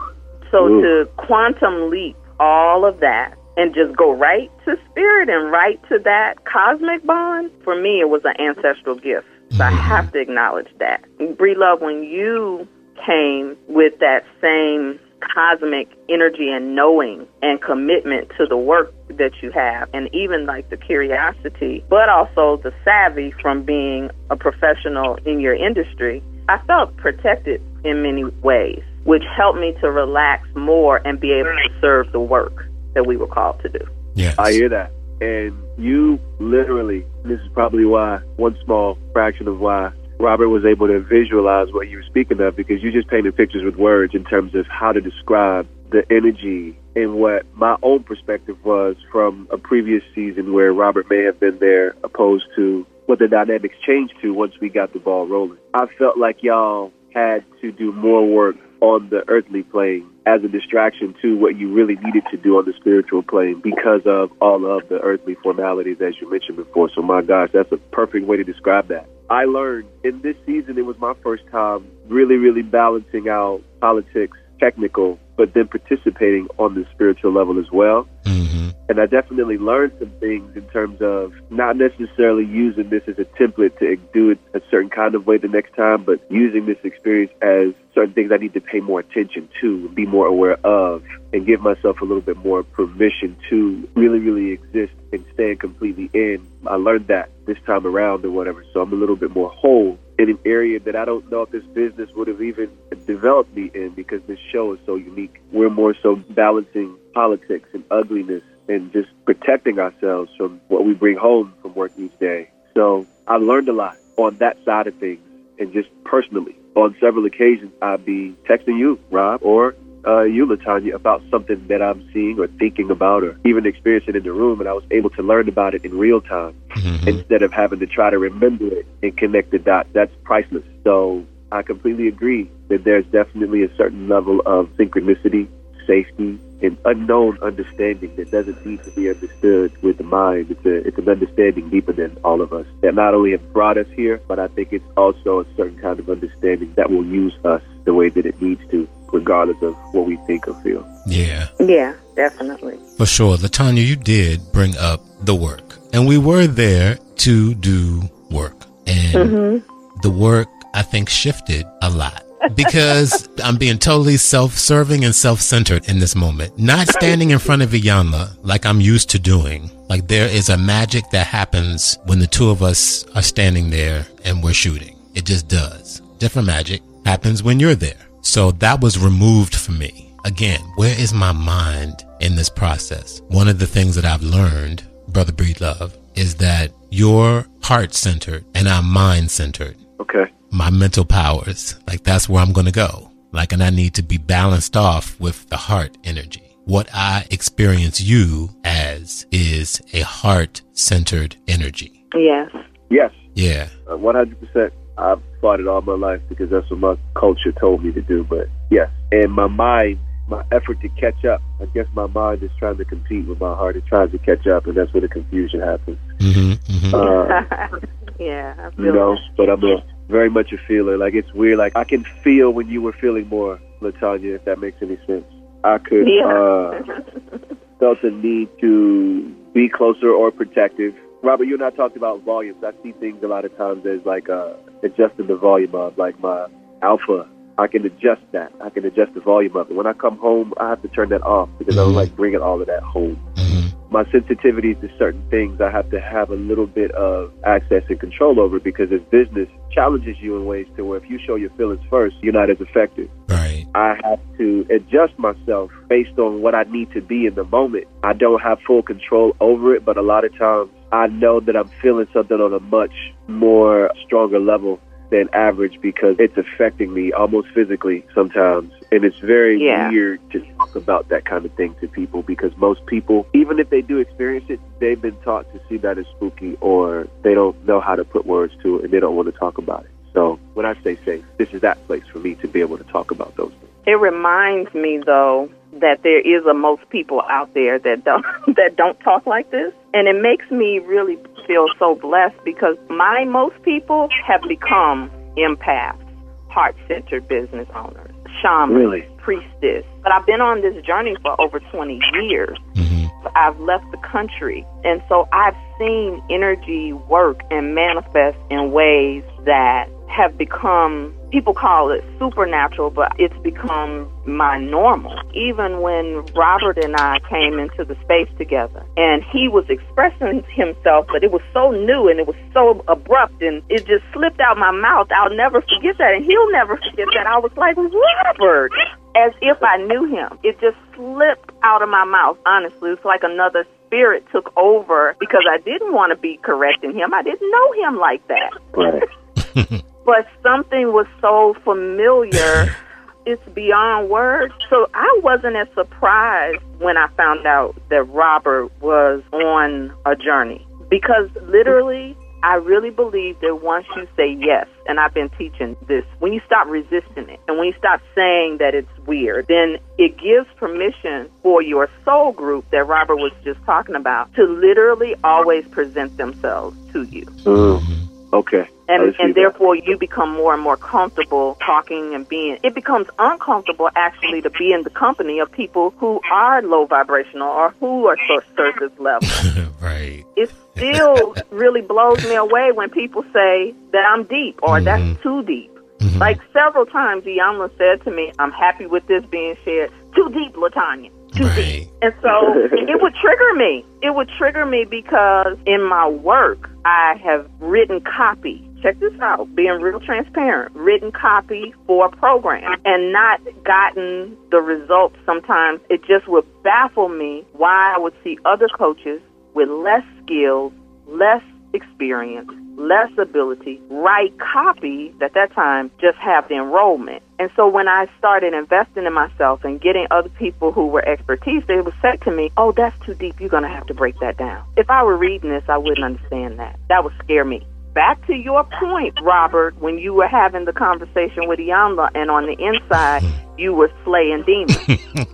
So 0.51 0.67
Ooh. 0.67 0.83
to 0.83 1.11
quantum 1.17 1.91
leap 1.91 2.17
all 2.39 2.85
of 2.85 3.01
that 3.01 3.37
and 3.57 3.75
just 3.75 3.97
go 3.97 4.13
right 4.13 4.51
to 4.65 4.77
spirit 4.91 5.29
and 5.29 5.51
right 5.51 5.81
to 5.89 5.99
that 5.99 6.45
cosmic 6.45 7.05
bond, 7.05 7.51
for 7.63 7.81
me, 7.81 8.01
it 8.01 8.09
was 8.09 8.23
an 8.25 8.35
ancestral 8.41 8.97
gift. 8.97 9.27
So 9.57 9.65
I 9.65 9.71
have 9.71 10.13
to 10.13 10.19
acknowledge 10.19 10.69
that. 10.79 11.05
Breedlove, 11.19 11.81
when 11.81 12.05
you 12.05 12.67
came 13.05 13.57
with 13.69 13.99
that 13.99 14.25
same 14.41 14.99
cosmic 15.21 15.89
energy 16.09 16.51
and 16.51 16.75
knowing 16.75 17.27
and 17.43 17.61
commitment 17.61 18.31
to 18.39 18.47
the 18.47 18.57
work 18.57 18.93
that 19.09 19.33
you 19.43 19.51
have 19.51 19.89
and 19.93 20.09
even 20.15 20.47
like 20.47 20.71
the 20.71 20.77
curiosity 20.77 21.85
but 21.91 22.09
also 22.09 22.57
the 22.63 22.73
savvy 22.85 23.31
from 23.43 23.63
being 23.63 24.11
a 24.31 24.37
professional 24.37 25.17
in 25.27 25.39
your 25.39 25.55
industry 25.55 26.23
i 26.49 26.59
felt 26.67 26.97
protected 26.97 27.61
in 27.85 28.03
many 28.03 28.25
ways 28.25 28.83
which 29.05 29.25
helped 29.37 29.59
me 29.59 29.73
to 29.81 29.91
relax 29.91 30.47
more 30.55 30.99
and 31.07 31.19
be 31.21 31.33
able 31.33 31.51
to 31.51 31.81
serve 31.81 32.13
the 32.13 32.21
work 32.21 32.67
that 32.95 33.07
we 33.07 33.17
were 33.17 33.27
called 33.27 33.61
to 33.63 33.69
do. 33.69 33.85
Yes. 34.15 34.35
I 34.39 34.53
hear 34.53 34.69
that. 34.69 34.93
And 35.21 35.57
you 35.79 36.21
literally 36.39 37.05
this 37.25 37.41
is 37.41 37.49
probably 37.53 37.85
why 37.85 38.19
one 38.37 38.57
small 38.65 38.99
fraction 39.13 39.49
of 39.49 39.61
why 39.61 39.93
Robert 40.19 40.49
was 40.49 40.65
able 40.65 40.87
to 40.89 41.01
visualize 41.01 41.73
what 41.73 41.89
you 41.89 41.99
were 41.99 42.05
speaking 42.05 42.41
of 42.41 42.57
because 42.57 42.83
you 42.83 42.93
just 42.93 43.09
painted 43.09 43.37
pictures 43.37 43.63
with 43.65 43.77
words 43.77 44.15
in 44.15 44.25
terms 44.25 44.55
of 44.55 44.67
how 44.67 44.93
to 44.93 45.01
describe 45.01 45.67
the 45.91 46.05
energy 46.11 46.79
and 46.95 47.15
what 47.15 47.45
my 47.55 47.77
own 47.83 48.03
perspective 48.03 48.57
was 48.65 48.97
from 49.11 49.49
a 49.51 49.59
previous 49.59 50.03
season 50.15 50.53
where 50.53 50.73
Robert 50.73 51.09
may 51.11 51.23
have 51.23 51.41
been 51.41 51.59
there 51.59 51.95
opposed 52.05 52.45
to 52.57 52.87
what 53.07 53.19
the 53.19 53.29
dynamics 53.29 53.75
changed 53.85 54.15
to 54.23 54.33
once 54.33 54.55
we 54.61 54.69
got 54.69 54.93
the 54.93 54.99
ball 54.99 55.27
rolling. 55.27 55.59
I 55.75 55.87
felt 55.99 56.17
like 56.17 56.43
y'all 56.43 56.93
had 57.15 57.45
to 57.61 57.73
do 57.73 57.93
more 57.93 58.27
work 58.27 58.57
on 58.81 59.09
the 59.11 59.23
earthly 59.29 59.63
plane 59.63 60.09
as 60.27 60.43
a 60.45 60.49
distraction 60.49 61.15
to 61.21 61.37
what 61.37 61.57
you 61.57 61.73
really 61.73 61.97
needed 61.97 62.25
to 62.31 62.37
do 62.37 62.57
on 62.59 62.65
the 62.65 62.73
spiritual 62.75 63.23
plane 63.23 63.61
because 63.61 64.03
of 64.07 64.31
all 64.41 64.65
of 64.65 64.89
the 64.89 64.99
earthly 65.01 65.35
formalities 65.43 66.01
as 66.01 66.15
you 66.21 66.31
mentioned 66.31 66.57
before. 66.57 66.91
So 66.95 67.03
my 67.03 67.23
gosh, 67.23 67.51
that's 67.53 67.71
a 67.73 67.77
perfect 67.77 68.27
way 68.27 68.37
to 68.37 68.45
describe 68.45 68.89
that. 68.89 69.09
I 69.29 69.45
learned 69.45 69.89
in 70.03 70.23
this 70.23 70.37
season, 70.45 70.77
it 70.77 70.85
was 70.85 70.99
my 70.99 71.15
first 71.23 71.47
time 71.53 71.87
really, 72.09 72.37
really 72.37 72.63
balancing 72.63 73.29
out 73.29 73.63
politics, 73.81 74.37
technical, 74.61 75.19
but 75.37 75.55
then 75.55 75.67
participating 75.67 76.47
on 76.59 76.75
the 76.75 76.87
spiritual 76.93 77.33
level 77.33 77.59
as 77.59 77.71
well. 77.73 78.07
Mm-hmm. 78.25 78.71
And 78.89 79.01
I 79.01 79.07
definitely 79.07 79.57
learned 79.57 79.93
some 79.99 80.11
things 80.19 80.57
in 80.57 80.69
terms 80.71 81.01
of 81.01 81.33
not 81.49 81.77
necessarily 81.77 82.45
using 82.45 82.91
this 82.91 83.03
as 83.07 83.19
a 83.19 83.25
template 83.25 83.79
to 83.79 83.97
do 84.13 84.31
it 84.31 84.39
a 84.53 84.61
certain 84.71 84.91
kind 84.91 85.15
of 85.15 85.27
way 85.27 85.39
the 85.39 85.49
next 85.49 85.75
time, 85.75 86.03
but 86.03 86.21
using 86.29 86.67
this 86.67 86.79
experience 86.83 87.33
as 87.41 87.73
certain 87.95 88.13
things 88.15 88.33
I 88.33 88.37
need 88.37 88.53
to 88.55 88.61
pay 88.61 88.81
more 88.81 89.01
attention 89.01 89.49
to, 89.61 89.89
be 89.91 90.07
more 90.07 90.27
aware 90.27 90.59
of, 90.67 91.05
and 91.33 91.47
give 91.47 91.61
myself 91.61 92.01
a 92.01 92.05
little 92.05 92.21
bit 92.21 92.37
more 92.39 92.63
permission 92.65 93.37
to 93.49 93.89
really, 93.95 94.19
really 94.19 94.51
exist 94.51 94.93
and 95.13 95.25
stand 95.35 95.61
completely 95.61 96.11
in. 96.13 96.47
I 96.67 96.75
learned 96.75 97.07
that 97.09 97.31
this 97.51 97.59
time 97.67 97.85
around 97.85 98.25
or 98.25 98.31
whatever, 98.31 98.65
so 98.73 98.81
I'm 98.81 98.93
a 98.93 98.97
little 98.97 99.17
bit 99.17 99.35
more 99.35 99.51
whole 99.51 99.99
in 100.21 100.31
an 100.31 100.39
area 100.45 100.79
that 100.79 100.95
I 100.95 101.05
don't 101.05 101.29
know 101.33 101.43
if 101.43 101.51
this 101.51 101.65
business 101.65 102.09
would 102.15 102.29
have 102.29 102.41
even 102.41 102.71
developed 103.07 103.53
me 103.57 103.73
in 103.75 103.91
because 103.91 104.23
this 104.29 104.39
show 104.53 104.73
is 104.73 104.79
so 104.87 104.95
unique. 104.95 105.41
We're 105.51 105.69
more 105.69 105.97
so 106.01 106.15
balancing 106.15 106.97
politics 107.13 107.69
and 107.73 107.83
ugliness 107.91 108.45
and 108.69 108.93
just 108.93 109.09
protecting 109.25 109.81
ourselves 109.81 110.31
from 110.37 110.61
what 110.69 110.85
we 110.85 110.95
bring 110.95 111.17
home 111.17 111.53
from 111.61 111.75
work 111.75 111.91
each 111.99 112.17
day. 112.21 112.51
So 112.75 113.05
I 113.27 113.37
learned 113.39 113.69
a 113.69 113.73
lot 113.73 113.97
on 114.17 114.37
that 114.37 114.57
side 114.65 114.87
of 114.87 114.95
things 114.97 115.21
and 115.59 115.73
just 115.73 115.89
personally. 116.05 116.57
On 116.77 116.95
several 117.01 117.25
occasions, 117.25 117.73
I'd 117.83 118.05
be 118.05 118.37
texting 118.49 118.79
you, 118.79 119.01
Rob, 119.11 119.43
or 119.43 119.75
uh, 120.07 120.23
you, 120.23 120.47
Latanya, 120.47 120.95
about 120.95 121.23
something 121.31 121.67
that 121.69 121.83
I'm 121.83 122.09
seeing 122.13 122.39
or 122.39 122.47
thinking 122.47 122.91
about 122.91 123.23
or 123.23 123.39
even 123.45 123.67
experiencing 123.67 124.17
in 124.17 124.23
the 124.23 124.33
room, 124.33 124.61
and 124.61 124.69
I 124.69 124.73
was 124.73 124.85
able 124.91 125.11
to 125.11 125.23
learn 125.23 125.49
about 125.49 125.75
it 125.75 125.85
in 125.85 125.97
real 125.97 126.21
time 126.21 126.55
mm-hmm. 126.71 127.09
instead 127.09 127.43
of 127.43 127.53
having 127.53 127.81
to 127.81 127.87
try 127.87 128.11
to 128.11 128.19
remember 128.19 128.67
it 128.67 128.87
and 129.03 129.17
connect 129.17 129.51
the 129.51 129.59
dots. 129.59 129.89
That's 129.93 130.13
priceless. 130.25 130.65
So 130.85 131.27
I 131.53 131.63
completely 131.63 132.09
agree 132.09 132.51
that 132.69 132.85
there's 132.85 133.07
definitely 133.07 133.65
a 133.65 133.77
certain 133.77 134.09
level 134.09 134.41
of 134.47 134.69
synchronicity, 134.77 135.49
safety, 135.87 136.39
and 136.63 136.77
unknown 136.85 137.39
understanding 137.43 138.15
that 138.17 138.31
doesn't 138.31 138.65
need 138.67 138.83
to 138.85 138.91
be 138.91 139.09
understood 139.09 139.73
with 139.83 139.97
the 139.99 140.05
mind. 140.05 140.51
It's 140.51 140.65
a 140.67 140.87
it's 140.87 140.99
an 140.99 141.09
understanding 141.09 141.71
deeper 141.71 141.93
than 141.93 142.17
all 142.23 142.41
of 142.41 142.53
us 142.53 142.67
that 142.83 142.95
not 142.95 143.15
only 143.15 143.33
have 143.33 143.53
brought 143.53 143.79
us 143.79 143.87
here, 143.97 144.21
but 144.29 144.39
I 144.39 144.49
think 144.49 144.73
it's 144.73 144.85
also 144.97 145.41
a 145.41 145.47
certain 145.57 145.79
kind 145.79 145.99
of 145.99 146.09
understanding 146.11 146.73
that 146.75 146.91
will 146.91 147.05
use 147.05 147.35
us 147.45 147.63
the 147.85 147.95
way 147.95 148.11
that 148.11 148.27
it 148.27 148.41
needs 148.43 148.61
to, 148.71 148.87
regardless 149.13 149.61
of 149.63 149.75
what 149.93 150.07
we 150.07 150.17
think 150.27 150.49
or 150.49 150.55
feel. 150.63 150.87
Yeah. 151.07 151.49
Yeah, 151.59 151.95
definitely. 152.17 152.79
For 152.97 153.07
sure. 153.07 153.37
Latanya, 153.37 153.85
you 153.85 153.97
did 153.97 154.41
bring 154.53 154.77
up 154.77 155.03
the 155.23 155.35
work. 155.35 155.79
And 155.93 156.07
we 156.07 156.19
were 156.19 156.47
there 156.47 156.99
to 157.17 157.55
do 157.55 158.03
work. 158.31 158.57
And 158.87 159.15
mm-hmm. 159.15 160.01
the 160.03 160.11
work 160.11 160.49
I 160.75 160.83
think 160.83 161.09
shifted 161.09 161.67
a 161.83 161.91
lot 161.91 162.25
because 162.55 163.29
I'm 163.45 163.57
being 163.57 163.79
totally 163.79 164.17
self-serving 164.17 165.05
and 165.05 165.15
self-centered 165.15 165.89
in 165.89 165.99
this 165.99 166.15
moment. 166.15 166.59
Not 166.59 166.89
standing 166.89 167.31
in 167.31 167.39
front 167.39 167.63
of 167.63 167.71
Iyanla 167.71 168.39
like 168.43 168.65
I'm 168.67 168.81
used 168.81 169.11
to 169.11 169.19
doing. 169.19 169.71
Like 169.89 170.09
there 170.09 170.29
is 170.29 170.49
a 170.49 170.57
magic 170.57 171.11
that 171.11 171.27
happens 171.27 171.99
when 172.05 172.19
the 172.19 172.27
two 172.27 172.51
of 172.51 172.63
us 172.63 173.05
are 173.15 173.23
standing 173.23 173.71
there 173.71 174.07
and 174.25 174.43
we're 174.43 174.55
shooting. 174.55 174.97
It 175.15 175.27
just 175.27 175.49
does. 175.49 176.01
Different 176.19 176.47
magic 176.47 176.83
happens 177.05 177.43
when 177.43 177.59
you're 177.59 177.75
there. 177.75 178.10
So 178.23 178.51
that 178.53 178.81
was 178.81 178.99
removed 178.99 179.55
from 179.55 179.79
me. 179.79 180.15
Again, 180.25 180.61
where 180.77 180.99
is 180.99 181.13
my 181.15 181.33
mind 181.33 182.05
in 182.21 182.37
this 182.37 182.49
process? 182.51 183.23
One 183.29 183.49
of 183.49 183.59
the 183.59 183.67
things 183.67 183.95
that 183.95 184.05
I've 184.05 184.23
learned, 184.23 184.83
Brother 185.09 185.33
Breedlove, 185.33 185.97
is 186.15 186.35
that 186.37 186.73
you're 186.91 187.47
heart 187.63 187.95
centered 187.95 188.45
and 188.55 188.69
I'm 188.69 188.87
mind 188.89 189.31
centered. 189.31 189.77
Okay 190.01 190.27
my 190.53 190.71
mental 190.71 191.05
powers. 191.05 191.77
Like 191.87 192.03
that's 192.03 192.29
where 192.29 192.43
I'm 192.43 192.53
going 192.53 192.67
to 192.67 192.73
go. 192.73 193.11
Like, 193.33 193.53
and 193.53 193.63
I 193.63 193.71
need 193.71 193.95
to 193.95 194.03
be 194.03 194.19
balanced 194.19 194.77
off 194.77 195.19
with 195.21 195.49
the 195.49 195.57
heart 195.57 195.97
energy. 196.05 196.43
what 196.65 196.89
I 196.95 197.27
experience 197.31 198.01
you 198.01 198.51
as 198.65 199.27
is 199.33 199.81
a 199.93 200.03
heart 200.03 200.63
centered 200.73 201.35
energy. 201.49 202.05
Yes. 202.15 202.51
Yes, 202.91 203.13
Yeah. 203.35 203.69
uh, 203.89 203.97
100%. 203.97 204.71
I've 204.99 205.23
fought 205.41 205.61
it 205.61 205.69
all 205.69 205.81
my 205.83 205.95
life 205.95 206.21
because 206.29 206.51
that's 206.51 206.69
what 206.71 206.81
my 206.81 206.97
culture 207.15 207.53
told 207.53 207.85
me 207.85 207.93
to 207.93 208.03
do. 208.03 208.25
But 208.25 208.49
yes, 208.71 208.91
and 209.13 209.33
my 209.33 209.47
mind, 209.47 209.99
my 210.29 210.45
effort 210.53 210.81
to 210.83 210.89
catch 210.91 211.25
up. 211.25 211.41
I 211.61 211.67
guess 211.67 211.87
my 211.95 212.07
mind 212.07 212.43
is 212.43 212.51
trying 212.59 212.77
to 212.79 212.85
compete 212.85 213.27
with 213.27 213.41
my 213.41 213.55
heart. 213.55 213.77
It 213.77 213.87
tries 213.87 214.11
to 214.13 214.19
catch 214.19 214.47
up, 214.47 214.67
and 214.67 214.77
that's 214.77 214.93
where 214.93 215.01
the 215.01 215.09
confusion 215.09 215.61
happens. 215.61 215.99
hmm 216.21 216.53
hmm 216.53 216.95
Uh, 216.95 217.43
yeah, 218.19 218.71
you 218.79 218.93
know, 218.93 219.15
that. 219.15 219.37
but 219.37 219.49
I'm 219.51 219.63
a, 219.65 219.83
very 220.09 220.31
much 220.31 220.53
a 220.53 220.59
feeler. 220.69 220.97
Like 220.99 221.15
it's 221.15 221.33
weird. 221.33 221.59
Like 221.59 221.73
I 221.77 221.85
can 221.85 222.05
feel 222.23 222.51
when 222.53 222.69
you 222.69 222.83
were 222.83 222.93
feeling 222.93 223.29
more, 223.29 223.59
Latanya, 223.81 224.35
if 224.37 224.45
that 224.45 224.59
makes 224.61 224.81
any 224.83 224.99
sense. 225.07 225.25
I 225.65 225.79
could 225.79 226.09
Yeah. 226.09 226.27
uh, 226.27 226.83
felt 227.79 228.01
the 228.03 228.11
need 228.11 228.49
to 228.61 229.35
be 229.53 229.69
closer 229.69 230.11
or 230.11 230.31
protective. 230.31 230.95
Robert, 231.23 231.45
you 231.45 231.55
and 231.55 231.63
I 231.63 231.71
talked 231.71 231.97
about 231.97 232.23
volumes. 232.23 232.63
I 232.65 232.73
see 232.83 232.93
things 232.93 233.23
a 233.23 233.27
lot 233.27 233.45
of 233.45 233.57
times 233.57 233.85
as 233.87 234.05
like 234.07 234.29
uh, 234.29 234.55
adjusting 234.83 235.27
the 235.27 235.37
volume 235.37 235.75
of 235.75 235.99
like 235.99 236.19
my 236.21 236.47
alpha. 236.83 237.29
I 237.59 237.67
can 237.67 237.85
adjust 237.85 238.23
that. 238.33 238.53
I 238.65 238.71
can 238.71 238.87
adjust 238.87 239.13
the 239.13 239.21
volume 239.21 239.55
of 239.57 239.71
it. 239.71 239.75
When 239.75 239.87
I 239.87 239.93
come 239.93 240.17
home, 240.17 240.55
I 240.59 240.71
have 240.71 240.81
to 240.83 240.89
turn 240.89 241.11
that 241.11 241.23
off 241.23 241.51
because 241.59 241.77
I 241.77 241.83
don't 241.83 241.95
like 241.95 242.17
bringing 242.17 242.41
all 242.41 242.61
of 242.61 242.67
that 242.69 242.83
home 242.83 243.17
hmm 243.37 243.61
my 243.91 244.05
sensitivities 244.05 244.81
to 244.81 244.89
certain 244.99 245.23
things 245.31 245.61
I 245.61 245.71
have 245.71 245.91
to 245.91 246.01
have 246.01 246.31
a 246.31 246.37
little 246.37 246.67
bit 246.67 246.93
of 246.93 247.33
access 247.45 247.83
and 247.89 247.99
control 247.99 248.39
over 248.39 248.61
because 248.61 248.93
as 248.93 249.01
business 249.11 249.49
challenges 249.73 250.17
you 250.21 250.37
in 250.37 250.47
ways 250.47 250.67
to 250.77 250.85
where 250.85 250.99
if 250.99 251.11
you 251.11 251.19
show 251.27 251.35
your 251.35 251.51
feelings 251.51 251.83
first, 251.91 252.17
you're 252.23 252.33
not 252.33 252.51
as 252.51 252.61
effective. 252.61 253.11
Right. 253.29 253.67
I 253.75 253.97
have 254.05 254.21
to 254.39 254.67
adjust 254.71 255.19
myself 255.19 255.73
based 255.89 256.17
on 256.19 256.41
what 256.41 256.55
I 256.55 256.63
need 256.65 256.93
to 256.93 257.01
be 257.01 257.27
in 257.27 257.35
the 257.35 257.45
moment. 257.45 257.89
I 258.05 258.13
don't 258.13 258.41
have 258.41 258.59
full 258.65 258.83
control 258.83 259.35
over 259.41 259.75
it, 259.75 259.85
but 259.85 259.97
a 259.97 260.03
lot 260.03 260.25
of 260.25 260.37
times 260.39 260.71
I 260.93 261.07
know 261.07 261.41
that 261.41 261.57
I'm 261.57 261.71
feeling 261.83 262.07
something 262.13 262.41
on 262.41 262.53
a 262.53 262.61
much 262.61 262.93
more 263.29 263.91
stronger 264.05 264.41
level 264.41 264.81
than 265.11 265.29
average 265.33 265.79
because 265.83 266.17
it's 266.19 266.37
affecting 266.37 266.95
me 266.95 267.13
almost 267.13 267.49
physically 267.55 268.05
sometimes. 268.15 268.73
And 268.93 269.05
it's 269.05 269.19
very 269.19 269.61
Yeah. 269.61 269.91
weird 269.91 270.21
to 270.31 270.41
talk 270.57 270.77
about 270.77 271.09
that 271.09 271.25
kind 271.25 271.45
of 271.45 271.53
thing 271.55 271.75
to 271.81 271.89
people 271.89 272.23
because 272.23 272.57
most 272.57 272.85
people, 272.87 273.27
even 273.35 273.59
if 273.59 273.71
they 273.71 273.83
do 273.83 273.99
experience 273.99 274.47
it, 274.49 274.61
they've 274.79 275.01
been 275.01 275.17
taught 275.25 275.53
to 275.53 275.61
see 275.69 275.77
that 275.79 275.99
as 275.99 276.07
spooky 276.17 276.57
or 276.61 277.09
they 277.23 277.35
don't 277.35 277.57
know 277.67 277.81
how 277.81 277.97
to 277.97 278.05
put 278.05 278.25
words 278.25 278.53
to 278.63 278.79
it 278.79 278.85
and 278.85 278.93
they 278.93 279.01
don't 279.01 279.17
want 279.17 279.33
to 279.33 279.39
talk 279.39 279.59
about 279.59 279.85
it. 279.85 279.91
So 280.13 280.39
when 280.55 280.67
I 280.67 280.75
say 280.83 280.99
safe, 281.05 281.25
this 281.39 281.49
is 281.53 281.61
that 281.63 281.85
place 281.87 282.03
for 282.13 282.19
me 282.19 282.35
to 282.37 282.49
be 282.49 282.61
able 282.61 282.79
to 282.79 282.85
talk 282.85 283.11
about 283.11 283.35
those 283.37 283.53
things. 283.61 283.73
It 283.87 283.99
reminds 283.99 284.73
me 284.75 285.01
though 285.05 285.49
that 285.75 286.03
there 286.03 286.21
is 286.21 286.45
a 286.47 286.55
most 286.55 286.89
people 286.91 287.23
out 287.31 287.53
there 287.55 287.79
that 287.79 288.05
don't 288.05 288.25
that 288.57 288.77
don't 288.77 288.99
talk 289.01 289.27
like 289.27 289.51
this. 289.51 289.73
And 289.95 290.07
it 290.09 290.21
makes 290.21 290.49
me 290.51 290.79
really 290.81 291.19
feel 291.47 291.67
so 291.79 291.95
blessed 291.97 292.37
because 292.45 292.77
my 292.89 293.25
most 293.25 293.61
people 293.63 294.09
have 294.27 294.41
become 294.49 295.11
empaths, 295.37 296.01
heart 296.49 296.77
centered 296.89 297.27
business 297.29 297.69
owners, 297.75 298.11
shamans, 298.41 298.77
Really? 298.79 299.09
priestess. 299.19 299.85
But 300.03 300.13
I've 300.13 300.27
been 300.27 300.41
on 300.41 300.61
this 300.63 300.81
journey 300.85 301.17
for 301.23 301.41
over 301.41 301.61
twenty 301.73 302.01
years. 302.15 302.57
hmm 302.75 303.07
I've 303.37 303.61
left 303.61 303.85
the 303.91 303.99
country. 303.99 304.67
And 304.83 305.03
so 305.07 305.29
I've 305.31 305.55
seen 305.79 306.23
energy 306.31 306.95
work 306.95 307.41
and 307.51 307.75
manifest 307.75 308.39
in 308.51 308.73
ways 308.73 309.23
that 309.45 309.91
have 310.11 310.37
become, 310.37 311.15
people 311.31 311.55
call 311.55 311.91
it 311.91 312.05
supernatural, 312.19 312.91
but 312.91 313.13
it's 313.19 313.37
become 313.39 314.11
my 314.27 314.59
normal. 314.59 315.17
Even 315.35 315.81
when 315.81 316.25
Robert 316.35 316.79
and 316.83 316.97
I 316.97 317.21
came 317.29 317.59
into 317.59 317.85
the 317.85 317.97
space 318.03 318.29
together 318.37 318.85
and 318.97 319.23
he 319.25 319.49
was 319.49 319.65
expressing 319.69 320.43
himself, 320.51 321.07
but 321.09 321.23
it 321.23 321.31
was 321.31 321.43
so 321.53 321.71
new 321.71 322.09
and 322.09 322.19
it 322.19 322.27
was 322.27 322.37
so 322.53 322.85
abrupt 322.89 323.41
and 323.41 323.63
it 323.69 323.87
just 323.87 324.05
slipped 324.13 324.41
out 324.41 324.59
my 324.59 324.73
mouth. 324.73 325.09
I'll 325.13 325.35
never 325.35 325.61
forget 325.63 325.97
that. 325.99 326.15
And 326.15 326.25
he'll 326.25 326.53
never 326.53 326.77
forget 326.77 327.07
that. 327.15 327.27
I 327.27 327.39
was 327.39 327.53
like, 327.57 327.77
Robert, 327.77 328.73
as 329.17 329.33
if 329.41 329.63
I 329.63 329.77
knew 329.77 330.07
him. 330.07 330.39
It 330.43 330.61
just 330.61 330.77
slipped 330.97 331.51
out 331.63 331.83
of 331.83 331.89
my 331.89 332.05
mouth, 332.05 332.37
honestly. 332.47 332.91
It's 332.91 333.05
like 333.05 333.23
another 333.23 333.65
spirit 333.87 334.25
took 334.33 334.53
over 334.57 335.17
because 335.21 335.43
I 335.49 335.59
didn't 335.59 335.93
want 335.93 336.11
to 336.11 336.17
be 336.17 336.39
correcting 336.43 336.95
him. 336.95 337.15
I 337.15 337.23
didn't 337.23 337.51
know 337.51 337.73
him 337.73 337.99
like 337.99 338.27
that. 338.29 338.51
Right. 338.73 339.85
But 340.11 340.27
something 340.43 340.93
was 340.93 341.07
so 341.21 341.55
familiar, 341.63 342.75
it's 343.27 343.49
beyond 343.51 344.11
words. 344.11 344.53
So 344.69 344.89
I 344.93 345.21
wasn't 345.23 345.55
as 345.55 345.69
surprised 345.73 346.61
when 346.79 346.97
I 346.97 347.07
found 347.17 347.47
out 347.47 347.77
that 347.91 348.03
Robert 348.09 348.73
was 348.81 349.23
on 349.33 349.95
a 350.05 350.17
journey 350.17 350.67
because 350.89 351.31
literally, 351.43 352.17
I 352.43 352.57
really 352.57 352.91
believe 352.91 353.39
that 353.39 353.63
once 353.63 353.87
you 353.95 354.09
say 354.17 354.33
yes, 354.33 354.67
and 354.89 354.99
I've 354.99 355.15
been 355.15 355.29
teaching 355.29 355.77
this, 355.87 356.05
when 356.19 356.33
you 356.33 356.41
stop 356.45 356.67
resisting 356.67 357.29
it 357.29 357.39
and 357.47 357.57
when 357.57 357.69
you 357.69 357.75
stop 357.79 358.01
saying 358.17 358.59
that 358.59 358.75
it's 358.75 358.91
weird, 359.07 359.47
then 359.47 359.79
it 359.97 360.19
gives 360.19 360.49
permission 360.57 361.31
for 361.45 361.63
your 361.63 361.89
soul 362.05 362.33
group 362.33 362.69
that 362.71 362.85
Robert 362.89 363.17
was 363.17 363.33
just 363.45 363.63
talking 363.65 363.95
about 363.95 364.35
to 364.35 364.43
literally 364.43 365.15
always 365.23 365.65
present 365.69 366.17
themselves 366.17 366.77
to 366.93 367.05
you 367.05 367.27
Mm. 367.45 368.10
Okay. 368.33 368.69
And 368.89 369.03
and 369.19 369.31
that. 369.31 369.35
therefore 369.35 369.75
you 369.77 369.97
become 369.99 370.31
more 370.33 370.53
and 370.55 370.63
more 370.63 370.77
comfortable 370.77 371.57
talking 371.65 372.15
and 372.15 372.29
being 372.29 372.59
it 372.63 372.75
becomes 372.75 373.09
uncomfortable 373.19 373.89
actually 373.97 374.41
to 374.43 374.51
be 374.51 374.73
in 374.73 374.83
the 374.83 374.91
company 374.91 375.39
of 375.41 375.51
people 375.51 375.91
who 375.99 376.21
are 376.31 376.61
low 376.63 376.87
vibrational 376.87 377.49
or 377.49 377.71
who 377.81 378.07
are 378.07 378.17
sur- 378.29 378.45
surface 378.57 378.93
level 378.99 379.29
right. 379.81 380.25
it 380.37 380.51
still 380.77 381.35
really 381.51 381.83
blows 381.83 382.23
me 382.25 382.35
away 382.35 382.73
when 382.73 382.89
people 382.91 383.23
say 383.33 383.75
that 383.93 384.05
i'm 384.11 384.25
deep 384.25 384.59
or 384.63 384.79
Mhm. 384.81 384.85
that's 384.85 385.23
too 385.23 385.43
deep 385.45 385.71
Mhm. 385.99 386.19
like 386.19 386.41
several 386.53 386.87
times 386.87 387.25
Iyanla 387.25 387.71
said 387.79 388.03
to 388.05 388.11
me 388.11 388.33
i'm 388.41 388.53
happy 388.53 388.87
with 388.87 389.07
this 389.07 389.25
being 389.27 389.57
shared 389.65 389.91
too 390.17 390.29
deep 390.31 390.55
latanya 390.55 391.11
deep 391.33 391.45
right. 391.47 391.89
and 392.03 392.15
so 392.23 392.55
it 392.73 393.01
would 393.01 393.15
trigger 393.15 393.55
me. 393.55 393.85
It 394.03 394.15
would 394.15 394.29
trigger 394.39 394.67
me 394.67 394.85
because 394.85 395.57
in 395.67 395.83
my 395.83 396.09
work, 396.09 396.71
I 396.85 397.21
have 397.23 397.49
written 397.61 398.01
copy. 398.01 398.67
Check 398.83 398.99
this 398.99 399.13
out, 399.21 399.55
being 399.55 399.81
real 399.81 400.01
transparent, 400.01 400.75
written 400.75 401.13
copy 401.13 401.75
for 401.87 402.07
a 402.07 402.11
program 402.11 402.81
and 402.87 403.13
not 403.13 403.41
gotten 403.65 404.37
the 404.51 404.61
results 404.61 405.17
sometimes. 405.27 405.81
It 405.91 406.03
just 406.05 406.27
would 406.29 406.47
baffle 406.63 407.09
me 407.09 407.45
why 407.53 407.93
I 407.95 407.99
would 407.99 408.15
see 408.25 408.39
other 408.47 408.69
coaches 408.69 409.21
with 409.55 409.69
less 409.69 410.05
skills, 410.23 410.73
less 411.07 411.43
experience, 411.75 412.51
less 412.81 413.11
ability, 413.19 413.81
write 413.89 414.39
copy 414.39 415.15
at 415.21 415.35
that 415.35 415.53
time, 415.53 415.91
just 416.01 416.19
have 416.19 416.49
the 416.49 416.57
enrollment. 416.57 417.23
And 417.39 417.51
so 417.57 417.69
when 417.69 417.89
I 417.89 418.07
started 418.19 418.53
investing 418.55 419.07
in 419.07 419.13
myself 419.13 419.65
and 419.65 419.81
getting 419.81 420.07
other 420.11 420.29
people 420.29 420.73
who 420.73 420.87
were 420.87 421.07
expertise, 421.07 421.63
they 421.67 421.81
would 421.81 421.95
say 422.03 422.17
to 422.19 422.31
me, 422.31 422.51
Oh, 422.57 422.73
that's 422.73 422.99
too 423.05 423.15
deep. 423.15 423.41
You're 423.41 423.49
going 423.49 423.63
to 423.63 423.69
have 423.69 423.87
to 423.87 423.95
break 423.95 424.19
that 424.21 424.37
down. 424.37 424.65
If 424.77 424.91
I 424.91 425.03
were 425.03 425.17
reading 425.17 425.51
this, 425.51 425.65
I 425.69 425.79
wouldn't 425.79 426.05
understand 426.05 426.59
that. 426.59 426.79
That 426.89 427.05
would 427.05 427.15
scare 427.23 427.45
me. 427.45 427.67
Back 427.95 428.25
to 428.29 428.35
your 428.35 428.65
point, 428.79 429.19
Robert, 429.21 429.77
when 429.81 429.99
you 429.99 430.15
were 430.15 430.29
having 430.29 430.65
the 430.65 430.73
conversation 430.73 431.49
with 431.49 431.59
Iyanla 431.59 432.11
and 432.15 432.31
on 432.31 432.47
the 432.47 432.53
inside, 432.59 433.25
you 433.59 433.75
were 433.75 433.91
slaying 434.05 434.45
demons. 434.45 434.77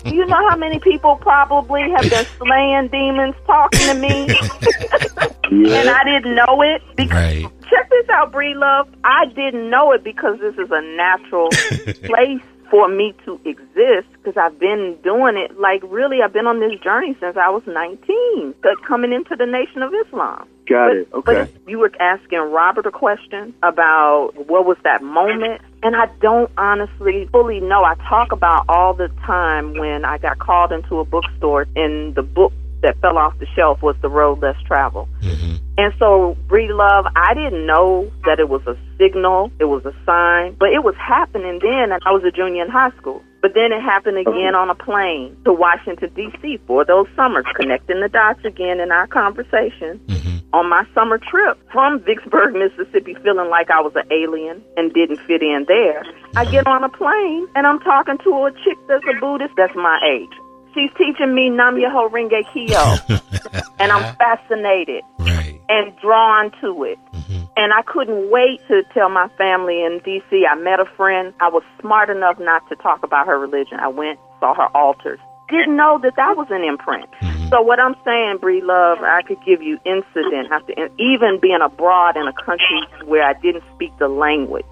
Do 0.03 0.15
you 0.15 0.25
know 0.27 0.49
how 0.49 0.57
many 0.57 0.79
people 0.79 1.17
probably 1.17 1.83
have 1.91 2.09
been 2.09 2.25
slaying 2.39 2.89
demons 2.89 3.35
talking 3.47 3.87
to 3.89 3.95
me 3.95 4.39
and 5.77 5.89
I 5.91 6.03
didn't 6.05 6.35
know 6.35 6.63
it? 6.63 6.83
Because 6.97 7.13
Right. 7.13 7.45
check 7.69 7.91
this 7.91 8.09
out, 8.09 8.33
Breedlove. 8.33 8.89
I 9.05 9.27
didn't 9.27 9.69
know 9.69 9.93
it 9.93 10.03
because 10.03 10.39
this 10.41 10.55
is 10.57 10.71
a 10.71 10.81
natural 10.97 11.49
place 12.05 12.41
for 12.71 12.89
me 12.89 13.15
to 13.25 13.41
exist 13.45 14.09
because 14.13 14.37
I've 14.37 14.59
been 14.59 14.99
doing 15.03 15.37
it. 15.37 15.59
Like, 15.59 15.83
really, 15.85 16.23
I've 16.23 16.33
been 16.33 16.47
on 16.47 16.61
this 16.61 16.79
journey 16.81 17.17
since 17.21 17.37
I 17.37 17.51
was 17.51 17.63
19, 17.67 18.55
but 18.63 18.83
coming 18.87 19.13
into 19.13 19.37
the 19.37 19.47
Nation 19.47 19.83
of 19.83 19.93
Islam. 19.95 20.49
Got 20.69 20.89
but, 20.89 20.97
it. 20.97 21.11
But 21.11 21.37
Okay. 21.37 21.53
you 21.67 21.79
were 21.79 21.93
asking 22.01 22.39
Robert 22.39 22.87
a 22.87 22.91
question 22.91 23.55
about 23.63 24.33
what 24.35 24.67
was 24.67 24.77
that 24.85 25.03
moment, 25.03 25.61
and 25.83 25.95
I 25.95 26.07
don't 26.21 26.51
honestly 26.59 27.29
fully 27.31 27.61
know. 27.61 27.85
I 27.85 27.95
talk 28.09 28.33
about 28.33 28.65
all 28.69 28.95
the 28.95 29.09
time 29.25 29.75
when 29.79 30.05
I 30.05 30.19
got 30.19 30.39
called 30.39 30.73
into 30.73 30.99
a 30.99 31.05
bookstore, 31.05 31.67
and 31.77 32.15
the 32.15 32.23
book 32.23 32.53
that 32.83 32.99
fell 33.01 33.17
off 33.17 33.39
the 33.39 33.47
shelf 33.55 33.83
was 33.83 33.97
The 34.03 34.09
Road 34.09 34.41
Less 34.43 34.61
Traveled. 34.67 35.09
hmm 35.23 35.57
And 35.79 35.93
so, 35.99 36.37
Breedlove, 36.49 37.11
I 37.17 37.35
didn't 37.35 37.67
know 37.67 38.11
that 38.25 38.41
it 38.41 38.49
was 38.49 38.63
a 38.67 38.77
signal, 38.97 39.51
it 39.61 39.67
was 39.67 39.85
a 39.85 39.93
sign, 40.07 40.57
but 40.59 40.71
it 40.71 40.83
was 40.83 40.95
happening 40.97 41.61
then, 41.61 41.93
and 41.93 42.01
I 42.07 42.13
was 42.13 42.25
a 42.25 42.31
junior 42.31 42.65
in 42.65 42.71
high 42.71 42.97
school. 42.97 43.23
But 43.43 43.53
then 43.55 43.73
it 43.73 43.83
happened 43.83 44.17
again 44.17 44.55
on 44.57 44.71
a 44.71 44.75
plane 44.75 45.37
to 45.45 45.53
Washington, 45.53 46.11
D.C. 46.17 46.59
for 46.67 46.85
those 46.85 47.07
summers, 47.15 47.45
connecting 47.55 48.01
the 48.01 48.09
dots 48.09 48.43
again 48.45 48.81
in 48.81 48.91
our 48.91 49.07
conversation 49.07 50.01
hmm 50.09 50.37
on 50.53 50.71
my 50.71 50.87
summer 50.95 51.19
trip 51.19 51.59
from 51.71 52.01
Vicksburg, 52.05 52.55
Mississippi, 52.55 53.15
feeling 53.23 53.51
like 53.51 53.69
I 53.69 53.81
was 53.83 53.93
an 53.97 54.11
alien 54.11 54.63
and 54.79 54.95
didn't 54.95 55.19
fit 55.27 55.43
in 55.43 55.67
there. 55.69 56.03
I 56.37 56.45
get 56.51 56.67
on 56.67 56.83
a 56.83 56.89
plane 56.89 57.47
and 57.55 57.67
I'm 57.67 57.81
talking 57.81 58.17
to 58.25 58.31
a 58.47 58.53
chick 58.65 58.79
that's 58.89 59.05
a 59.11 59.21
Buddhist 59.21 59.53
that's 59.57 59.75
my 59.75 59.99
age. 60.07 60.31
she's 60.73 60.91
teaching 60.97 61.35
me 61.35 61.51
Nam 61.51 61.77
Myoho 61.77 62.09
Renge 62.11 62.41
Kyo, 62.55 62.97
and 63.81 63.93
I'm 63.93 64.17
fascinated 64.17 65.03
Right. 65.19 65.56
And 65.69 65.97
drawn 65.99 66.53
to 66.61 66.85
it. 66.85 66.99
hmm 67.13 67.45
And 67.57 67.73
I 67.73 67.83
couldn't 67.83 68.31
wait 68.31 68.61
to 68.69 68.83
tell 68.95 69.09
my 69.09 69.29
family 69.39 69.83
in 69.83 70.01
D.C. 70.05 70.47
I 70.49 70.55
met 70.55 70.79
a 70.79 70.85
friend. 70.97 71.33
I 71.41 71.49
was 71.49 71.63
smart 71.81 72.11
enough 72.11 72.39
not 72.39 72.69
to 72.69 72.77
talk 72.77 73.03
about 73.03 73.27
her 73.27 73.39
religion. 73.39 73.79
I 73.81 73.89
went, 73.89 74.19
saw 74.41 74.55
her 74.55 74.69
altars. 74.77 75.19
Didn't 75.49 75.77
know 75.77 75.99
that 76.03 76.17
that 76.17 76.37
was 76.37 76.49
an 76.51 76.63
imprint. 76.65 77.09
Mhm. 77.23 77.51
So 77.51 77.63
what 77.63 77.79
I'm 77.81 77.95
saying, 78.05 78.39
Breedlove, 78.39 79.01
I 79.03 79.23
could 79.23 79.39
give 79.47 79.63
you 79.63 79.79
incident 79.85 80.51
after 80.51 80.73
even 80.99 81.39
being 81.41 81.61
abroad 81.63 82.17
in 82.17 82.27
a 82.27 82.33
country 82.33 82.81
where 83.05 83.23
I 83.23 83.33
didn't 83.35 83.65
speak 83.75 83.97
the 83.99 84.09
language, 84.09 84.65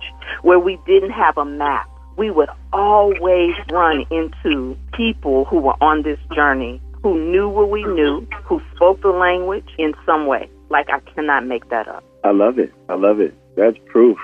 where 0.43 0.59
we 0.59 0.79
didn't 0.85 1.13
have 1.13 1.39
a 1.39 1.45
map. 1.45 1.89
We 2.17 2.31
would 2.31 2.49
always 2.73 3.55
run 3.71 4.05
into 4.11 4.77
people 4.93 5.45
who 5.47 5.59
were 5.59 5.77
on 5.81 6.03
this 6.03 6.19
journey 6.35 6.81
who 7.03 7.19
knew 7.31 7.49
what 7.49 7.69
we 7.71 7.85
knew, 7.85 8.27
who 8.45 8.61
spoke 8.75 9.01
the 9.03 9.09
language 9.11 9.69
in 9.79 9.93
some 10.07 10.27
way. 10.27 10.49
Like 10.71 10.89
I 10.91 11.01
cannot 11.01 11.47
make 11.47 11.69
that 11.71 11.89
up. 11.89 12.05
I 12.25 12.31
love 12.31 12.59
it. 12.59 12.73
I 12.89 12.95
love 12.95 13.21
it. 13.21 13.35
That's 13.57 13.77
proof. 13.87 14.19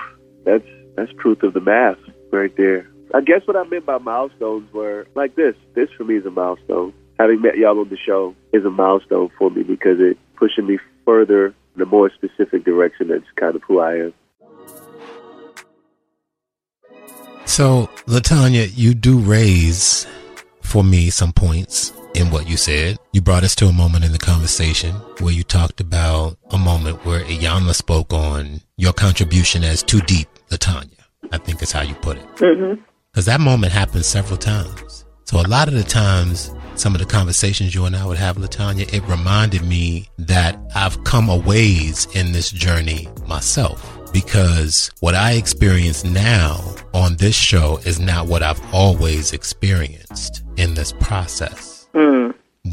That's 0.45 0.65
that's 0.95 1.11
truth 1.19 1.43
of 1.43 1.53
the 1.53 1.61
math 1.61 1.97
right 2.31 2.55
there. 2.57 2.87
I 3.13 3.21
guess 3.21 3.41
what 3.45 3.55
I 3.55 3.63
meant 3.63 3.85
by 3.85 3.97
milestones 3.97 4.71
were 4.73 5.05
like 5.15 5.35
this. 5.35 5.55
This 5.75 5.89
for 5.97 6.03
me 6.03 6.15
is 6.17 6.25
a 6.25 6.31
milestone. 6.31 6.93
Having 7.19 7.41
met 7.41 7.57
y'all 7.57 7.79
on 7.79 7.89
the 7.89 7.97
show 7.97 8.35
is 8.53 8.65
a 8.65 8.69
milestone 8.69 9.29
for 9.37 9.49
me 9.49 9.63
because 9.63 9.99
it 9.99 10.17
pushing 10.35 10.65
me 10.65 10.79
further 11.05 11.53
in 11.75 11.81
a 11.81 11.85
more 11.85 12.09
specific 12.09 12.63
direction. 12.63 13.09
That's 13.09 13.25
kind 13.35 13.55
of 13.55 13.61
who 13.63 13.79
I 13.79 13.95
am. 13.95 14.13
So, 17.45 17.89
Latanya, 18.07 18.71
you 18.73 18.93
do 18.93 19.19
raise 19.19 20.07
for 20.61 20.83
me 20.83 21.09
some 21.09 21.33
points 21.33 21.91
in 22.13 22.31
what 22.31 22.47
you 22.47 22.57
said. 22.57 22.97
You 23.13 23.21
brought 23.21 23.43
us 23.43 23.55
to 23.55 23.65
a 23.67 23.73
moment 23.73 24.05
in 24.05 24.11
the 24.11 24.17
conversation 24.17 24.93
where 25.19 25.33
you 25.33 25.43
talked 25.43 25.79
about 25.79 26.37
a 26.51 26.57
moment 26.57 27.05
where 27.05 27.23
Iyanla 27.23 27.75
spoke 27.75 28.13
on 28.13 28.61
your 28.77 28.93
contribution 28.93 29.63
as 29.63 29.83
too 29.83 30.01
deep, 30.01 30.27
Latanya. 30.49 30.97
I 31.31 31.37
think 31.37 31.61
is 31.61 31.71
how 31.71 31.81
you 31.81 31.95
put 31.95 32.17
it. 32.17 32.27
Mm-hmm. 32.37 32.81
Because 33.11 33.25
that 33.25 33.41
moment 33.41 33.71
happened 33.73 34.05
several 34.05 34.37
times. 34.37 35.05
So 35.25 35.39
a 35.39 35.47
lot 35.47 35.69
of 35.69 35.73
the 35.73 35.83
times, 35.83 36.53
some 36.75 36.93
of 36.93 36.99
the 36.99 37.05
conversations 37.05 37.73
you 37.73 37.85
and 37.85 37.95
I 37.95 38.05
would 38.05 38.17
have, 38.17 38.35
Latanya, 38.37 38.91
it 38.93 39.01
reminded 39.07 39.63
me 39.63 40.09
that 40.17 40.59
I've 40.75 41.01
come 41.05 41.29
a 41.29 41.37
ways 41.37 42.07
in 42.15 42.33
this 42.33 42.51
journey 42.51 43.07
myself. 43.27 43.97
Because 44.11 44.91
what 44.99 45.15
I 45.15 45.33
experience 45.33 46.03
now 46.03 46.59
on 46.93 47.15
this 47.15 47.35
show 47.35 47.77
is 47.85 47.97
not 47.97 48.27
what 48.27 48.43
I've 48.43 48.61
always 48.73 49.31
experienced 49.31 50.43
in 50.57 50.73
this 50.73 50.91
process. 50.99 51.70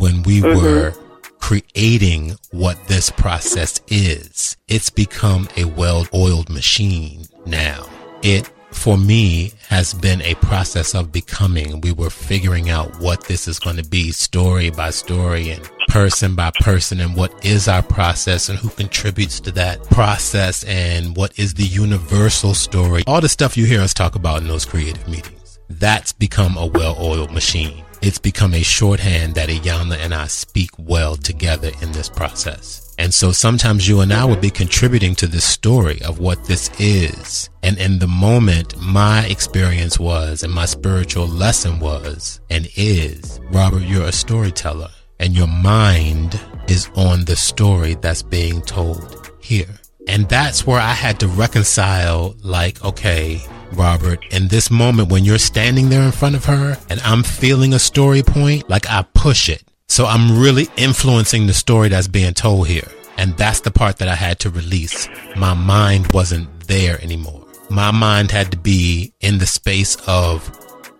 When 0.08 0.22
we 0.22 0.40
mm-hmm. 0.40 0.56
were 0.56 0.94
creating 1.38 2.34
what 2.50 2.82
this 2.88 3.10
process 3.10 3.78
is, 3.88 4.56
it's 4.66 4.88
become 4.88 5.50
a 5.58 5.66
well-oiled 5.66 6.48
machine 6.48 7.26
now. 7.44 7.86
It 8.22 8.50
for 8.70 8.96
me 8.96 9.52
has 9.68 9.92
been 9.92 10.22
a 10.22 10.34
process 10.36 10.94
of 10.94 11.12
becoming. 11.12 11.82
We 11.82 11.92
were 11.92 12.08
figuring 12.08 12.70
out 12.70 12.98
what 13.00 13.24
this 13.24 13.46
is 13.46 13.58
going 13.58 13.76
to 13.76 13.84
be 13.84 14.10
story 14.12 14.70
by 14.70 14.88
story 14.88 15.50
and 15.50 15.70
person 15.88 16.34
by 16.34 16.52
person 16.60 17.00
and 17.00 17.14
what 17.14 17.44
is 17.44 17.68
our 17.68 17.82
process 17.82 18.48
and 18.48 18.58
who 18.58 18.70
contributes 18.70 19.40
to 19.40 19.50
that 19.52 19.82
process 19.90 20.64
and 20.64 21.14
what 21.18 21.38
is 21.38 21.52
the 21.52 21.64
universal 21.66 22.54
story. 22.54 23.02
All 23.06 23.20
the 23.20 23.28
stuff 23.28 23.58
you 23.58 23.66
hear 23.66 23.82
us 23.82 23.92
talk 23.92 24.14
about 24.14 24.40
in 24.40 24.48
those 24.48 24.64
creative 24.64 25.06
meetings. 25.06 25.58
That's 25.68 26.14
become 26.14 26.56
a 26.56 26.64
well-oiled 26.64 27.30
machine. 27.30 27.84
It's 28.00 28.18
become 28.18 28.54
a 28.54 28.62
shorthand 28.62 29.34
that 29.34 29.48
Iyanla 29.48 29.98
and 29.98 30.14
I 30.14 30.28
speak 30.28 30.70
well 30.78 31.16
together 31.16 31.70
in 31.82 31.92
this 31.92 32.08
process. 32.08 32.94
And 32.98 33.12
so 33.12 33.32
sometimes 33.32 33.88
you 33.88 34.00
and 34.00 34.12
I 34.12 34.24
would 34.24 34.40
be 34.40 34.50
contributing 34.50 35.14
to 35.16 35.26
this 35.26 35.44
story 35.44 36.00
of 36.02 36.18
what 36.18 36.44
this 36.44 36.70
is. 36.80 37.48
And 37.62 37.78
in 37.78 37.98
the 37.98 38.08
moment, 38.08 38.80
my 38.80 39.24
experience 39.26 39.98
was 39.98 40.42
and 40.42 40.52
my 40.52 40.64
spiritual 40.64 41.26
lesson 41.26 41.80
was 41.80 42.40
and 42.50 42.68
is, 42.76 43.40
Robert, 43.50 43.82
you're 43.82 44.08
a 44.08 44.12
storyteller 44.12 44.90
and 45.20 45.36
your 45.36 45.48
mind 45.48 46.40
is 46.68 46.90
on 46.94 47.24
the 47.24 47.36
story 47.36 47.94
that's 47.94 48.22
being 48.22 48.62
told 48.62 49.30
here. 49.40 49.78
And 50.08 50.28
that's 50.28 50.66
where 50.66 50.80
I 50.80 50.92
had 50.92 51.20
to 51.20 51.28
reconcile, 51.28 52.34
like, 52.42 52.82
okay, 52.84 53.42
Robert, 53.72 54.24
in 54.32 54.48
this 54.48 54.70
moment 54.70 55.10
when 55.10 55.24
you're 55.24 55.38
standing 55.38 55.88
there 55.88 56.02
in 56.02 56.12
front 56.12 56.36
of 56.36 56.44
her 56.46 56.78
and 56.88 57.00
I'm 57.00 57.22
feeling 57.22 57.74
a 57.74 57.78
story 57.78 58.22
point, 58.22 58.68
like 58.68 58.88
I 58.88 59.04
push 59.14 59.48
it. 59.48 59.62
So 59.88 60.06
I'm 60.06 60.38
really 60.38 60.68
influencing 60.76 61.46
the 61.46 61.54
story 61.54 61.88
that's 61.88 62.08
being 62.08 62.34
told 62.34 62.68
here. 62.68 62.88
And 63.16 63.36
that's 63.36 63.60
the 63.60 63.70
part 63.70 63.98
that 63.98 64.08
I 64.08 64.14
had 64.14 64.38
to 64.40 64.50
release. 64.50 65.08
My 65.36 65.54
mind 65.54 66.12
wasn't 66.12 66.48
there 66.68 67.02
anymore. 67.02 67.46
My 67.70 67.90
mind 67.90 68.30
had 68.30 68.50
to 68.52 68.56
be 68.56 69.12
in 69.20 69.38
the 69.38 69.46
space 69.46 69.96
of 70.06 70.46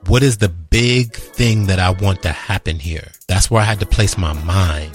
what 0.08 0.22
is 0.22 0.38
the 0.38 0.48
big 0.48 1.14
thing 1.14 1.66
that 1.66 1.78
I 1.78 1.90
want 1.90 2.22
to 2.22 2.30
happen 2.30 2.78
here? 2.78 3.08
That's 3.28 3.50
where 3.50 3.62
I 3.62 3.64
had 3.64 3.80
to 3.80 3.86
place 3.86 4.18
my 4.18 4.32
mind. 4.44 4.90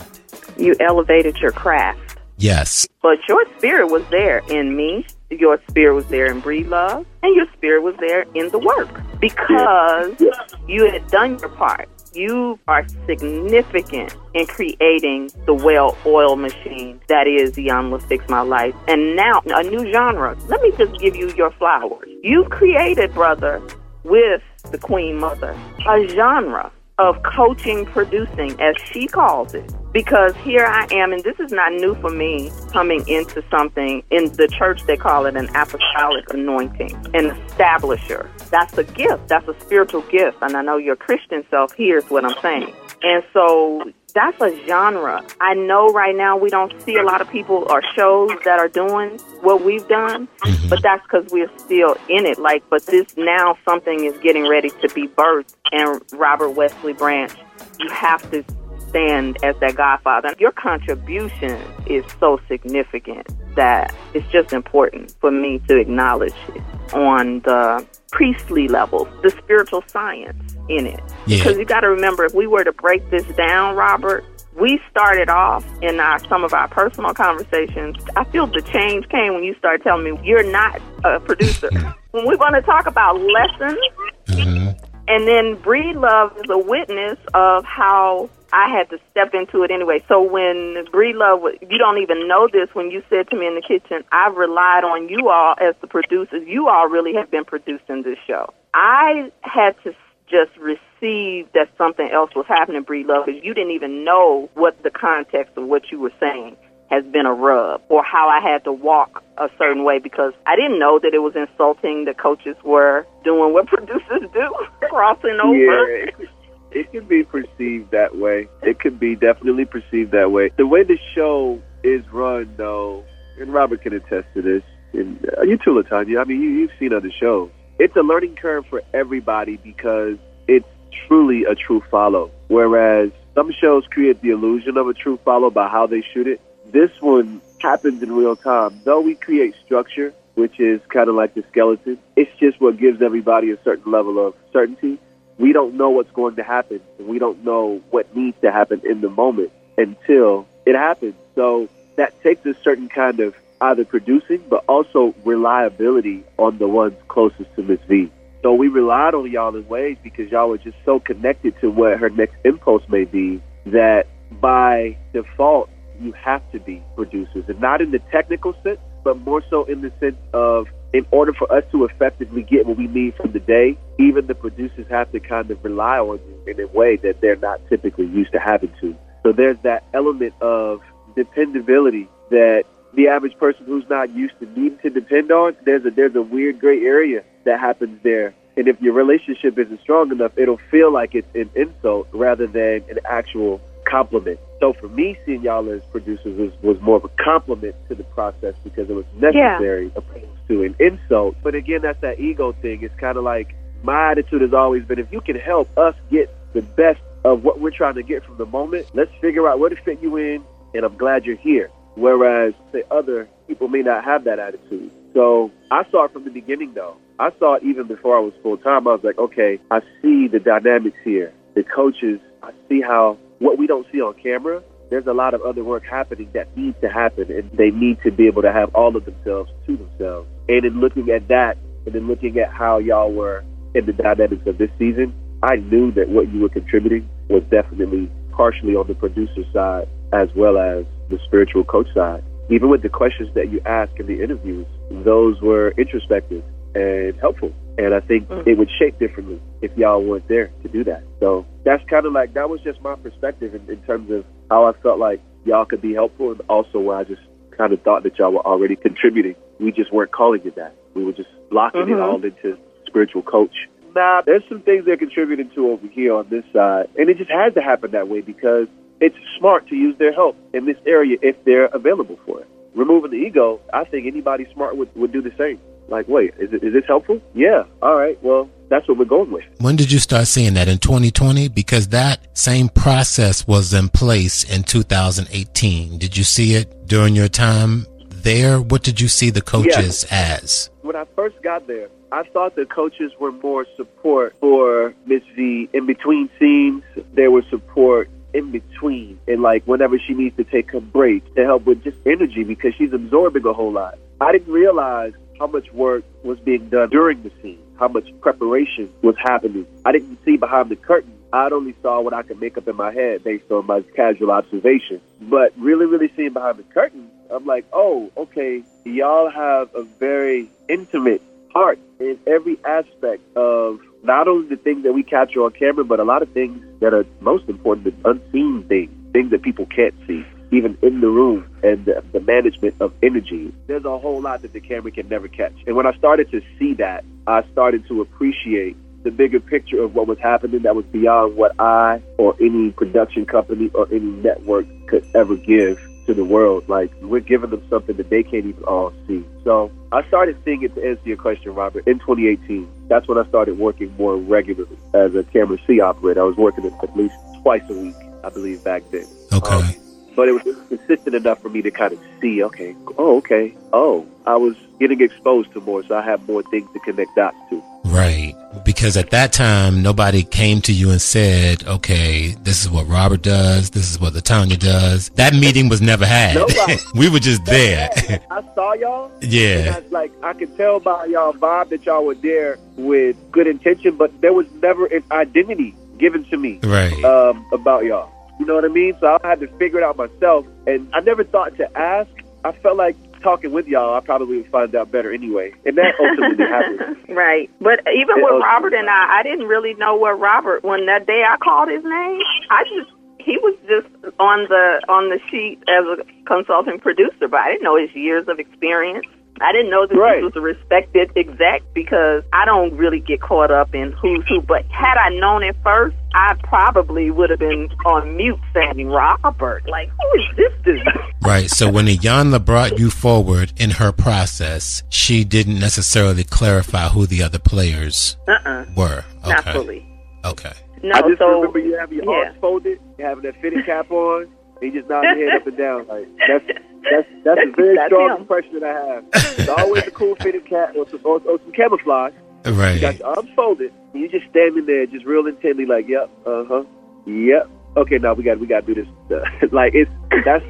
You 0.57 0.75
elevated 0.79 1.37
your 1.37 1.51
craft. 1.51 2.17
Yes. 2.37 2.87
But 3.01 3.19
your 3.29 3.45
spirit 3.57 3.87
was 3.87 4.03
there 4.09 4.39
in 4.49 4.75
me. 4.75 5.05
Your 5.39 5.59
spirit 5.69 5.95
was 5.95 6.05
there 6.07 6.27
in 6.27 6.41
Breedlove. 6.41 7.05
And 7.21 7.35
your 7.35 7.45
spirit 7.53 7.83
was 7.83 7.95
there 7.99 8.25
in 8.33 8.49
the 8.49 8.59
work. 8.59 9.01
Because 9.19 10.19
you 10.67 10.89
had 10.91 11.07
done 11.07 11.39
your 11.39 11.49
part. 11.49 11.89
You 12.13 12.59
are 12.67 12.85
significant 13.07 14.15
in 14.35 14.45
creating 14.45 15.31
the 15.45 15.53
well 15.53 15.97
oiled 16.05 16.39
machine 16.39 17.01
that 17.07 17.27
is 17.27 17.53
Iyanla 17.53 18.07
Fix 18.07 18.29
My 18.29 18.41
Life. 18.41 18.75
And 18.87 19.15
now 19.15 19.41
a 19.45 19.63
new 19.63 19.91
genre. 19.91 20.37
Let 20.47 20.61
me 20.61 20.71
just 20.77 20.99
give 20.99 21.15
you 21.15 21.33
your 21.35 21.51
flowers. 21.51 22.07
You 22.21 22.45
created, 22.45 23.13
brother, 23.13 23.61
with 24.03 24.43
the 24.69 24.77
Queen 24.77 25.17
Mother, 25.17 25.57
a 25.87 26.07
genre 26.07 26.71
of 26.99 27.21
coaching 27.23 27.85
producing, 27.85 28.59
as 28.61 28.75
she 28.91 29.07
calls 29.07 29.53
it. 29.53 29.73
Because 29.91 30.35
here 30.37 30.65
I 30.65 30.87
am, 30.91 31.11
and 31.11 31.23
this 31.23 31.39
is 31.39 31.51
not 31.51 31.71
new 31.71 31.95
for 31.95 32.09
me, 32.09 32.51
coming 32.71 33.07
into 33.07 33.43
something 33.49 34.03
in 34.11 34.31
the 34.33 34.47
church, 34.47 34.83
they 34.85 34.97
call 34.97 35.25
it 35.25 35.35
an 35.35 35.49
apostolic 35.55 36.31
anointing, 36.33 36.93
an 37.13 37.31
establisher. 37.31 38.27
That's 38.49 38.77
a 38.77 38.83
gift, 38.83 39.27
that's 39.27 39.47
a 39.47 39.59
spiritual 39.59 40.01
gift. 40.03 40.37
And 40.41 40.55
I 40.55 40.61
know 40.61 40.77
your 40.77 40.95
Christian 40.95 41.43
self 41.49 41.73
hears 41.73 42.05
what 42.09 42.25
I'm 42.25 42.39
saying. 42.41 42.73
And 43.03 43.23
so 43.33 43.91
that's 44.13 44.39
a 44.41 44.55
genre. 44.67 45.23
I 45.41 45.53
know 45.53 45.87
right 45.87 46.15
now 46.15 46.37
we 46.37 46.49
don't 46.49 46.73
see 46.83 46.97
a 46.97 47.03
lot 47.03 47.21
of 47.21 47.29
people 47.29 47.65
or 47.69 47.81
shows 47.95 48.31
that 48.45 48.59
are 48.59 48.67
doing 48.67 49.19
what 49.41 49.63
we've 49.63 49.87
done, 49.87 50.27
Mhm. 50.41 50.69
but 50.69 50.81
that's 50.83 51.01
because 51.03 51.25
we're 51.31 51.51
still 51.57 51.95
in 52.07 52.25
it. 52.25 52.37
Like, 52.37 52.63
but 52.69 52.85
this 52.85 53.15
now 53.17 53.57
something 53.65 54.05
is 54.05 54.17
getting 54.19 54.47
ready 54.47 54.69
to 54.69 54.89
be 54.93 55.07
birthed. 55.07 55.55
And 55.71 56.01
Robert 56.13 56.51
Wesley 56.51 56.93
Branch, 56.93 57.33
you 57.79 57.89
have 57.89 58.29
to 58.31 58.43
stand 58.89 59.37
as 59.43 59.55
that 59.59 59.75
godfather. 59.75 60.33
Your 60.37 60.51
contribution 60.51 61.59
is 61.87 62.05
so 62.19 62.39
significant 62.47 63.27
that 63.55 63.93
it's 64.13 64.29
just 64.31 64.53
important 64.53 65.13
for 65.19 65.31
me 65.31 65.59
to 65.67 65.77
acknowledge 65.77 66.33
it 66.49 66.61
on 66.93 67.39
the 67.41 67.85
priestly 68.11 68.67
level, 68.67 69.05
the 69.21 69.29
spiritual 69.31 69.83
science 69.87 70.55
in 70.69 70.85
it. 70.85 71.01
Yeah. 71.25 71.37
Because 71.37 71.57
you 71.57 71.65
got 71.65 71.81
to 71.81 71.89
remember, 71.89 72.25
if 72.25 72.33
we 72.33 72.47
were 72.47 72.63
to 72.63 72.71
break 72.71 73.09
this 73.09 73.25
down, 73.35 73.75
Robert, 73.75 74.23
we 74.55 74.79
started 74.89 75.29
off 75.29 75.65
in 75.81 75.99
our 75.99 76.19
some 76.27 76.43
of 76.43 76.53
our 76.53 76.67
personal 76.67 77.13
conversations. 77.13 77.97
I 78.15 78.23
feel 78.25 78.45
the 78.45 78.61
change 78.61 79.09
came 79.09 79.33
when 79.33 79.43
you 79.43 79.55
started 79.55 79.83
telling 79.83 80.03
me 80.03 80.19
you're 80.23 80.43
not 80.43 80.79
a 81.03 81.19
producer. 81.19 81.69
when 82.11 82.27
we 82.27 82.35
want 82.35 82.55
to 82.55 82.61
talk 82.61 82.85
about 82.85 83.19
lessons, 83.19 83.79
hmm 84.27 84.69
and 85.07 85.27
then 85.27 85.57
Breedlove 85.57 86.35
is 86.37 86.49
a 86.49 86.57
witness 86.57 87.19
of 87.33 87.65
how 87.65 88.29
I 88.53 88.69
had 88.69 88.89
to 88.91 88.99
step 89.09 89.33
into 89.33 89.63
it 89.63 89.71
anyway. 89.71 90.03
So 90.07 90.21
when 90.21 90.85
Breedlove, 90.93 91.57
you 91.69 91.77
don't 91.79 91.97
even 91.97 92.27
know 92.27 92.47
this 92.51 92.69
when 92.73 92.91
you 92.91 93.01
said 93.09 93.27
to 93.31 93.35
me 93.35 93.47
in 93.47 93.55
the 93.55 93.61
kitchen, 93.61 94.03
I've 94.11 94.35
relied 94.35 94.83
on 94.83 95.09
you 95.09 95.29
all 95.29 95.55
as 95.59 95.73
the 95.81 95.87
producers. 95.87 96.43
You 96.47 96.69
all 96.69 96.87
really 96.87 97.15
have 97.15 97.31
been 97.31 97.45
producing 97.45 98.03
this 98.03 98.19
show. 98.27 98.53
I 98.73 99.31
had 99.41 99.75
to 99.83 99.95
just 100.29 100.55
receive 100.57 101.51
that 101.53 101.69
something 101.77 102.07
else 102.09 102.31
was 102.35 102.45
happening, 102.47 102.85
Breedlove, 102.85 103.25
because 103.25 103.43
you 103.43 103.55
didn't 103.55 103.71
even 103.71 104.03
know 104.03 104.49
what 104.53 104.81
the 104.83 104.91
context 104.91 105.57
of 105.57 105.65
what 105.65 105.91
you 105.91 105.99
were 105.99 106.13
saying 106.19 106.55
has 106.89 107.03
been 107.05 107.25
a 107.25 107.33
rub 107.33 107.81
or 107.89 108.03
how 108.03 108.29
I 108.29 108.39
had 108.39 108.63
to 108.65 108.71
walk 108.71 109.23
a 109.37 109.49
certain 109.57 109.83
way 109.83 109.97
because 109.97 110.33
I 110.45 110.55
didn't 110.55 110.77
know 110.77 110.99
that 110.99 111.13
it 111.13 111.19
was 111.19 111.35
insulting 111.35 112.05
the 112.05 112.13
coaches 112.13 112.55
were 112.63 113.07
doing 113.23 113.51
what 113.51 113.65
producers 113.75 114.29
do, 114.31 114.55
crossing 114.81 115.39
over. 115.43 116.05
Yeah, 116.05 116.27
it, 116.75 116.91
can 116.91 117.05
be 117.05 117.23
perceived 117.23 117.91
that 117.91 118.17
way. 118.17 118.47
It 118.61 118.79
can 118.79 118.95
be 118.95 119.15
definitely 119.15 119.65
perceived 119.65 120.11
that 120.11 120.31
way. 120.31 120.51
The 120.57 120.67
way 120.67 120.83
the 120.83 120.97
show 121.15 121.61
is 121.83 122.07
run, 122.11 122.53
though, 122.57 123.03
and 123.39 123.53
Robert 123.53 123.81
can 123.81 123.93
attest 123.93 124.27
to 124.33 124.41
this, 124.41 124.63
and 124.93 125.29
uh, 125.37 125.41
you 125.41 125.57
too, 125.57 125.71
Latanya. 125.71 126.21
I 126.21 126.23
mean, 126.25 126.41
you, 126.41 126.49
you've 126.49 126.71
seen 126.79 126.93
other 126.93 127.11
shows. 127.11 127.49
It's 127.79 127.95
a 127.95 128.01
learning 128.01 128.35
curve 128.35 128.65
for 128.67 128.81
everybody 128.93 129.57
because 129.57 130.17
it's 130.47 130.67
truly 131.07 131.45
a 131.45 131.55
true 131.55 131.83
follow. 131.89 132.31
Whereas 132.47 133.11
some 133.33 133.51
shows 133.51 133.85
create 133.89 134.21
the 134.21 134.29
illusion 134.29 134.77
of 134.77 134.87
a 134.87 134.93
true 134.93 135.19
follow 135.25 135.49
by 135.49 135.67
how 135.67 135.87
they 135.87 136.01
shoot 136.13 136.27
it. 136.27 136.39
This 136.71 136.91
one 137.01 137.41
happens 137.59 138.03
in 138.03 138.11
real 138.11 138.35
time. 138.35 138.81
Though 138.83 139.01
we 139.01 139.15
create 139.15 139.55
structure, 139.65 140.13
which 140.35 140.59
is 140.59 140.81
kind 140.89 141.09
of 141.09 141.15
like 141.15 141.33
the 141.33 141.43
skeleton, 141.51 141.97
it's 142.15 142.31
just 142.39 142.59
what 142.61 142.77
gives 142.77 143.01
everybody 143.01 143.51
a 143.51 143.57
certain 143.63 143.91
level 143.91 144.25
of 144.25 144.35
certainty. 144.51 144.99
We 145.37 145.53
don't 145.53 145.75
know 145.75 145.89
what's 145.89 146.11
going 146.11 146.35
to 146.35 146.43
happen, 146.43 146.79
and 146.99 147.07
we 147.07 147.19
don't 147.19 147.43
know 147.43 147.81
what 147.89 148.15
needs 148.15 148.37
to 148.41 148.51
happen 148.51 148.81
in 148.83 149.01
the 149.01 149.09
moment 149.09 149.51
until 149.77 150.47
it 150.65 150.75
happens. 150.75 151.15
So 151.35 151.69
that 151.95 152.21
takes 152.21 152.45
a 152.45 152.53
certain 152.63 152.89
kind 152.89 153.19
of 153.19 153.35
either 153.61 153.85
producing, 153.85 154.43
but 154.49 154.63
also 154.67 155.15
reliability 155.23 156.23
on 156.37 156.57
the 156.57 156.67
ones 156.67 156.95
closest 157.07 157.53
to 157.55 157.63
Miss 157.63 157.79
V. 157.87 158.11
So 158.41 158.53
we 158.53 158.67
relied 158.67 159.13
on 159.13 159.31
y'all 159.31 159.55
in 159.55 159.67
ways 159.67 159.97
because 160.03 160.29
y'all 160.29 160.49
were 160.49 160.57
just 160.57 160.77
so 160.83 160.99
connected 160.99 161.59
to 161.61 161.71
what 161.71 161.97
her 161.97 162.09
next 162.09 162.35
impulse 162.43 162.83
may 162.89 163.05
be 163.05 163.41
that 163.67 164.07
by 164.41 164.97
default 165.13 165.69
you 166.01 166.11
have 166.11 166.41
to 166.51 166.59
be 166.59 166.83
producers, 166.95 167.45
and 167.47 167.59
not 167.61 167.81
in 167.81 167.91
the 167.91 167.99
technical 168.11 168.53
sense, 168.63 168.79
but 169.03 169.17
more 169.19 169.41
so 169.49 169.63
in 169.65 169.81
the 169.81 169.91
sense 169.99 170.17
of 170.33 170.67
in 170.93 171.05
order 171.09 171.33
for 171.33 171.51
us 171.51 171.63
to 171.71 171.85
effectively 171.85 172.43
get 172.43 172.65
what 172.67 172.77
we 172.77 172.87
need 172.87 173.15
from 173.15 173.31
the 173.31 173.39
day, 173.39 173.77
even 173.97 174.27
the 174.27 174.35
producers 174.35 174.85
have 174.89 175.11
to 175.11 175.19
kind 175.19 175.49
of 175.49 175.63
rely 175.63 175.97
on 175.97 176.19
you 176.19 176.53
in 176.53 176.59
a 176.59 176.67
way 176.67 176.95
that 176.97 177.19
they're 177.19 177.35
not 177.35 177.59
typically 177.67 178.05
used 178.05 178.31
to 178.31 178.39
having 178.39 178.71
to. 178.79 178.95
So 179.23 179.31
there's 179.31 179.57
that 179.63 179.83
element 179.93 180.35
of 180.39 180.81
dependability 181.15 182.07
that 182.29 182.65
the 182.93 183.07
average 183.07 183.35
person 183.37 183.65
who's 183.65 183.89
not 183.89 184.11
used 184.11 184.39
to 184.39 184.45
needing 184.45 184.77
to 184.79 184.89
depend 184.91 185.31
on, 185.31 185.55
there's 185.65 185.83
a 185.85 185.89
there's 185.89 186.15
a 186.15 186.21
weird 186.21 186.59
gray 186.59 186.81
area 186.85 187.23
that 187.43 187.59
happens 187.59 187.99
there. 188.03 188.35
And 188.55 188.67
if 188.67 188.79
your 188.79 188.93
relationship 188.93 189.57
isn't 189.57 189.81
strong 189.81 190.11
enough, 190.11 190.37
it'll 190.37 190.57
feel 190.69 190.91
like 190.91 191.15
it's 191.15 191.33
an 191.33 191.49
insult 191.55 192.07
rather 192.11 192.45
than 192.45 192.83
an 192.87 192.99
actual 193.05 193.59
compliment. 193.85 194.39
So 194.59 194.73
for 194.73 194.87
me, 194.87 195.17
seeing 195.25 195.43
y'all 195.43 195.69
as 195.69 195.81
producers 195.91 196.37
was, 196.37 196.51
was 196.61 196.81
more 196.81 196.97
of 196.97 197.03
a 197.03 197.09
compliment 197.23 197.75
to 197.89 197.95
the 197.95 198.03
process 198.03 198.55
because 198.63 198.89
it 198.89 198.93
was 198.93 199.05
necessary 199.15 199.85
yeah. 199.85 199.91
opposed 199.95 200.47
to 200.47 200.63
an 200.63 200.75
insult. 200.79 201.35
But 201.43 201.55
again, 201.55 201.81
that's 201.81 201.99
that 202.01 202.19
ego 202.19 202.53
thing. 202.53 202.83
It's 202.83 202.95
kind 202.95 203.17
of 203.17 203.23
like 203.23 203.55
my 203.83 204.11
attitude 204.11 204.41
has 204.41 204.53
always 204.53 204.85
been 204.85 204.99
if 204.99 205.11
you 205.11 205.21
can 205.21 205.35
help 205.35 205.77
us 205.77 205.95
get 206.09 206.33
the 206.53 206.61
best 206.61 207.01
of 207.23 207.43
what 207.43 207.59
we're 207.59 207.71
trying 207.71 207.95
to 207.95 208.03
get 208.03 208.23
from 208.23 208.37
the 208.37 208.45
moment, 208.45 208.87
let's 208.93 209.11
figure 209.21 209.47
out 209.47 209.59
where 209.59 209.69
to 209.69 209.75
fit 209.75 210.01
you 210.01 210.17
in, 210.17 210.43
and 210.73 210.85
I'm 210.85 210.97
glad 210.97 211.25
you're 211.25 211.35
here. 211.35 211.69
Whereas, 211.95 212.53
say, 212.71 212.83
other 212.91 213.27
people 213.47 213.67
may 213.67 213.81
not 213.81 214.03
have 214.03 214.23
that 214.25 214.39
attitude. 214.39 214.91
So 215.13 215.51
I 215.71 215.85
saw 215.91 216.05
it 216.05 216.13
from 216.13 216.25
the 216.25 216.31
beginning, 216.31 216.73
though. 216.73 216.97
I 217.19 217.31
saw 217.39 217.55
it 217.55 217.63
even 217.63 217.87
before 217.87 218.17
I 218.17 218.19
was 218.19 218.33
full 218.41 218.57
time. 218.57 218.87
I 218.87 218.93
was 218.93 219.03
like, 219.03 219.17
okay, 219.17 219.59
I 219.69 219.81
see 220.01 220.27
the 220.27 220.39
dynamics 220.39 220.97
here. 221.03 221.31
The 221.53 221.63
coaches, 221.63 222.19
I 222.41 222.51
see 222.67 222.81
how 222.81 223.17
what 223.43 223.57
we 223.57 223.67
don't 223.67 223.85
see 223.91 224.01
on 224.01 224.13
camera, 224.13 224.63
there's 224.89 225.05
a 225.05 225.13
lot 225.13 225.33
of 225.33 225.41
other 225.41 225.63
work 225.63 225.83
happening 225.85 226.29
that 226.33 226.55
needs 226.55 226.79
to 226.81 226.89
happen, 226.89 227.29
and 227.29 227.51
they 227.51 227.71
need 227.71 228.01
to 228.03 228.11
be 228.11 228.25
able 228.27 228.41
to 228.41 228.53
have 228.53 228.73
all 228.73 228.95
of 228.95 229.03
themselves 229.05 229.51
to 229.67 229.75
themselves. 229.75 230.29
And 230.47 230.65
in 230.65 230.79
looking 230.79 231.09
at 231.09 231.27
that, 231.27 231.57
and 231.85 231.93
then 231.93 232.07
looking 232.07 232.39
at 232.39 232.51
how 232.53 232.77
y'all 232.77 233.11
were 233.11 233.43
in 233.75 233.85
the 233.85 233.91
dynamics 233.93 234.47
of 234.47 234.57
this 234.57 234.69
season, 234.79 235.13
I 235.41 235.57
knew 235.57 235.91
that 235.91 236.07
what 236.07 236.31
you 236.31 236.39
were 236.39 236.49
contributing 236.49 237.09
was 237.27 237.43
definitely 237.51 238.09
partially 238.31 238.75
on 238.75 238.87
the 238.87 238.95
producer 238.95 239.43
side 239.51 239.89
as 240.13 240.29
well 240.35 240.57
as 240.57 240.85
the 241.09 241.19
spiritual 241.25 241.65
coach 241.65 241.87
side. 241.93 242.23
Even 242.49 242.69
with 242.69 242.81
the 242.81 242.89
questions 242.89 243.33
that 243.35 243.51
you 243.51 243.59
ask 243.65 243.91
in 243.99 244.05
the 244.05 244.23
interviews, 244.23 244.65
those 244.89 245.41
were 245.41 245.73
introspective 245.77 246.43
and 246.75 247.19
helpful. 247.19 247.51
And 247.77 247.93
I 247.93 247.99
think 247.99 248.29
mm. 248.29 248.47
it 248.47 248.57
would 248.57 248.69
shape 248.79 248.99
differently 248.99 249.41
if 249.61 249.75
y'all 249.77 250.03
weren't 250.03 250.27
there 250.27 250.51
to 250.61 250.69
do 250.69 250.83
that. 250.85 251.03
So 251.19 251.45
that's 251.63 251.83
kind 251.89 252.05
of 252.05 252.13
like, 252.13 252.33
that 252.33 252.49
was 252.49 252.61
just 252.61 252.81
my 252.81 252.95
perspective 252.95 253.55
in, 253.55 253.69
in 253.69 253.81
terms 253.83 254.11
of 254.11 254.25
how 254.49 254.65
I 254.65 254.73
felt 254.73 254.99
like 254.99 255.21
y'all 255.45 255.65
could 255.65 255.81
be 255.81 255.93
helpful 255.93 256.31
and 256.31 256.41
also 256.49 256.79
where 256.79 256.97
I 256.97 257.03
just 257.03 257.21
kind 257.57 257.73
of 257.73 257.81
thought 257.81 258.03
that 258.03 258.17
y'all 258.17 258.31
were 258.31 258.45
already 258.45 258.75
contributing. 258.75 259.35
We 259.59 259.71
just 259.71 259.91
weren't 259.93 260.11
calling 260.11 260.41
it 260.45 260.55
that. 260.55 260.75
We 260.93 261.03
were 261.03 261.13
just 261.13 261.29
locking 261.51 261.81
mm-hmm. 261.81 261.93
it 261.93 261.99
all 261.99 262.23
into 262.23 262.57
spiritual 262.85 263.23
coach. 263.23 263.69
Nah, 263.95 264.21
there's 264.21 264.43
some 264.49 264.61
things 264.61 264.85
they're 264.85 264.97
contributing 264.97 265.51
to 265.51 265.69
over 265.69 265.87
here 265.87 266.15
on 266.15 266.27
this 266.29 266.43
side. 266.51 266.89
And 266.97 267.09
it 267.09 267.17
just 267.17 267.29
has 267.29 267.53
to 267.53 267.61
happen 267.61 267.91
that 267.91 268.07
way 268.07 268.21
because 268.21 268.67
it's 268.99 269.15
smart 269.37 269.67
to 269.67 269.75
use 269.75 269.97
their 269.97 270.13
help 270.13 270.35
in 270.53 270.65
this 270.65 270.77
area 270.85 271.17
if 271.21 271.43
they're 271.45 271.65
available 271.65 272.19
for 272.25 272.39
it. 272.41 272.47
Removing 272.73 273.11
the 273.11 273.17
ego, 273.17 273.59
I 273.71 273.83
think 273.83 274.07
anybody 274.07 274.47
smart 274.53 274.77
would, 274.77 274.93
would 274.95 275.11
do 275.11 275.21
the 275.21 275.33
same. 275.37 275.59
Like, 275.89 276.07
wait, 276.07 276.33
is, 276.39 276.53
it, 276.53 276.63
is 276.63 276.73
this 276.73 276.85
helpful? 276.87 277.21
Yeah. 277.35 277.65
All 277.81 277.95
right. 277.95 278.21
Well, 278.23 278.49
that's 278.73 278.87
what 278.87 278.97
we're 278.97 279.05
going 279.05 279.31
with. 279.31 279.45
When 279.59 279.75
did 279.75 279.91
you 279.91 279.99
start 279.99 280.27
seeing 280.27 280.55
that 280.55 280.67
in 280.67 280.79
2020? 280.79 281.47
Because 281.49 281.89
that 281.89 282.35
same 282.37 282.69
process 282.69 283.45
was 283.45 283.73
in 283.73 283.89
place 283.89 284.43
in 284.43 284.63
2018. 284.63 285.99
Did 285.99 286.17
you 286.17 286.23
see 286.23 286.55
it 286.55 286.87
during 286.87 287.15
your 287.15 287.27
time 287.27 287.85
there? 288.09 288.59
What 288.59 288.81
did 288.81 288.99
you 288.99 289.07
see 289.07 289.29
the 289.29 289.41
coaches 289.41 290.05
as? 290.09 290.71
When 290.81 290.95
I 290.95 291.05
first 291.15 291.41
got 291.43 291.67
there, 291.67 291.89
I 292.11 292.23
thought 292.23 292.55
the 292.55 292.65
coaches 292.65 293.11
were 293.19 293.31
more 293.31 293.65
support 293.75 294.35
for 294.39 294.93
Miss 295.05 295.23
V. 295.35 295.69
In 295.73 295.85
between 295.85 296.29
scenes, 296.39 296.83
there 297.13 297.31
was 297.31 297.45
support 297.49 298.09
in 298.33 298.51
between 298.51 299.19
and 299.27 299.41
like 299.41 299.63
whenever 299.65 299.99
she 299.99 300.13
needs 300.13 300.35
to 300.37 300.43
take 300.43 300.73
a 300.73 300.81
break 300.81 301.35
to 301.35 301.43
help 301.43 301.65
with 301.65 301.83
just 301.83 301.97
energy 302.05 302.43
because 302.43 302.73
she's 302.75 302.91
absorbing 302.91 303.45
a 303.45 303.53
whole 303.53 303.71
lot. 303.71 303.97
I 304.19 304.31
didn't 304.31 304.51
realize 304.51 305.13
how 305.39 305.47
much 305.47 305.71
work 305.73 306.03
was 306.23 306.39
being 306.39 306.69
done 306.69 306.89
during 306.89 307.21
the 307.23 307.31
scene, 307.41 307.62
how 307.79 307.87
much 307.87 308.09
preparation 308.21 308.91
was 309.01 309.15
happening. 309.17 309.65
I 309.85 309.91
didn't 309.91 310.19
see 310.25 310.37
behind 310.37 310.69
the 310.69 310.75
curtain. 310.75 311.13
I 311.31 311.49
only 311.49 311.75
saw 311.81 311.99
what 312.01 312.13
I 312.13 312.21
could 312.21 312.39
make 312.39 312.57
up 312.57 312.67
in 312.67 312.75
my 312.75 312.93
head 312.93 313.23
based 313.23 313.49
on 313.51 313.65
my 313.65 313.81
casual 313.95 314.31
observation. 314.31 315.01
But 315.21 315.53
really, 315.57 315.85
really 315.87 316.11
seeing 316.15 316.33
behind 316.33 316.57
the 316.57 316.63
curtain, 316.63 317.09
I'm 317.31 317.45
like, 317.45 317.65
oh, 317.73 318.11
okay, 318.15 318.63
y'all 318.85 319.29
have 319.29 319.73
a 319.73 319.83
very 319.83 320.49
intimate 320.69 321.21
heart 321.51 321.79
in 321.99 322.19
every 322.27 322.57
aspect 322.63 323.35
of 323.35 323.79
not 324.03 324.27
only 324.27 324.47
the 324.47 324.57
things 324.57 324.83
that 324.83 324.93
we 324.93 325.03
capture 325.03 325.43
on 325.43 325.51
camera, 325.51 325.83
but 325.83 325.99
a 325.99 326.03
lot 326.03 326.21
of 326.21 326.29
things 326.31 326.63
that 326.81 326.93
are 326.93 327.05
most 327.21 327.47
important, 327.49 328.03
the 328.03 328.09
unseen 328.09 328.63
things, 328.63 328.91
things 329.13 329.31
that 329.31 329.41
people 329.41 329.65
can't 329.65 329.95
see, 330.05 330.25
even 330.53 330.77
in 330.81 331.01
the 331.01 331.09
room 331.09 331.45
and 331.63 331.85
the, 331.85 332.03
the 332.11 332.19
management 332.19 332.75
of 332.79 332.93
energy. 333.01 333.53
There's 333.67 333.85
a 333.85 333.97
whole 333.97 334.21
lot 334.21 334.41
that 334.43 334.53
the 334.53 334.61
camera 334.61 334.91
can 334.91 335.09
never 335.09 335.27
catch. 335.27 335.53
And 335.65 335.75
when 335.75 335.85
I 335.85 335.93
started 335.97 336.29
to 336.31 336.41
see 336.59 336.73
that, 336.75 337.03
I 337.27 337.43
started 337.51 337.87
to 337.87 338.01
appreciate 338.01 338.77
the 339.03 339.11
bigger 339.11 339.39
picture 339.39 339.81
of 339.81 339.95
what 339.95 340.07
was 340.07 340.17
happening 340.19 340.61
that 340.61 340.75
was 340.75 340.85
beyond 340.85 341.35
what 341.35 341.59
I 341.59 342.01
or 342.17 342.35
any 342.39 342.71
production 342.71 343.25
company 343.25 343.69
or 343.73 343.87
any 343.87 343.99
network 343.99 344.65
could 344.87 345.05
ever 345.13 345.35
give 345.35 345.79
to 346.05 346.13
the 346.13 346.23
world. 346.23 346.67
Like 346.69 346.91
we're 347.01 347.19
giving 347.19 347.49
them 347.49 347.63
something 347.69 347.97
that 347.97 348.09
they 348.09 348.23
can't 348.23 348.45
even 348.45 348.63
all 348.63 348.93
see. 349.07 349.25
So 349.43 349.71
I 349.91 350.05
started 350.07 350.37
seeing 350.45 350.63
it 350.63 350.75
to 350.75 350.85
answer 350.85 351.01
your 351.05 351.17
question, 351.17 351.53
Robert, 351.53 351.87
in 351.87 351.99
2018. 351.99 352.87
That's 352.87 353.07
when 353.07 353.17
I 353.17 353.27
started 353.27 353.57
working 353.57 353.93
more 353.97 354.17
regularly 354.17 354.77
as 354.93 355.15
a 355.15 355.23
camera 355.23 355.57
C 355.67 355.81
operator. 355.81 356.21
I 356.21 356.25
was 356.25 356.37
working 356.37 356.65
at 356.65 356.97
least 356.97 357.15
twice 357.41 357.63
a 357.69 357.73
week, 357.73 357.95
I 358.23 358.29
believe, 358.29 358.63
back 358.63 358.83
then. 358.91 359.05
Okay. 359.33 359.55
Um, 359.55 359.82
but 360.15 360.27
it 360.27 360.33
was 360.33 360.43
consistent 360.69 361.15
enough 361.15 361.41
for 361.41 361.49
me 361.49 361.61
to 361.61 361.71
kind 361.71 361.93
of 361.93 361.99
see, 362.21 362.43
okay, 362.43 362.75
oh, 362.97 363.17
okay, 363.17 363.55
oh, 363.71 364.05
I 364.25 364.35
was 364.35 364.55
getting 364.79 365.01
exposed 365.01 365.51
to 365.53 365.61
more, 365.61 365.83
so 365.83 365.95
I 365.97 366.01
have 366.01 366.27
more 366.27 366.43
things 366.43 366.71
to 366.73 366.79
connect 366.79 367.15
dots 367.15 367.37
to. 367.49 367.63
Right. 367.85 368.33
Because 368.65 368.95
at 368.97 369.09
that 369.11 369.33
time, 369.33 369.81
nobody 369.81 370.23
came 370.23 370.61
to 370.61 370.73
you 370.73 370.91
and 370.91 371.01
said, 371.01 371.65
okay, 371.67 372.29
this 372.41 372.63
is 372.63 372.69
what 372.69 372.87
Robert 372.87 373.21
does. 373.21 373.71
This 373.71 373.91
is 373.91 373.99
what 373.99 374.13
the 374.13 374.21
Latanya 374.21 374.57
does. 374.57 375.09
That 375.09 375.33
meeting 375.33 375.69
was 375.69 375.81
never 375.81 376.05
had. 376.05 376.37
we 376.95 377.09
were 377.09 377.19
just 377.19 377.43
there. 377.45 377.89
I 378.31 378.41
saw 378.55 378.73
y'all. 378.73 379.11
Yeah. 379.21 379.75
I, 379.77 379.87
like, 379.89 380.11
I 380.23 380.33
could 380.33 380.55
tell 380.55 380.79
by 380.79 381.05
y'all 381.05 381.33
vibe 381.33 381.69
that 381.69 381.85
y'all 381.85 382.05
were 382.05 382.15
there 382.15 382.57
with 382.77 383.15
good 383.31 383.47
intention, 383.47 383.97
but 383.97 384.21
there 384.21 384.33
was 384.33 384.49
never 384.53 384.85
an 384.87 385.03
identity 385.11 385.75
given 385.97 386.23
to 386.25 386.37
me. 386.37 386.59
Right. 386.63 387.03
Um, 387.03 387.45
about 387.51 387.85
y'all. 387.85 388.11
You 388.39 388.45
know 388.45 388.55
what 388.55 388.65
I 388.65 388.69
mean? 388.69 388.95
So 388.99 389.19
I 389.23 389.27
had 389.27 389.39
to 389.41 389.47
figure 389.57 389.79
it 389.79 389.83
out 389.83 389.97
myself. 389.97 390.45
And 390.67 390.89
I 390.93 391.01
never 391.01 391.23
thought 391.23 391.55
to 391.57 391.77
ask. 391.77 392.09
I 392.43 392.51
felt 392.51 392.77
like 392.77 392.95
talking 393.21 393.51
with 393.51 393.67
y'all, 393.67 393.95
I 393.95 394.01
probably 394.01 394.37
would 394.37 394.51
find 394.51 394.75
out 394.75 394.91
better 394.91 395.11
anyway. 395.11 395.53
And 395.65 395.77
that 395.77 395.95
ultimately 395.99 396.45
happened. 396.47 396.97
Right. 397.09 397.49
But 397.61 397.79
even 397.87 398.17
it 398.17 398.23
with 398.23 398.43
Robert 398.43 398.73
and 398.73 398.89
I, 398.89 399.19
I 399.19 399.23
didn't 399.23 399.47
really 399.47 399.73
know 399.75 399.95
what 399.95 400.19
Robert, 400.19 400.63
when 400.63 400.85
that 400.87 401.07
day 401.07 401.23
I 401.27 401.37
called 401.37 401.69
his 401.69 401.83
name, 401.83 402.21
I 402.49 402.63
just, 402.65 402.91
he 403.19 403.37
was 403.37 403.55
just 403.67 403.87
on 404.19 404.43
the 404.49 404.81
on 404.89 405.09
the 405.09 405.19
sheet 405.31 405.59
as 405.69 405.85
a 405.85 406.03
consulting 406.25 406.79
producer, 406.79 407.29
but 407.29 407.39
I 407.39 407.51
didn't 407.51 407.63
know 407.63 407.77
his 407.77 407.93
years 407.95 408.27
of 408.27 408.39
experience. 408.39 409.05
I 409.41 409.51
didn't 409.51 409.71
know 409.71 409.87
that 409.87 409.95
right. 409.95 410.17
he 410.19 410.23
was 410.23 410.35
a 410.35 410.41
respected 410.41 411.11
exec 411.15 411.63
because 411.73 412.23
I 412.31 412.45
don't 412.45 412.75
really 412.77 412.99
get 412.99 413.21
caught 413.21 413.51
up 413.51 413.73
in 413.73 413.91
who's 413.93 414.23
who. 414.27 414.41
But 414.41 414.65
had 414.65 414.97
I 414.97 415.09
known 415.09 415.43
it 415.43 415.55
first, 415.63 415.95
I 416.13 416.35
probably 416.43 417.09
would 417.09 417.29
have 417.29 417.39
been 417.39 417.69
on 417.85 418.15
mute 418.15 418.39
saying 418.53 418.87
Robert. 418.87 419.67
Like, 419.67 419.89
who 419.89 420.19
is 420.19 420.37
this 420.37 420.53
dude? 420.63 420.87
Right. 421.23 421.49
So 421.49 421.71
when 421.71 421.85
Iyanla 421.85 422.43
brought 422.43 422.77
you 422.77 422.89
forward 422.89 423.53
in 423.55 423.69
her 423.69 423.93
process, 423.93 424.83
she 424.89 425.23
didn't 425.23 425.57
necessarily 425.57 426.25
clarify 426.25 426.89
who 426.89 427.05
the 427.05 427.23
other 427.23 427.39
players 427.39 428.17
uh-uh. 428.27 428.65
were. 428.75 429.05
Okay. 429.23 429.29
Not 429.29 429.43
fully. 429.45 429.87
Okay. 430.25 430.51
No, 430.83 430.91
I 430.95 431.01
just 431.03 431.19
so 431.19 431.39
remember 431.39 431.59
you 431.59 431.77
having 431.79 431.99
your 431.99 432.13
yeah. 432.13 432.27
arms 432.27 432.37
folded, 432.41 432.77
you 432.97 433.05
having 433.05 433.23
that 433.23 433.39
fitted 433.41 433.65
cap 433.65 433.89
on, 433.89 434.23
and 434.61 434.73
you 434.73 434.81
just 434.81 434.89
nodding 434.89 435.17
your 435.17 435.31
head 435.31 435.41
up 435.41 435.47
and 435.47 435.57
down. 435.57 435.87
Like 435.87 436.09
that's 436.27 436.59
that's 436.89 437.07
that's 437.23 437.39
a 437.41 437.51
very 437.55 437.75
That's 437.75 437.87
strong 437.89 438.11
him. 438.11 438.21
impression 438.21 438.59
that 438.59 438.63
I 438.63 438.93
have. 438.93 439.03
It's 439.39 439.49
always 439.49 439.83
a 439.87 439.91
cool 439.91 440.15
fitted 440.15 440.45
cap 440.45 440.75
or 440.75 440.87
some, 440.89 440.99
or, 441.03 441.19
or 441.21 441.39
some 441.43 441.51
camouflage. 441.53 442.13
You 442.45 442.51
Right. 442.53 442.81
got 442.81 442.99
your 442.99 443.07
arms 443.15 443.29
folded, 443.35 443.71
and 443.93 444.01
you 444.01 444.09
just 444.09 444.29
standing 444.29 444.65
there, 444.65 444.85
just 444.87 445.05
real 445.05 445.25
intently, 445.27 445.65
like, 445.65 445.87
yep, 445.87 446.09
uh 446.25 446.43
huh, 446.47 446.63
yep. 447.05 447.49
Okay, 447.77 447.97
now 447.97 448.13
we 448.13 448.23
got 448.23 448.39
we 448.39 448.47
got 448.47 448.65
to 448.65 448.73
do 448.75 448.83
this. 449.09 449.51
like 449.51 449.73
it's 449.75 449.89
that's 450.25 450.43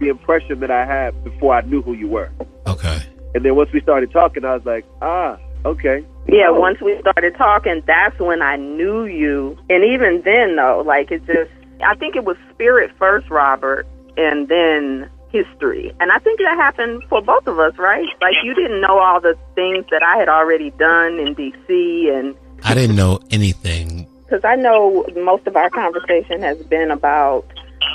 the 0.00 0.08
impression 0.08 0.60
that 0.60 0.70
I 0.70 0.84
had 0.84 1.22
before 1.24 1.54
I 1.54 1.60
knew 1.62 1.80
who 1.82 1.92
you 1.94 2.08
were. 2.08 2.30
Okay. 2.66 2.98
And 3.34 3.44
then 3.44 3.54
once 3.54 3.70
we 3.72 3.80
started 3.80 4.10
talking, 4.12 4.44
I 4.44 4.54
was 4.54 4.64
like, 4.66 4.84
ah, 5.02 5.38
okay. 5.64 6.04
Yeah, 6.28 6.48
Oh. 6.50 6.58
once 6.60 6.80
we 6.80 6.98
started 7.00 7.34
talking, 7.36 7.82
that's 7.86 8.18
when 8.18 8.42
I 8.42 8.56
knew 8.56 9.04
you. 9.04 9.56
And 9.70 9.84
even 9.84 10.22
then, 10.24 10.56
though, 10.56 10.82
like 10.84 11.10
it 11.12 11.24
just, 11.26 11.50
I 11.84 11.94
think 11.94 12.16
it 12.16 12.24
was 12.24 12.36
spirit 12.52 12.90
first, 12.98 13.30
Robert, 13.30 13.86
and 14.16 14.48
then 14.48 15.08
history. 15.36 15.92
And 16.00 16.10
I 16.12 16.18
think 16.18 16.38
that 16.40 16.56
happened 16.56 17.02
for 17.08 17.20
both 17.22 17.46
of 17.46 17.58
us, 17.58 17.76
right? 17.78 18.06
Like 18.20 18.34
you 18.42 18.54
didn't 18.54 18.80
know 18.80 18.98
all 18.98 19.20
the 19.20 19.36
things 19.54 19.84
that 19.90 20.02
I 20.02 20.16
had 20.18 20.28
already 20.28 20.70
done 20.70 21.18
in 21.18 21.34
D.C. 21.34 22.10
and 22.14 22.34
I 22.64 22.74
didn't 22.74 22.96
know 22.96 23.20
anything. 23.30 24.06
because 24.24 24.44
I 24.44 24.56
know 24.56 25.04
most 25.14 25.46
of 25.46 25.56
our 25.56 25.70
conversation 25.70 26.42
has 26.42 26.58
been 26.64 26.90
about 26.90 27.44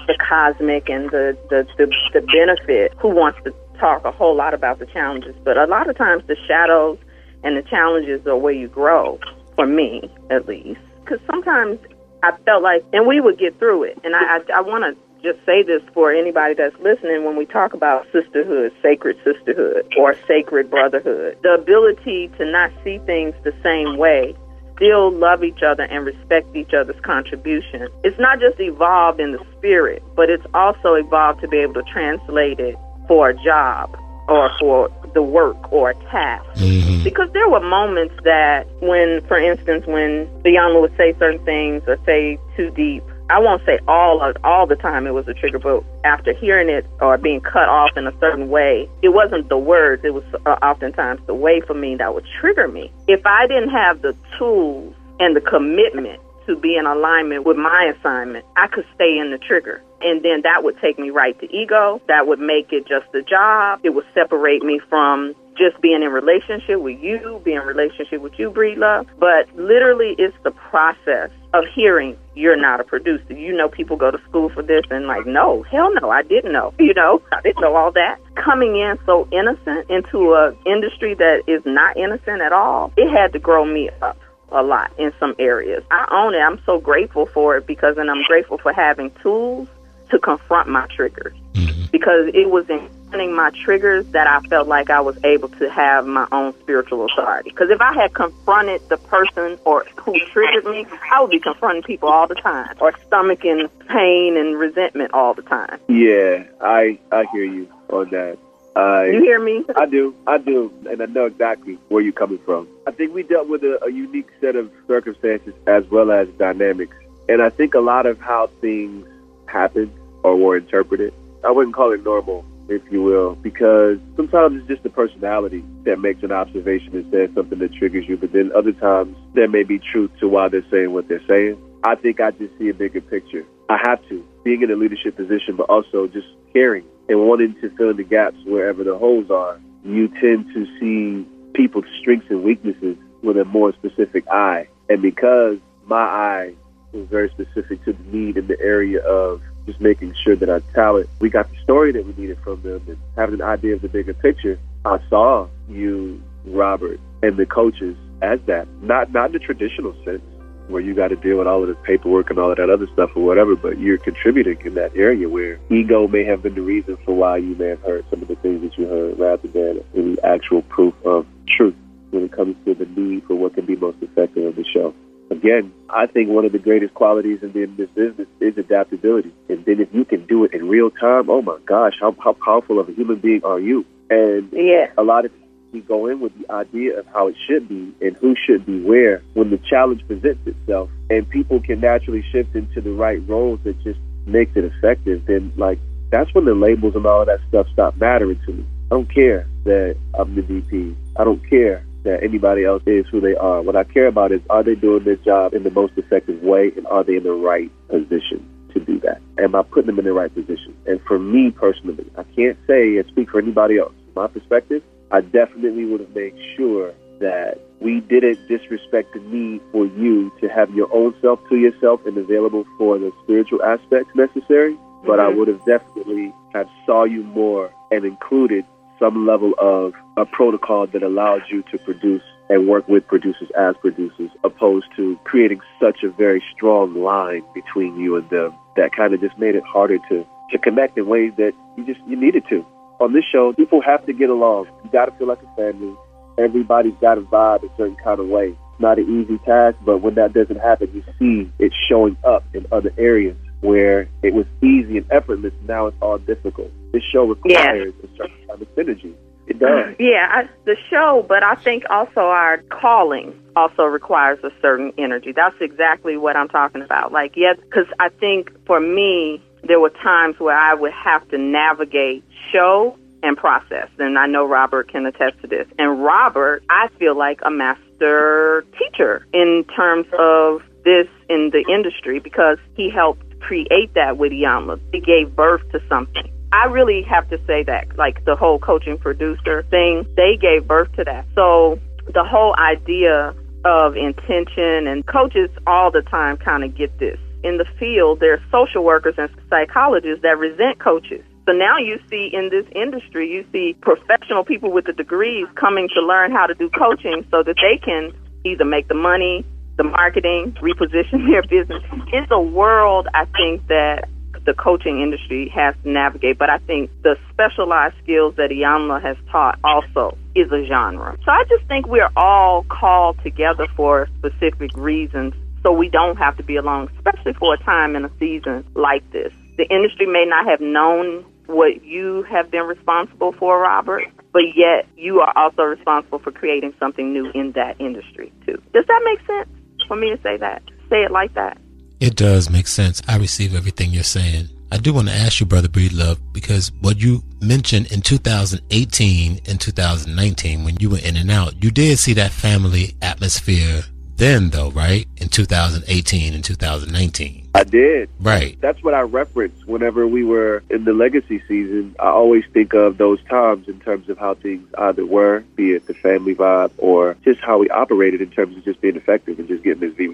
the 0.08 0.18
cosmic 0.28 0.90
and 0.90 1.10
the, 1.10 1.38
the, 1.50 1.68
the, 1.78 1.88
the 2.14 2.22
benefit. 2.22 2.94
Who 3.00 3.10
wants 3.10 3.40
to 3.46 3.54
talk 3.80 4.06
a 4.06 4.12
whole 4.12 4.36
lot 4.36 4.54
about 4.54 4.80
the 4.80 4.86
challenges? 4.86 5.36
But 5.44 5.58
a 5.58 5.66
lot 5.66 5.90
of 5.90 5.98
times 5.98 6.24
the 6.28 6.38
shadows 6.48 6.98
and 7.44 7.58
the 7.58 7.64
challenges 7.64 8.26
are 8.28 8.38
where 8.38 8.54
you 8.54 8.68
grow, 8.68 9.20
for 9.56 9.66
me 9.66 10.10
at 10.30 10.48
least. 10.48 10.80
Because 11.04 11.20
sometimes 11.30 11.80
I 12.24 12.32
felt 12.46 12.62
like, 12.62 12.86
and 12.94 13.08
we 13.08 13.20
would 13.20 13.40
get 13.40 13.58
through 13.58 13.84
it. 13.84 13.98
And 14.04 14.16
I, 14.16 14.38
I, 14.38 14.40
I 14.58 14.62
want 14.62 14.84
to 14.86 14.96
just 15.22 15.44
say 15.46 15.64
this 15.64 15.82
for 15.94 16.12
anybody 16.12 16.54
that's 16.56 16.78
listening 16.80 17.24
when 17.24 17.36
we 17.36 17.46
talk 17.46 17.74
about 17.74 18.06
sisterhood, 18.12 18.72
sacred 18.82 19.18
sisterhood, 19.24 19.88
or 19.98 20.16
sacred 20.28 20.70
brotherhood. 20.70 21.38
The 21.44 21.54
ability 21.54 22.30
to 22.38 22.46
not 22.46 22.72
see 22.84 22.98
things 23.00 23.36
the 23.44 23.54
same 23.64 23.98
way 23.98 24.36
still 24.76 25.12
love 25.12 25.44
each 25.44 25.62
other 25.62 25.84
and 25.84 26.06
respect 26.06 26.56
each 26.56 26.74
other's 26.74 27.00
contribution. 27.02 27.88
It's 28.04 28.20
not 28.20 28.40
just 28.40 28.60
evolved 28.60 29.20
in 29.20 29.34
the 29.34 29.46
spirit, 29.58 30.02
but 30.16 30.30
it's 30.30 30.46
also 30.56 30.96
evolved 30.96 31.42
to 31.42 31.48
be 31.48 31.58
able 31.58 31.76
to 31.76 31.84
translate 31.84 32.60
it 32.60 32.76
for 33.08 33.30
a 33.30 33.44
job 33.44 33.96
or 34.28 34.50
for 34.60 34.90
the 35.14 35.22
work 35.22 35.72
or 35.72 35.92
a 35.92 35.96
task. 36.06 36.46
hmm 36.56 37.04
Because 37.04 37.30
there 37.34 37.48
were 37.50 37.60
moments 37.60 38.16
that 38.24 38.66
when, 38.82 39.22
for 39.28 39.38
instance, 39.38 39.86
when 39.86 40.26
Beyonce 40.44 40.82
would 40.82 40.98
say 40.98 41.14
certain 41.20 41.44
things 41.46 41.84
or 41.86 41.98
say 42.06 42.40
too 42.56 42.72
deep, 42.72 43.04
I 43.32 43.40
won't 43.40 43.66
say 43.66 43.80
all 43.88 44.22
of, 44.22 44.36
all 44.44 44.68
the 44.68 44.76
time 44.76 45.08
it 45.08 45.14
was 45.14 45.26
a 45.30 45.34
trigger, 45.34 45.58
but 45.58 45.86
after 46.04 46.34
hearing 46.34 46.68
it 46.68 46.86
or 47.00 47.18
being 47.18 47.40
cut 47.40 47.70
off 47.70 47.96
in 47.96 48.06
a 48.06 48.12
certain 48.20 48.50
way, 48.50 48.90
it 49.02 49.10
wasn't 49.10 49.48
the 49.48 49.58
words. 49.58 50.04
It 50.04 50.14
was 50.14 50.26
uh, 50.46 50.50
oftentimes 50.62 51.22
the 51.28 51.34
way 51.34 51.62
for 51.62 51.74
me 51.74 51.96
that 51.96 52.14
would 52.14 52.26
trigger 52.42 52.68
me. 52.68 52.92
If 53.08 53.26
I 53.26 53.48
didn't 53.48 53.70
have 53.70 54.02
the 54.02 54.18
tools 54.38 54.94
and 55.22 55.34
the 55.34 55.40
commitment 55.40 56.20
to 56.48 56.58
be 56.58 56.76
in 56.76 56.86
alignment 56.86 57.46
with 57.46 57.56
my 57.56 57.94
assignment, 57.98 58.46
I 58.58 58.68
could 58.68 58.86
stay 58.96 59.18
in 59.18 59.32
the 59.32 59.38
trigger. 59.38 59.82
And 60.02 60.24
then 60.24 60.42
that 60.42 60.64
would 60.66 60.78
take 60.82 61.00
me 61.00 61.10
right 61.12 61.40
to 61.40 61.56
ego. 61.56 62.02
That 62.10 62.28
would 62.28 62.40
make 62.40 62.74
it 62.74 62.86
just 62.86 63.14
a 63.16 63.22
job. 63.22 63.80
It 63.84 63.92
would 63.92 64.06
separate 64.14 64.62
me 64.62 64.82
from 64.90 65.36
just 65.58 65.80
being 65.82 66.02
in 66.04 66.12
relationship 66.12 66.80
with 66.80 67.02
you, 67.02 67.42
being 67.44 67.58
in 67.58 67.64
relationship 67.64 68.22
with 68.22 68.38
you, 68.40 68.52
Breedlove. 68.52 69.08
But 69.20 69.54
literally, 69.56 70.16
it's 70.18 70.36
the 70.44 70.52
process 70.52 71.30
of 71.54 71.66
hearing 71.74 72.18
you're 72.36 72.56
not 72.56 72.80
a 72.80 72.84
producer. 72.84 73.34
You 73.34 73.54
know, 73.54 73.68
people 73.68 73.98
go 73.98 74.12
to 74.12 74.22
school 74.30 74.50
for 74.50 74.64
this 74.64 74.84
and 74.90 75.06
like, 75.08 75.26
no, 75.26 75.64
hell 75.64 75.94
no, 76.02 76.10
I 76.10 76.24
didn't 76.24 76.54
know. 76.54 76.74
You 76.82 76.94
know, 76.96 77.22
I 77.32 77.40
didn't 77.42 77.62
know 77.62 77.76
all 77.76 77.92
that. 77.94 78.20
Coming 78.36 78.76
in 78.76 78.98
so 79.06 79.28
innocent 79.32 79.90
into 79.90 80.34
a 80.34 80.54
industry 80.66 81.14
that 81.14 81.44
is 81.48 81.62
not 81.66 81.96
innocent 81.96 82.42
at 82.42 82.52
all, 82.52 82.92
it 82.98 83.10
had 83.10 83.32
to 83.34 83.40
grow 83.40 83.64
me 83.64 83.90
up 84.02 84.18
a 84.52 84.62
lot 84.62 84.92
in 84.98 85.14
some 85.20 85.36
areas. 85.40 85.84
I 85.90 86.06
own 86.12 86.34
it. 86.36 86.40
I'm 86.40 86.62
so 86.66 86.80
grateful 86.80 87.28
for 87.28 87.56
it 87.56 87.66
because, 87.66 87.98
and 87.98 88.12
I'm 88.12 88.24
grateful 88.24 88.58
for 88.58 88.74
having 88.74 89.12
tools 89.22 89.70
to 90.10 90.20
confront 90.20 90.68
my 90.68 90.86
triggers 90.88 91.38
hmm 91.56 91.82
because 91.92 92.32
it 92.34 92.50
was 92.50 92.70
in 92.70 92.90
my 93.12 93.52
triggers 93.64 94.06
that 94.08 94.28
I 94.28 94.40
felt 94.48 94.68
like 94.68 94.90
I 94.90 95.02
was 95.02 95.18
able 95.24 95.50
to 95.50 95.70
have 95.70 96.08
my 96.08 96.28
own 96.32 96.54
spiritual 96.62 97.06
authority. 97.06 97.50
Because 97.50 97.70
if 97.70 97.82
I 97.82 97.94
had 97.94 98.14
confronted 98.14 98.82
the 98.90 98.98
person 98.98 99.60
or 99.66 99.86
who 99.98 100.18
triggered 100.32 100.66
me, 100.66 100.86
I 101.12 101.22
would 101.22 101.30
be 101.30 101.40
confronting 101.40 101.84
people 101.84 102.10
all 102.10 102.28
the 102.28 102.36
time 102.36 102.76
or 102.80 102.94
stomaching 102.94 103.70
pain 103.88 104.38
and 104.38 104.58
resentment 104.58 105.14
all 105.14 105.34
the 105.34 105.42
time. 105.42 105.80
Yeah, 105.88 106.44
I 106.62 106.98
I 107.12 107.26
hear 107.34 107.44
you 107.44 107.68
on 107.90 108.10
that. 108.12 108.38
I 108.76 109.08
You 109.08 109.22
hear 109.22 109.40
me? 109.40 109.66
I 109.76 109.86
do, 109.86 110.16
I 110.26 110.38
do, 110.38 110.74
and 110.90 111.02
I 111.02 111.06
know 111.06 111.26
exactly 111.26 111.78
where 111.90 112.02
you're 112.02 112.14
coming 112.14 112.40
from. 112.46 112.68
I 112.88 112.92
think 112.92 113.14
we 113.14 113.24
dealt 113.24 113.50
with 113.50 113.64
a, 113.64 113.84
a 113.84 113.92
unique 113.92 114.30
set 114.40 114.56
of 114.56 114.72
circumstances 114.88 115.54
as 115.68 115.86
well 115.90 116.10
as 116.10 116.30
dynamics, 116.38 116.96
and 117.28 117.42
I 117.42 117.50
think 117.50 117.74
a 117.74 117.82
lot 117.82 118.06
of 118.06 118.20
how 118.20 118.48
things 118.62 119.06
happened 119.48 119.92
or 120.24 120.38
were 120.38 120.56
interpreted, 120.56 121.14
I 121.44 121.52
wouldn't 121.52 121.76
call 121.76 121.92
it 121.92 122.04
normal, 122.04 122.46
if 122.72 122.82
you 122.92 123.04
will, 123.04 123.36
because 123.36 123.98
sometimes 124.16 124.60
it's 124.60 124.68
just 124.68 124.84
the 124.84 124.90
personality 124.90 125.64
that 125.84 126.00
makes 126.00 126.24
an 126.24 126.32
observation 126.32 126.96
and 126.96 127.12
says 127.12 127.30
something 127.36 127.60
that 127.60 127.74
triggers 127.74 128.08
you, 128.08 128.18
but 128.18 128.32
then 128.32 128.52
other 128.56 128.72
times 128.72 129.16
there 129.34 129.48
may 129.48 129.64
be 129.64 129.80
truth 129.80 130.12
to 130.20 130.28
why 130.28 130.48
they're 130.48 130.66
saying 130.72 130.94
what 130.94 131.08
they're 131.08 131.26
saying. 131.28 131.62
I 131.84 131.96
think 131.96 132.22
I 132.22 132.32
just 132.32 132.58
see 132.58 132.70
a 132.70 132.74
bigger 132.74 133.02
picture. 133.02 133.46
I 133.70 133.78
have 133.84 134.08
to, 134.10 134.26
being 134.44 134.62
in 134.62 134.72
a 134.72 134.76
leadership 134.76 135.16
position, 135.16 135.56
but 135.56 135.70
also 135.70 136.08
just 136.08 136.28
caring 136.54 136.86
and 137.10 137.28
wanting 137.28 137.56
to 137.62 137.70
fill 137.72 137.90
in 137.90 137.98
the 137.98 138.04
gaps 138.04 138.38
wherever 138.46 138.84
the 138.84 138.98
holes 138.98 139.30
are. 139.30 139.60
You 139.84 140.08
tend 140.08 140.54
to 140.54 140.66
see 140.80 141.28
people's 141.54 141.86
strengths 142.00 142.30
and 142.30 142.44
weaknesses 142.44 142.98
with 143.24 143.38
a 143.38 143.46
more 143.46 143.74
specific 143.74 144.28
eye. 144.30 144.68
And 144.90 145.02
because 145.02 145.58
my 145.86 146.04
eye 146.04 146.54
was 146.92 147.08
very 147.08 147.30
specific 147.30 147.84
to 147.86 147.94
the 147.94 148.04
need 148.04 148.38
in 148.38 148.48
the 148.48 148.60
area 148.60 149.00
of 149.04 149.42
just 149.66 149.80
making 149.82 150.14
sure 150.24 150.36
that 150.36 150.50
our 150.50 150.62
talent, 150.74 151.10
we 151.20 151.30
got 151.30 151.50
the 151.50 151.58
story 151.64 151.92
that 151.92 152.06
we 152.06 152.14
needed 152.14 152.40
from 152.40 152.62
them 152.62 152.82
and 152.88 152.98
having 153.16 153.36
an 153.36 153.42
idea 153.42 153.76
of 153.76 153.82
the 153.82 153.90
bigger 153.90 154.14
picture, 154.14 154.60
I 154.86 155.00
saw 155.10 155.48
you, 155.70 156.22
Robert, 156.46 157.00
and 157.22 157.38
the 157.38 157.46
coaches 157.46 157.96
as 158.22 158.40
that. 158.48 158.68
Not 158.82 159.12
not 159.12 159.28
in 159.28 159.34
the 159.34 159.40
traditional 159.40 159.94
sense 160.04 160.22
where 160.68 160.82
you 160.82 160.94
got 160.94 161.10
to 161.10 161.16
deal 161.16 161.38
with 161.38 161.48
all 161.48 161.62
of 161.62 161.68
the 161.68 161.76
paperwork 161.76 162.30
and 162.30 162.40
all 162.40 162.52
of 162.52 162.58
that 162.58 162.70
other 162.70 162.88
stuff 162.94 163.12
or 163.16 163.24
whatever, 163.24 163.56
but 163.56 163.78
you're 163.78 163.98
contributing 163.98 164.58
in 164.64 164.76
that 164.76 164.96
area 164.96 165.28
where 165.28 165.60
ego 165.70 166.08
may 166.08 166.24
have 166.24 166.42
been 166.42 166.56
the 166.56 166.62
reason 166.62 166.98
for 167.04 167.14
why 167.14 167.38
you 167.38 167.56
may 167.56 167.68
have 167.68 167.82
heard 167.82 168.06
some 168.10 168.22
of 168.22 168.28
the 168.28 168.36
things 168.38 168.62
that 168.62 168.78
you 168.78 168.88
heard 168.88 169.20
rather 169.20 169.48
than 169.50 169.84
any 169.96 170.22
actual 170.24 170.62
proof 170.64 170.94
of 171.06 171.26
truth 171.48 171.76
when 172.12 172.24
it 172.24 172.32
comes 172.32 172.56
to 172.66 172.74
the 172.74 172.86
need 172.86 173.24
for 173.26 173.36
what 173.36 173.54
can 173.54 173.66
be 173.66 173.76
most 173.76 173.98
effective 174.02 174.46
in 174.46 174.56
the 174.56 174.66
show. 174.70 174.94
Again, 175.32 175.74
I 175.90 176.08
think 176.08 176.30
one 176.30 176.44
of 176.44 176.52
the 176.52 176.60
greatest 176.60 176.94
qualities 176.94 177.42
in, 177.42 177.52
in 177.52 177.76
this 177.78 177.90
business 177.92 178.28
is 178.42 178.58
adaptability. 178.58 179.34
And 179.48 179.64
then 179.64 179.80
if 179.80 179.88
you 179.94 180.04
can 180.04 180.26
do 180.26 180.44
it 180.44 180.54
in 180.54 180.68
real 180.68 180.92
time, 180.92 181.30
oh 181.30 181.42
my 181.42 181.58
gosh, 181.66 181.94
how, 182.02 182.14
how 182.20 182.34
powerful 182.34 182.80
of 182.80 182.90
a 182.90 182.92
human 182.92 183.20
being 183.20 183.44
are 183.46 183.60
you? 183.60 183.86
And 184.10 184.52
Yeah. 184.52 184.92
a 184.98 185.04
lot 185.04 185.24
of 185.24 185.32
we 185.72 185.80
go 185.80 186.08
in 186.08 186.20
with 186.20 186.38
the 186.38 186.52
idea 186.52 187.00
of 187.00 187.06
how 187.08 187.28
it 187.28 187.36
should 187.48 187.70
be 187.70 187.94
and 188.02 188.18
who 188.18 188.36
should 188.36 188.66
be 188.66 188.82
where 188.82 189.22
when 189.36 189.52
the 189.52 189.58
challenge 189.58 190.06
presents 190.06 190.46
itself 190.46 190.90
and 191.10 191.30
people 191.30 191.62
can 191.62 191.80
naturally 191.80 192.24
shift 192.32 192.54
into 192.56 192.82
the 192.82 192.92
right 192.92 193.26
roles 193.26 193.58
that 193.64 193.82
just 193.82 193.98
makes 194.26 194.52
it 194.58 194.66
effective 194.66 195.26
then 195.28 195.52
like 195.56 195.80
that's 196.10 196.34
when 196.34 196.44
the 196.44 196.54
labels 196.54 196.94
and 196.96 197.06
all 197.06 197.24
that 197.24 197.40
stuff 197.48 197.66
stop 197.72 197.96
mattering 197.96 198.38
to 198.46 198.52
me 198.52 198.66
i 198.92 198.96
don't 198.96 199.14
care 199.14 199.48
that 199.64 199.96
i'm 200.16 200.36
the 200.36 200.42
vp 200.42 200.94
i 201.16 201.24
don't 201.24 201.50
care 201.50 201.86
that 202.04 202.24
anybody 202.24 202.66
else 202.66 202.84
is 202.86 203.06
who 203.12 203.20
they 203.22 203.36
are 203.36 203.62
what 203.62 203.76
i 203.76 203.84
care 203.84 204.08
about 204.08 204.32
is 204.32 204.42
are 204.50 204.64
they 204.64 204.76
doing 204.76 205.04
their 205.04 205.16
job 205.18 205.54
in 205.54 205.64
the 205.64 205.72
most 205.72 205.94
effective 205.98 206.42
way 206.42 206.72
and 206.76 206.86
are 206.88 207.04
they 207.04 207.16
in 207.16 207.24
the 207.24 207.32
right 207.32 207.72
position 207.90 208.48
to 208.74 208.80
do 208.80 209.00
that 209.00 209.22
am 209.40 209.56
i 209.56 209.62
putting 209.62 209.88
them 209.88 210.00
in 210.00 210.06
the 210.06 210.14
right 210.14 210.34
position 210.34 210.76
and 210.88 211.02
for 211.02 211.20
me 211.20 211.52
personally 211.52 212.10
i 212.18 212.24
can't 212.36 212.58
say 212.68 212.98
and 212.98 213.08
speak 213.08 213.30
for 213.30 213.40
anybody 213.40 213.78
else 213.78 213.94
my 214.16 214.28
perspective 214.28 214.84
I 215.12 215.22
definitely 215.22 215.86
would 215.86 216.00
have 216.00 216.16
made 216.16 216.34
sure 216.56 216.94
that 217.20 217.60
we 217.82 218.00
didn't 218.00 218.48
disrespect 218.48 219.14
the 219.14 219.20
need 219.20 219.62
for 219.72 219.86
you 219.86 220.32
to 220.40 220.48
have 220.48 220.74
your 220.74 220.92
own 220.94 221.14
self 221.22 221.40
to 221.50 221.58
yourself 221.58 222.00
and 222.06 222.18
available 222.18 222.66
for 222.78 222.98
the 222.98 223.12
spiritual 223.24 223.62
aspects 223.62 224.10
necessary. 224.16 224.78
But 225.06 225.20
I 225.20 225.32
Mhm. 225.32 225.36
would 225.38 225.48
have 225.50 225.66
definitely 225.66 226.34
have 226.54 226.70
saw 226.86 227.04
you 227.04 227.24
more 227.24 227.70
and 227.92 228.06
included 228.06 228.66
some 229.02 229.26
level 229.26 229.54
of 229.58 229.94
a 230.16 230.26
protocol 230.26 230.86
that 230.88 231.04
allows 231.04 231.42
you 231.50 231.64
to 231.72 231.78
produce 231.80 232.24
and 232.50 232.68
work 232.68 232.88
with 232.88 233.08
producers 233.08 233.50
as 233.58 233.76
producers, 233.82 234.30
opposed 234.44 234.86
to 234.96 235.18
creating 235.24 235.60
such 235.80 236.04
a 236.04 236.10
very 236.10 236.44
strong 236.54 236.94
line 237.02 237.44
between 237.54 237.98
you 238.00 238.16
and 238.18 238.30
them 238.30 238.54
that 238.76 238.94
kind 238.96 239.14
of 239.14 239.20
just 239.20 239.38
made 239.38 239.56
it 239.56 239.64
harder 239.64 239.98
to 240.10 240.26
to 240.52 240.58
connect 240.58 240.98
in 240.98 241.08
ways 241.08 241.32
that 241.38 241.54
you 241.78 241.86
just 241.86 242.00
you 242.08 242.16
needed 242.16 242.44
to 242.50 242.66
on 243.02 243.14
this 243.14 243.26
show, 243.26 243.52
people 243.54 243.82
have 243.82 244.06
to 244.06 244.14
get 244.14 244.30
along. 244.30 244.68
You 244.84 244.92
got 244.92 245.06
to 245.06 245.12
feel 245.14 245.28
like 245.28 245.42
a 245.42 245.56
family. 245.56 245.96
Everybody's 246.38 246.94
got 247.02 247.16
to 247.16 247.22
vibe 247.22 247.64
a 247.64 247.76
certain 247.76 247.96
kind 247.96 248.20
of 248.20 248.28
way. 248.28 248.50
It's 248.50 248.80
not 248.80 249.00
an 249.00 249.22
easy 249.22 249.40
task, 249.40 249.78
but 249.84 249.98
when 249.98 250.16
that 250.16 250.34
doesn't 250.34 250.60
happen, 250.60 250.92
you 250.94 251.04
see 251.18 251.52
it 251.60 251.74
showing 251.90 252.16
up 252.24 252.44
in 252.54 252.66
other 252.72 252.94
areas 252.98 253.36
where 253.62 254.08
it 254.22 254.34
was 254.34 254.46
easy 254.62 254.98
and 254.98 255.12
effortless. 255.12 255.54
Now 255.68 255.88
it's 255.88 255.98
all 256.02 256.20
difficult. 256.20 256.72
This 256.94 257.04
show 257.04 257.26
requires 257.26 257.94
yeah. 258.00 258.10
a 258.10 258.18
certain 258.18 258.41
of 258.60 258.76
synergy. 258.76 259.14
It 259.48 259.60
does. 259.60 259.96
Yeah, 260.00 260.28
I, 260.32 260.50
the 260.66 260.76
show, 260.90 261.26
but 261.28 261.44
I 261.44 261.56
think 261.56 261.84
also 261.90 262.22
our 262.22 262.58
calling 262.70 263.40
also 263.56 263.84
requires 263.84 264.40
a 264.44 264.52
certain 264.62 264.94
energy. 264.98 265.32
That's 265.32 265.56
exactly 265.60 266.18
what 266.18 266.36
I'm 266.36 266.48
talking 266.48 266.82
about. 266.82 267.12
Like, 267.12 267.36
yes, 267.36 267.58
because 267.62 267.88
I 268.00 268.10
think 268.10 268.50
for 268.66 268.80
me, 268.80 269.42
there 269.64 269.80
were 269.80 269.90
times 269.90 270.40
where 270.40 270.58
I 270.58 270.74
would 270.74 270.94
have 270.94 271.28
to 271.30 271.38
navigate 271.38 272.24
show 272.52 272.98
and 273.24 273.38
process. 273.38 273.90
And 274.00 274.18
I 274.18 274.26
know 274.26 274.46
Robert 274.46 274.92
can 274.92 275.06
attest 275.06 275.40
to 275.42 275.48
this. 275.48 275.68
And 275.78 276.04
Robert, 276.04 276.64
I 276.70 276.88
feel 276.98 277.16
like 277.16 277.40
a 277.44 277.52
master 277.52 278.66
teacher 278.80 279.26
in 279.34 279.66
terms 279.76 280.08
of 280.18 280.64
this 280.84 281.08
in 281.30 281.52
the 281.52 281.64
industry 281.72 282.20
because 282.20 282.58
he 282.76 282.90
helped 282.90 283.40
create 283.40 283.94
that 283.94 284.18
with 284.18 284.32
Iyanla. 284.32 284.80
He 284.92 285.00
gave 285.00 285.36
birth 285.36 285.62
to 285.72 285.80
something. 285.88 286.32
I 286.54 286.66
really 286.66 287.02
have 287.04 287.30
to 287.30 287.40
say 287.48 287.64
that, 287.64 287.98
like 287.98 288.26
the 288.26 288.36
whole 288.36 288.60
coaching 288.60 288.98
producer 288.98 289.64
thing, 289.64 290.06
they 290.18 290.38
gave 290.38 290.68
birth 290.68 290.92
to 290.98 291.04
that. 291.06 291.26
So 291.34 291.80
the 292.14 292.24
whole 292.24 292.56
idea 292.58 293.34
of 293.64 293.96
intention 293.96 294.88
and 294.88 295.06
coaches 295.06 295.50
all 295.66 295.92
the 295.92 296.02
time 296.02 296.38
kind 296.38 296.64
of 296.64 296.76
get 296.76 296.98
this. 297.00 297.18
In 297.44 297.58
the 297.58 297.66
field, 297.80 298.20
there 298.20 298.34
are 298.34 298.44
social 298.52 298.84
workers 298.84 299.16
and 299.18 299.30
psychologists 299.50 300.22
that 300.24 300.38
resent 300.38 300.80
coaches. 300.80 301.24
So 301.48 301.54
now 301.54 301.78
you 301.78 302.00
see 302.10 302.30
in 302.32 302.50
this 302.50 302.66
industry, 302.76 303.32
you 303.32 303.46
see 303.52 303.76
professional 303.82 304.44
people 304.44 304.72
with 304.72 304.86
the 304.86 304.94
degrees 304.94 305.48
coming 305.56 305.90
to 305.96 306.02
learn 306.02 306.32
how 306.32 306.46
to 306.46 306.54
do 306.54 306.70
coaching 306.70 307.26
so 307.32 307.44
that 307.44 307.56
they 307.62 307.78
can 307.84 308.14
either 308.46 308.66
make 308.66 308.88
the 308.88 308.94
money, 308.94 309.46
the 309.78 309.84
marketing, 309.84 310.56
reposition 310.62 311.28
their 311.32 311.42
business. 311.44 311.84
It's 312.14 312.32
a 312.32 312.42
world, 312.42 313.08
I 313.14 313.26
think, 313.26 313.68
that 313.68 314.08
the 314.46 314.54
coaching 314.54 315.02
industry 315.02 315.50
has 315.50 315.76
to 315.84 315.90
navigate. 315.90 316.38
But 316.38 316.50
I 316.50 316.58
think 316.60 316.90
the 317.04 317.18
specialized 317.32 317.96
skills 318.04 318.36
that 318.36 318.50
Iyanla 318.50 319.02
has 319.02 319.18
taught 319.32 319.60
also 319.64 320.18
is 320.36 320.52
a 320.52 320.66
genre. 320.66 321.18
So 321.24 321.32
I 321.32 321.44
just 321.50 321.66
think 321.68 321.88
we're 321.88 322.12
all 322.16 322.64
called 322.64 323.22
together 323.24 323.68
for 323.76 324.08
specific 324.20 324.72
reasons 324.76 325.34
so 325.64 325.72
we 325.72 325.90
don't 325.90 326.18
have 326.18 326.38
to 326.38 326.44
be 326.44 326.56
alone, 326.56 326.90
especially 326.98 327.34
for 327.34 327.54
a 327.54 327.58
time 327.58 327.96
in 327.96 328.06
a 328.06 328.12
season 328.20 328.66
like 328.76 329.10
this. 329.12 329.32
The 329.58 329.68
industry 329.70 330.08
may 330.08 330.26
not 330.26 330.48
have 330.48 330.60
known 330.60 331.26
what 331.46 331.84
you 331.84 332.24
have 332.24 332.50
been 332.50 332.64
responsible 332.64 333.34
for, 333.34 333.60
Robert, 333.60 334.06
but 334.32 334.44
yet 334.56 334.88
you 334.98 335.20
are 335.20 335.34
also 335.36 335.64
responsible 335.64 336.20
for 336.20 336.32
creating 336.32 336.74
something 336.80 337.14
new 337.14 337.30
in 337.32 337.52
that 337.52 337.80
industry, 337.80 338.32
too. 338.46 338.62
Does 338.74 338.86
that 338.88 339.02
make 339.04 339.20
sense 339.28 339.50
for 339.88 339.96
me 339.96 340.10
to 340.10 340.22
say 340.22 340.38
that? 340.38 340.64
Say 340.90 341.04
it 341.04 341.12
like 341.12 341.34
that. 341.36 341.58
It 342.02 342.16
does 342.16 342.50
make 342.50 342.66
sense. 342.66 343.00
I 343.08 343.18
receive 343.18 343.54
everything 343.54 343.92
you're 343.92 344.02
saying. 344.02 344.50
I 344.72 344.78
do 344.78 344.92
want 344.92 345.08
to 345.10 345.14
ask 345.14 345.40
you, 345.40 345.46
Brother 345.46 345.68
Breedlove, 345.68 346.18
because 346.34 346.72
what 346.82 347.00
you 347.00 347.24
mentioned 347.42 347.92
in 347.92 348.02
2018 348.02 349.42
and 349.48 349.62
2019, 349.62 350.64
when 350.64 350.78
you 350.80 350.90
were 350.90 350.98
in 350.98 351.16
and 351.16 351.30
out, 351.30 351.64
you 351.64 351.70
did 351.70 352.00
see 352.00 352.14
that 352.14 352.32
family 352.32 352.96
atmosphere 353.04 353.84
then, 354.22 354.50
though, 354.50 354.72
right? 354.72 355.08
In 355.18 355.30
2018 355.30 356.34
and 356.34 356.44
2019. 356.44 357.50
I 357.54 357.64
did. 357.64 358.10
Right. 358.20 358.56
That's 358.62 358.82
what 358.84 358.94
I 358.94 359.02
reference 359.02 359.66
whenever 359.66 360.08
we 360.08 360.24
were 360.24 360.64
in 360.70 360.86
the 360.86 360.94
legacy 360.94 361.42
season. 361.48 361.96
I 362.00 362.08
always 362.08 362.46
think 362.54 362.74
of 362.74 362.98
those 362.98 363.22
times 363.24 363.68
in 363.68 363.80
terms 363.80 364.10
of 364.10 364.18
how 364.18 364.36
things 364.36 364.68
either 364.78 365.06
were, 365.06 365.44
be 365.56 365.74
it 365.74 365.88
the 365.88 365.94
family 365.94 366.36
vibe 366.36 366.72
or 366.78 367.18
just 367.24 367.42
how 367.42 367.58
we 367.58 367.70
operated 367.70 368.22
in 368.22 368.30
terms 368.30 368.56
of 368.56 368.64
just 368.64 368.80
being 368.80 368.96
effective 368.96 369.40
and 369.40 369.48
just 369.48 369.64
getting 369.64 369.82
this 369.82 369.94
V 369.96 370.11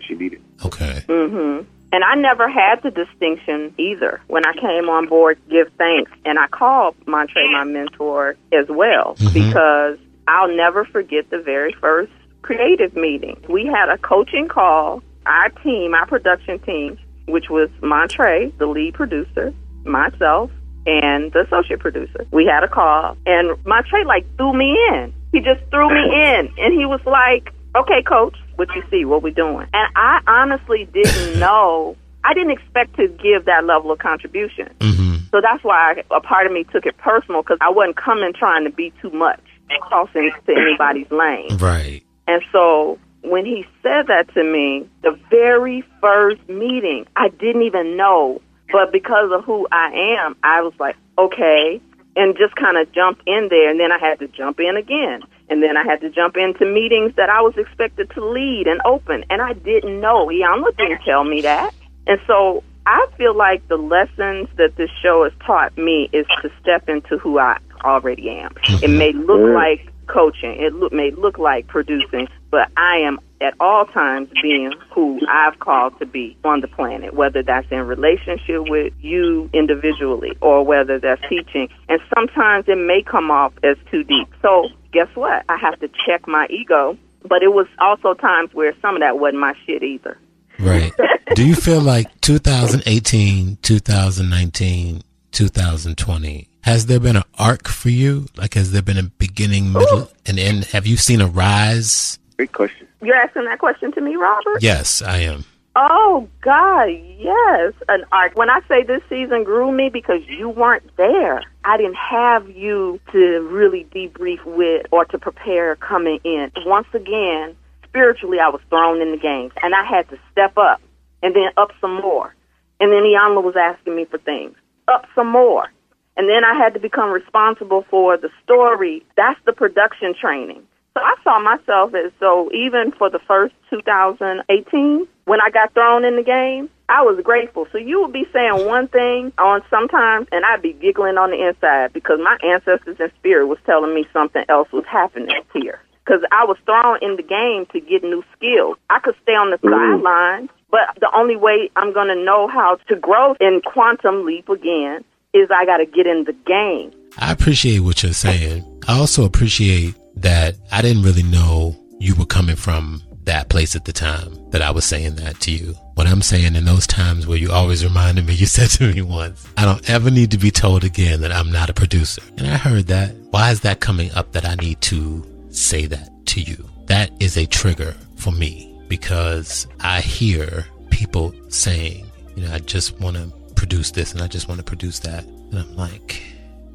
I 2.08 2.16
never 2.16 2.48
had 2.48 2.82
the 2.84 2.92
distinction 2.92 3.76
either. 3.78 4.22
When 4.28 4.46
I 4.46 4.54
came 4.54 4.88
on 4.88 5.10
board, 5.10 5.38
give 5.50 5.68
thanks, 5.78 6.10
and 6.24 6.40
I 6.40 6.48
called 6.48 6.96
Montre 7.06 7.52
my 7.52 7.66
mentor 7.66 8.38
as 8.54 8.66
well 8.70 9.16
mm-hmm. 9.16 9.34
because 9.34 9.98
I'll 10.26 10.56
never 10.56 10.86
forget 10.86 11.30
the 11.30 11.40
very 11.40 11.74
first 11.82 12.14
creative 12.44 12.96
meeting. 12.96 13.44
We 13.50 13.66
had 13.66 13.90
a 13.90 13.98
coaching 13.98 14.48
call. 14.48 15.04
Our 15.26 15.50
team, 15.50 15.94
our 15.94 16.06
production 16.06 16.60
team, 16.60 16.98
which 17.26 17.50
was 17.50 17.70
Montre, 17.82 18.54
the 18.58 18.68
lead 18.68 18.94
producer, 18.94 19.54
myself, 19.84 20.50
and 20.86 21.34
the 21.34 21.42
associate 21.42 21.82
producer. 21.82 22.26
We 22.32 22.46
had 22.46 22.64
a 22.64 22.70
call, 22.70 23.18
and 23.26 23.58
Montre 23.66 24.06
like 24.06 24.26
threw 24.38 24.54
me 24.54 24.78
in. 24.94 25.14
He 25.34 25.42
just 25.42 25.60
threw 25.70 25.90
me 25.90 26.06
in, 26.24 26.54
and 26.58 26.74
he 26.74 26.86
was 26.86 27.02
like, 27.06 27.54
"Okay, 27.76 28.02
coach, 28.04 28.38
what 28.58 28.74
you 28.76 28.84
see, 28.92 29.06
what 29.06 29.24
we're 29.24 29.34
doing. 29.34 29.68
And 29.74 29.88
I 29.96 30.20
honestly 30.28 30.86
didn't 30.94 31.40
know. 31.40 31.96
I 32.24 32.34
didn't 32.34 32.52
expect 32.52 32.96
to 32.98 33.08
give 33.08 33.46
that 33.46 33.64
level 33.66 33.92
of 33.92 34.00
contribution. 34.00 34.70
Mm-hmm. 34.80 35.16
So 35.32 35.40
that's 35.42 35.64
why 35.64 35.94
I, 35.94 36.16
a 36.16 36.20
part 36.20 36.46
of 36.46 36.52
me 36.52 36.66
took 36.66 36.86
it 36.86 36.98
personal 36.98 37.42
because 37.42 37.60
I 37.62 37.70
wasn't 37.70 37.96
coming 37.96 38.34
trying 38.34 38.66
to 38.66 38.72
be 38.72 38.92
too 39.02 39.12
much, 39.12 39.42
and 39.70 39.82
crossing 39.82 40.32
to 40.46 40.52
anybody's 40.56 41.10
lane. 41.12 41.58
Right. 41.58 42.04
And 42.28 42.42
so 42.52 43.00
when 43.22 43.46
he 43.46 43.66
said 43.82 44.08
that 44.08 44.34
to 44.34 44.44
me, 44.44 44.90
the 45.04 45.18
very 45.30 45.84
first 46.02 46.48
meeting, 46.50 47.06
I 47.16 47.30
didn't 47.30 47.64
even 47.64 47.98
know. 47.98 48.42
But 48.72 48.92
because 48.92 49.32
of 49.32 49.46
who 49.46 49.68
I 49.72 50.18
am, 50.20 50.36
I 50.44 50.62
was 50.62 50.74
like, 50.80 50.98
okay, 51.18 51.82
and 52.18 52.38
just 52.38 52.56
kind 52.56 52.78
of 52.78 52.92
jumped 52.92 53.22
in 53.26 53.48
there. 53.50 53.70
And 53.70 53.80
then 53.80 53.92
I 53.92 54.00
had 54.00 54.20
to 54.20 54.28
jump 54.28 54.60
in 54.60 54.76
again. 54.76 55.22
And 55.50 55.64
then 55.64 55.78
I 55.78 55.84
had 55.84 56.02
to 56.02 56.10
jump 56.10 56.36
into 56.36 56.66
meetings 56.66 57.14
that 57.16 57.30
I 57.30 57.42
was 57.42 57.56
expected 57.58 58.10
to 58.12 58.26
lead 58.26 58.68
and 58.68 58.82
open. 58.86 59.24
And 59.30 59.42
I 59.42 59.54
didn't 59.54 60.00
know. 60.02 60.28
Iyanla 60.28 60.76
didn't 60.78 61.02
tell 61.04 61.24
me 61.24 61.42
that. 61.42 61.74
And 62.06 62.20
so 62.28 62.64
I 62.86 63.08
feel 63.18 63.36
like 63.36 63.68
the 63.68 63.78
lessons 63.78 64.50
that 64.58 64.76
this 64.76 64.90
show 65.02 65.24
has 65.24 65.34
taught 65.46 65.78
me 65.78 66.10
is 66.14 66.26
to 66.42 66.50
step 66.62 66.90
into 66.90 67.18
who 67.18 67.40
I 67.40 67.58
already 67.84 68.30
am. 68.30 68.56
It 68.82 68.90
may 68.90 69.12
look 69.14 69.54
like 69.54 69.92
coaching. 70.08 70.62
It 70.62 70.74
look, 70.74 70.94
may 70.94 71.12
look 71.12 71.38
like 71.38 71.68
producing, 71.68 72.28
but 72.50 72.70
I 72.78 73.00
am 73.00 73.20
at 73.40 73.54
all 73.60 73.86
times 73.86 74.30
being 74.42 74.72
who 74.94 75.20
I've 75.30 75.60
called 75.60 76.00
to 76.00 76.06
be 76.06 76.38
on 76.44 76.62
the 76.62 76.68
planet, 76.68 77.14
whether 77.14 77.44
that's 77.44 77.68
in 77.72 77.86
relationship 77.86 78.68
with 78.68 78.94
you 79.00 79.50
individually 79.54 80.38
or 80.42 80.64
whether 80.64 80.98
that's 80.98 81.22
teaching. 81.30 81.70
And 81.88 82.00
sometimes 82.16 82.66
it 82.68 82.78
may 82.78 83.04
come 83.04 83.30
off 83.30 83.54
as 83.64 83.78
too 83.92 84.04
deep. 84.04 84.28
So 84.42 84.70
guess 84.92 85.10
what? 85.16 85.46
I 85.50 85.58
have 85.58 85.80
to 85.80 85.90
check 86.06 86.28
my 86.28 86.48
ego. 86.50 86.98
But 87.24 87.44
it 87.44 87.52
was 87.52 87.68
also 87.80 88.14
times 88.14 88.54
where 88.54 88.74
some 88.82 88.96
of 88.96 89.02
that 89.02 89.20
wasn't 89.20 89.40
my 89.40 89.54
shit 89.66 89.84
either. 89.84 90.18
Right. 90.60 90.94
Do 91.36 91.46
you 91.46 91.56
feel 91.56 91.82
like 91.82 92.22
2018, 92.22 93.58
2019, 93.62 95.02
2020 95.32 96.48
has 96.68 96.88
there 96.88 97.00
been 97.00 97.16
an 97.16 97.24
arc 97.38 97.70
for 97.70 97.90
you? 97.90 98.26
Like, 98.36 98.56
has 98.56 98.74
there 98.74 98.82
been 98.82 98.98
a 98.98 99.04
beginning, 99.04 99.72
middle, 99.72 100.00
Ooh. 100.00 100.08
and 100.26 100.38
end? 100.38 100.66
Have 100.66 100.86
you 100.86 100.98
seen 100.98 101.22
a 101.22 101.28
rise? 101.28 102.20
Great 102.36 102.52
question. 102.52 102.86
You're 103.02 103.16
asking 103.16 103.46
that 103.46 103.60
question 103.60 103.94
to 103.94 104.02
me, 104.02 104.18
Robert? 104.18 104.62
Yes, 104.62 105.02
I 105.02 105.20
am. 105.20 105.46
Oh 105.80 106.28
God, 106.42 106.90
yes, 107.20 107.74
an 107.88 108.04
arc. 108.12 108.36
When 108.36 108.50
I 108.50 108.62
say 108.68 108.82
this 108.82 109.04
season 109.08 109.44
grew 109.44 109.72
me 109.72 109.90
because 109.94 110.22
you 110.28 110.50
weren't 110.50 110.90
there, 110.98 111.44
I 111.64 111.78
didn't 111.78 111.98
have 111.98 112.50
you 112.50 113.00
to 113.12 113.48
really 113.52 113.86
debrief 113.94 114.44
with 114.44 114.88
or 114.90 115.06
to 115.06 115.20
prepare 115.20 115.76
coming 115.76 116.20
in. 116.24 116.52
Once 116.66 116.88
again, 116.96 117.56
spiritually, 117.84 118.40
I 118.40 118.50
was 118.50 118.62
thrown 118.72 119.04
in 119.04 119.12
the 119.12 119.18
game, 119.18 119.52
and 119.62 119.76
I 119.76 119.86
had 119.86 120.10
to 120.10 120.18
step 120.32 120.58
up 120.58 120.82
and 121.22 121.36
then 121.36 121.50
up 121.58 121.70
some 121.80 122.02
more. 122.02 122.34
And 122.80 122.92
then 122.92 123.04
Iyanla 123.04 123.44
was 123.44 123.56
asking 123.56 123.96
me 123.96 124.06
for 124.06 124.18
things, 124.18 124.56
up 124.88 125.06
some 125.14 125.28
more. 125.28 125.68
And 126.16 126.28
then 126.28 126.44
I 126.44 126.56
had 126.56 126.74
to 126.74 126.80
become 126.80 127.12
responsible 127.12 127.86
for 127.88 128.18
the 128.18 128.30
story. 128.44 129.06
That's 129.16 129.40
the 129.46 129.54
production 129.54 130.16
training. 130.20 130.64
So 130.96 131.04
I 131.04 131.14
saw 131.24 131.38
myself 131.38 131.94
as 131.94 132.12
so 132.20 132.50
even 132.52 132.94
for 132.94 133.12
the 133.12 133.20
first 133.28 133.54
2018, 133.70 135.08
when 135.28 135.42
I 135.42 135.50
got 135.50 135.74
thrown 135.74 136.06
in 136.06 136.16
the 136.16 136.24
game, 136.24 136.70
I 136.88 137.02
was 137.02 137.22
grateful. 137.22 137.68
So 137.74 137.78
you 137.78 138.02
would 138.02 138.14
be 138.14 138.26
saying 138.32 138.66
one 138.66 138.88
thing 138.88 139.34
on 139.38 139.62
sometimes, 139.70 140.28
and 140.32 140.46
I'd 140.46 140.62
be 140.62 140.72
giggling 140.72 141.18
on 141.18 141.32
the 141.32 141.48
inside 141.50 141.92
because 141.92 142.18
my 142.24 142.38
ancestors 142.42 142.96
in 142.98 143.12
spirit 143.20 143.48
was 143.48 143.58
telling 143.66 143.94
me 143.94 144.08
something 144.14 144.46
else 144.48 144.72
was 144.72 144.86
happening 144.90 145.42
here. 145.54 145.82
Because 146.06 146.22
I 146.32 146.46
was 146.46 146.56
thrown 146.64 147.00
in 147.02 147.18
the 147.18 147.24
game 147.24 147.66
to 147.74 147.82
get 147.82 148.04
new 148.04 148.24
skills. 148.38 148.78
I 148.90 149.00
could 149.00 149.16
stay 149.24 149.34
on 149.34 149.52
the 149.52 149.58
mm. 149.58 149.70
sidelines, 149.70 150.50
but 150.72 150.98
the 151.02 151.12
only 151.14 151.36
way 151.36 151.70
I'm 151.76 151.92
going 151.92 152.08
to 152.08 152.24
know 152.24 152.48
how 152.48 152.78
to 152.88 152.96
grow 152.96 153.36
in 153.42 153.60
quantum 153.66 154.26
leap 154.26 154.48
again 154.48 155.04
is 155.34 155.50
I 155.52 155.66
got 155.66 155.78
to 155.78 155.86
get 155.86 156.08
in 156.08 156.24
the 156.24 156.32
game. 156.32 156.94
I 157.18 157.34
appreciate 157.34 157.80
what 157.80 158.02
you're 158.02 158.14
saying. 158.14 158.64
I 158.88 158.98
also 158.98 159.26
appreciate 159.26 159.94
that 160.16 160.56
I 160.72 160.82
didn't 160.82 161.04
really 161.04 161.24
know 161.24 161.76
you 162.00 162.16
were 162.16 162.26
coming 162.26 162.56
from 162.56 163.02
that 163.28 163.48
place 163.48 163.76
at 163.76 163.86
the 163.86 163.94
time 163.94 164.36
that 164.50 164.62
I 164.62 164.72
was 164.72 164.84
saying 164.84 165.16
that 165.16 165.40
to 165.42 165.52
you. 165.52 165.76
What 165.94 166.08
I'm 166.08 166.22
saying 166.22 166.56
in 166.56 166.66
those 166.66 166.88
times 166.88 167.28
where 167.28 167.38
you 167.38 167.52
always 167.52 167.86
reminded 167.86 168.26
me, 168.26 168.34
you 168.42 168.46
said 168.46 168.70
to 168.72 168.94
me 168.94 169.02
once, 169.02 169.48
I 169.56 169.64
don't 169.64 169.90
ever 169.90 170.12
need 170.12 170.32
to 170.32 170.38
be 170.38 170.52
told 170.52 170.84
again 170.84 171.22
that 171.22 171.32
I'm 171.32 171.52
not 171.52 171.70
a 171.70 171.74
producer. 171.74 172.22
And 172.38 172.48
I 172.48 172.58
heard 172.58 172.88
that. 172.88 173.16
Why 173.30 173.52
is 173.52 173.62
that 173.62 173.80
coming 173.80 174.12
up 174.12 174.34
that 174.34 174.46
I 174.46 174.56
need 174.56 174.82
to 174.82 175.24
say 175.52 175.86
that 175.86 176.10
to 176.28 176.42
you? 176.42 176.68
that 176.88 177.12
is 177.22 177.38
a 177.38 177.46
trigger 177.46 177.96
for 178.16 178.32
me 178.32 178.74
because 178.88 179.68
I 179.82 180.02
hear 180.02 180.66
people 180.90 181.34
saying, 181.50 182.06
you 182.36 182.44
know, 182.44 182.54
I 182.54 182.60
just 182.60 183.00
want 183.00 183.18
to 183.18 183.32
produce 183.56 183.92
this 183.92 184.14
and 184.14 184.22
I 184.22 184.28
just 184.28 184.48
want 184.48 184.60
to 184.60 184.64
produce 184.64 185.00
that. 185.00 185.26
And 185.26 185.60
I'm 185.60 185.76
like, 185.76 186.24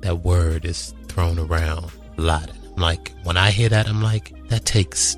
that 0.01 0.17
word 0.17 0.65
is 0.65 0.95
thrown 1.09 1.39
around 1.39 1.91
a 2.19 2.21
lot. 2.21 2.51
I'm 2.77 2.83
like, 2.83 3.13
when 3.25 3.37
I 3.37 3.51
hear 3.51 3.69
that, 3.71 3.89
I'm 3.89 4.03
like, 4.03 4.33
that 4.49 4.65
takes 4.65 5.17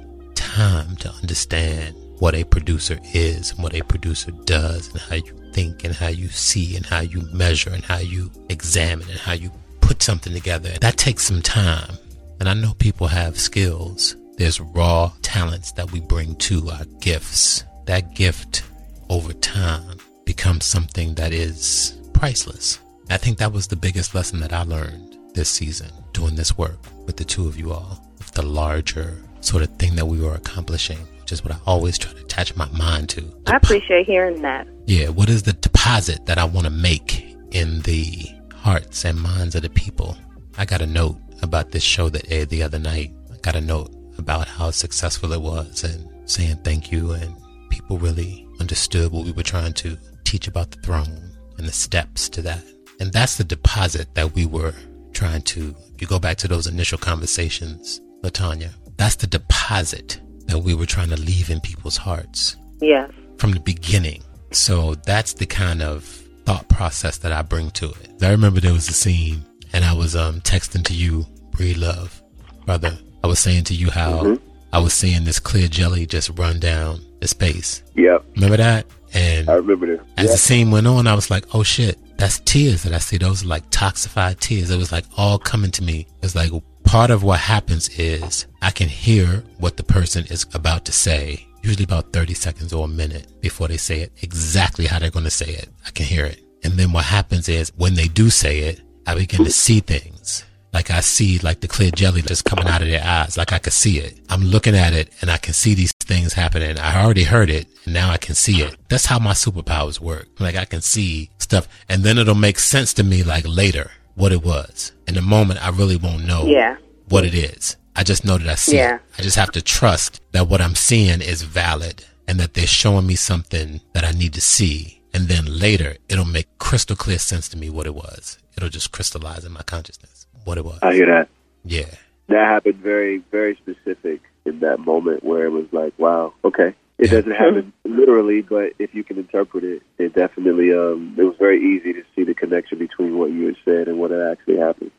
time 0.54 0.94
to 0.94 1.10
understand 1.10 1.96
what 2.20 2.32
a 2.32 2.44
producer 2.44 2.96
is 3.12 3.50
and 3.50 3.62
what 3.62 3.74
a 3.74 3.82
producer 3.82 4.30
does 4.30 4.88
and 4.92 5.00
how 5.00 5.16
you 5.16 5.50
think 5.52 5.82
and 5.82 5.92
how 5.92 6.06
you 6.06 6.28
see 6.28 6.76
and 6.76 6.86
how 6.86 7.00
you 7.00 7.22
measure 7.32 7.70
and 7.70 7.84
how 7.84 7.98
you 7.98 8.30
examine 8.48 9.08
and 9.10 9.18
how 9.18 9.32
you 9.32 9.50
put 9.80 10.00
something 10.00 10.32
together. 10.32 10.70
That 10.80 10.96
takes 10.96 11.24
some 11.24 11.42
time. 11.42 11.96
And 12.38 12.48
I 12.48 12.54
know 12.54 12.74
people 12.74 13.08
have 13.08 13.36
skills. 13.36 14.16
There's 14.36 14.60
raw 14.60 15.10
talents 15.22 15.72
that 15.72 15.90
we 15.90 16.00
bring 16.00 16.36
to 16.36 16.70
our 16.70 16.84
gifts. 17.00 17.64
That 17.86 18.14
gift 18.14 18.62
over 19.10 19.32
time 19.32 19.98
becomes 20.24 20.64
something 20.64 21.14
that 21.16 21.32
is 21.32 21.98
priceless. 22.12 22.78
I 23.10 23.16
think 23.16 23.38
that 23.38 23.52
was 23.52 23.66
the 23.66 23.76
biggest 23.76 24.14
lesson 24.14 24.38
that 24.38 24.52
I 24.52 24.62
learned 24.62 25.18
this 25.34 25.50
season 25.50 25.90
doing 26.12 26.36
this 26.36 26.56
work 26.56 26.78
with 27.06 27.16
the 27.16 27.24
two 27.24 27.48
of 27.48 27.58
you 27.58 27.72
all, 27.72 28.00
with 28.18 28.30
the 28.30 28.46
larger 28.46 29.18
sort 29.44 29.62
of 29.62 29.70
thing 29.76 29.94
that 29.96 30.06
we 30.06 30.20
were 30.20 30.34
accomplishing, 30.34 30.98
which 31.20 31.32
is 31.32 31.44
what 31.44 31.54
I 31.54 31.58
always 31.66 31.98
try 31.98 32.12
to 32.12 32.20
attach 32.20 32.56
my 32.56 32.68
mind 32.70 33.08
to. 33.10 33.24
I 33.46 33.56
appreciate 33.56 34.06
hearing 34.06 34.42
that. 34.42 34.66
Yeah, 34.86 35.08
what 35.08 35.28
is 35.28 35.42
the 35.42 35.52
deposit 35.52 36.26
that 36.26 36.38
I 36.38 36.44
want 36.44 36.66
to 36.66 36.70
make 36.70 37.36
in 37.50 37.80
the 37.82 38.26
hearts 38.54 39.04
and 39.04 39.20
minds 39.20 39.54
of 39.54 39.62
the 39.62 39.70
people? 39.70 40.16
I 40.56 40.64
got 40.64 40.82
a 40.82 40.86
note 40.86 41.16
about 41.42 41.70
this 41.72 41.82
show 41.82 42.08
that 42.10 42.30
aired 42.30 42.48
the 42.48 42.62
other 42.62 42.78
night. 42.78 43.12
I 43.32 43.36
got 43.38 43.56
a 43.56 43.60
note 43.60 43.94
about 44.18 44.48
how 44.48 44.70
successful 44.70 45.32
it 45.32 45.40
was 45.40 45.84
and 45.84 46.08
saying 46.28 46.56
thank 46.58 46.92
you 46.92 47.12
and 47.12 47.34
people 47.70 47.98
really 47.98 48.48
understood 48.60 49.12
what 49.12 49.24
we 49.24 49.32
were 49.32 49.42
trying 49.42 49.72
to 49.74 49.98
teach 50.24 50.46
about 50.46 50.70
the 50.70 50.80
throne 50.80 51.30
and 51.58 51.66
the 51.66 51.72
steps 51.72 52.28
to 52.30 52.42
that. 52.42 52.62
And 53.00 53.12
that's 53.12 53.36
the 53.36 53.44
deposit 53.44 54.14
that 54.14 54.34
we 54.34 54.46
were 54.46 54.74
trying 55.12 55.42
to, 55.42 55.74
if 55.94 56.00
you 56.00 56.06
go 56.06 56.18
back 56.18 56.36
to 56.38 56.48
those 56.48 56.66
initial 56.66 56.98
conversations, 56.98 58.00
Latanya, 58.22 58.70
that's 58.96 59.16
the 59.16 59.26
deposit 59.26 60.20
that 60.46 60.58
we 60.58 60.74
were 60.74 60.86
trying 60.86 61.10
to 61.10 61.16
leave 61.16 61.50
in 61.50 61.60
people's 61.60 61.96
hearts. 61.96 62.56
Yes. 62.80 63.10
From 63.38 63.52
the 63.52 63.60
beginning. 63.60 64.22
So 64.52 64.94
that's 64.94 65.34
the 65.34 65.46
kind 65.46 65.82
of 65.82 66.04
thought 66.44 66.68
process 66.68 67.18
that 67.18 67.32
I 67.32 67.42
bring 67.42 67.70
to 67.72 67.90
it. 67.90 68.22
I 68.22 68.30
remember 68.30 68.60
there 68.60 68.72
was 68.72 68.88
a 68.88 68.92
scene 68.92 69.44
and 69.72 69.84
I 69.84 69.92
was 69.92 70.14
um, 70.14 70.40
texting 70.42 70.84
to 70.84 70.94
you, 70.94 71.26
Breedlove, 71.50 72.20
brother. 72.66 72.96
I 73.22 73.26
was 73.26 73.38
saying 73.38 73.64
to 73.64 73.74
you 73.74 73.90
how 73.90 74.22
mm-hmm. 74.22 74.48
I 74.72 74.78
was 74.78 74.92
seeing 74.92 75.24
this 75.24 75.40
clear 75.40 75.68
jelly 75.68 76.06
just 76.06 76.30
run 76.38 76.60
down 76.60 77.00
the 77.20 77.28
space. 77.28 77.82
Yep. 77.94 78.24
Remember 78.36 78.56
that? 78.58 78.86
And 79.14 79.48
I 79.48 79.54
remember 79.54 79.86
this. 79.86 80.00
As 80.16 80.24
yep. 80.24 80.32
the 80.32 80.38
scene 80.38 80.70
went 80.70 80.86
on, 80.86 81.06
I 81.06 81.14
was 81.14 81.30
like, 81.30 81.46
oh 81.54 81.62
shit, 81.62 81.98
that's 82.18 82.40
tears 82.40 82.82
that 82.82 82.92
I 82.92 82.98
see. 82.98 83.16
Those 83.16 83.44
are 83.44 83.48
like 83.48 83.68
toxified 83.70 84.40
tears. 84.40 84.70
It 84.70 84.76
was 84.76 84.92
like 84.92 85.04
all 85.16 85.38
coming 85.38 85.70
to 85.72 85.82
me. 85.82 86.00
It 86.00 86.22
was 86.22 86.36
like 86.36 86.50
part 86.84 87.10
of 87.10 87.22
what 87.22 87.40
happens 87.40 87.88
is 87.98 88.46
I 88.62 88.70
can 88.70 88.88
hear 88.88 89.42
what 89.58 89.76
the 89.76 89.82
person 89.82 90.24
is 90.26 90.46
about 90.54 90.84
to 90.84 90.92
say, 90.92 91.46
usually 91.62 91.84
about 91.84 92.12
30 92.12 92.34
seconds 92.34 92.72
or 92.72 92.84
a 92.84 92.88
minute 92.88 93.40
before 93.40 93.68
they 93.68 93.76
say 93.76 94.00
it 94.00 94.12
exactly 94.22 94.86
how 94.86 94.98
they're 94.98 95.10
going 95.10 95.24
to 95.24 95.30
say 95.30 95.50
it. 95.50 95.68
I 95.86 95.90
can 95.90 96.06
hear 96.06 96.24
it. 96.24 96.40
And 96.62 96.74
then 96.74 96.92
what 96.92 97.04
happens 97.04 97.48
is 97.48 97.72
when 97.76 97.94
they 97.94 98.08
do 98.08 98.30
say 98.30 98.60
it, 98.60 98.80
I 99.06 99.14
begin 99.14 99.44
to 99.44 99.50
see 99.50 99.80
things. 99.80 100.44
Like 100.72 100.90
I 100.90 101.00
see 101.00 101.38
like 101.38 101.60
the 101.60 101.68
clear 101.68 101.90
jelly 101.90 102.22
just 102.22 102.44
coming 102.44 102.66
out 102.66 102.82
of 102.82 102.88
their 102.88 103.04
eyes. 103.04 103.36
Like 103.36 103.52
I 103.52 103.58
can 103.58 103.72
see 103.72 103.98
it. 103.98 104.18
I'm 104.28 104.42
looking 104.42 104.74
at 104.74 104.92
it 104.92 105.12
and 105.20 105.30
I 105.30 105.36
can 105.36 105.52
see 105.52 105.74
these 105.74 105.92
things 105.92 106.32
happening. 106.32 106.78
I 106.78 107.02
already 107.02 107.24
heard 107.24 107.48
it 107.48 107.68
and 107.84 107.94
now 107.94 108.10
I 108.10 108.16
can 108.16 108.34
see 108.34 108.60
it. 108.62 108.76
That's 108.88 109.06
how 109.06 109.18
my 109.18 109.32
superpowers 109.32 110.00
work. 110.00 110.28
Like 110.40 110.56
I 110.56 110.64
can 110.64 110.80
see 110.80 111.30
stuff 111.38 111.68
and 111.88 112.02
then 112.02 112.18
it'll 112.18 112.34
make 112.34 112.58
sense 112.58 112.92
to 112.94 113.04
me 113.04 113.22
like 113.22 113.44
later 113.46 113.90
what 114.14 114.32
it 114.32 114.44
was. 114.44 114.92
In 115.06 115.14
the 115.14 115.22
moment, 115.22 115.64
I 115.64 115.70
really 115.70 115.96
won't 115.96 116.24
know 116.24 116.46
yeah. 116.46 116.76
what 117.08 117.24
it 117.24 117.34
is. 117.34 117.76
I 117.96 118.02
just 118.02 118.24
know 118.24 118.38
that 118.38 118.48
I 118.48 118.54
see 118.54 118.76
yeah. 118.76 118.96
it. 118.96 119.00
I 119.18 119.22
just 119.22 119.36
have 119.36 119.52
to 119.52 119.62
trust 119.62 120.20
that 120.32 120.48
what 120.48 120.60
I'm 120.60 120.74
seeing 120.74 121.20
is 121.20 121.42
valid 121.42 122.04
and 122.26 122.40
that 122.40 122.54
they're 122.54 122.66
showing 122.66 123.06
me 123.06 123.14
something 123.14 123.80
that 123.92 124.04
I 124.04 124.10
need 124.12 124.34
to 124.34 124.40
see. 124.40 125.00
And 125.12 125.28
then 125.28 125.44
later, 125.46 125.96
it'll 126.08 126.24
make 126.24 126.58
crystal 126.58 126.96
clear 126.96 127.18
sense 127.18 127.48
to 127.50 127.56
me 127.56 127.70
what 127.70 127.86
it 127.86 127.94
was. 127.94 128.38
It'll 128.56 128.68
just 128.68 128.90
crystallize 128.90 129.44
in 129.44 129.52
my 129.52 129.62
consciousness 129.62 130.26
what 130.44 130.58
it 130.58 130.64
was. 130.64 130.78
I 130.82 130.92
hear 130.94 131.06
that. 131.06 131.28
Yeah. 131.64 131.86
That 132.28 132.46
happened 132.46 132.76
very, 132.76 133.18
very 133.30 133.54
specific 133.56 134.22
in 134.44 134.60
that 134.60 134.80
moment 134.80 135.22
where 135.22 135.44
it 135.44 135.50
was 135.50 135.66
like, 135.72 135.92
wow, 135.98 136.34
okay. 136.44 136.74
It 136.98 137.10
doesn't 137.10 137.32
happen 137.44 137.72
literally, 137.84 138.42
but 138.42 138.72
if 138.78 138.94
you 138.94 139.04
can 139.04 139.18
interpret 139.18 139.64
it, 139.64 139.82
it 139.98 140.14
definitely 140.14 140.72
um, 140.72 141.14
it 141.18 141.22
was 141.22 141.36
very 141.38 141.60
easy 141.60 141.92
to 141.92 142.02
see 142.14 142.24
the 142.24 142.34
connection 142.34 142.78
between 142.78 143.18
what 143.18 143.30
you 143.30 143.46
had 143.46 143.56
said 143.64 143.88
and 143.88 143.98
what 143.98 144.10
had 144.10 144.20
actually 144.20 144.58
happened. 144.58 144.90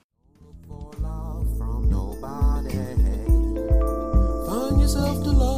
Find 4.48 4.82
yourself 4.82 5.24
to 5.24 5.32
love. 5.32 5.55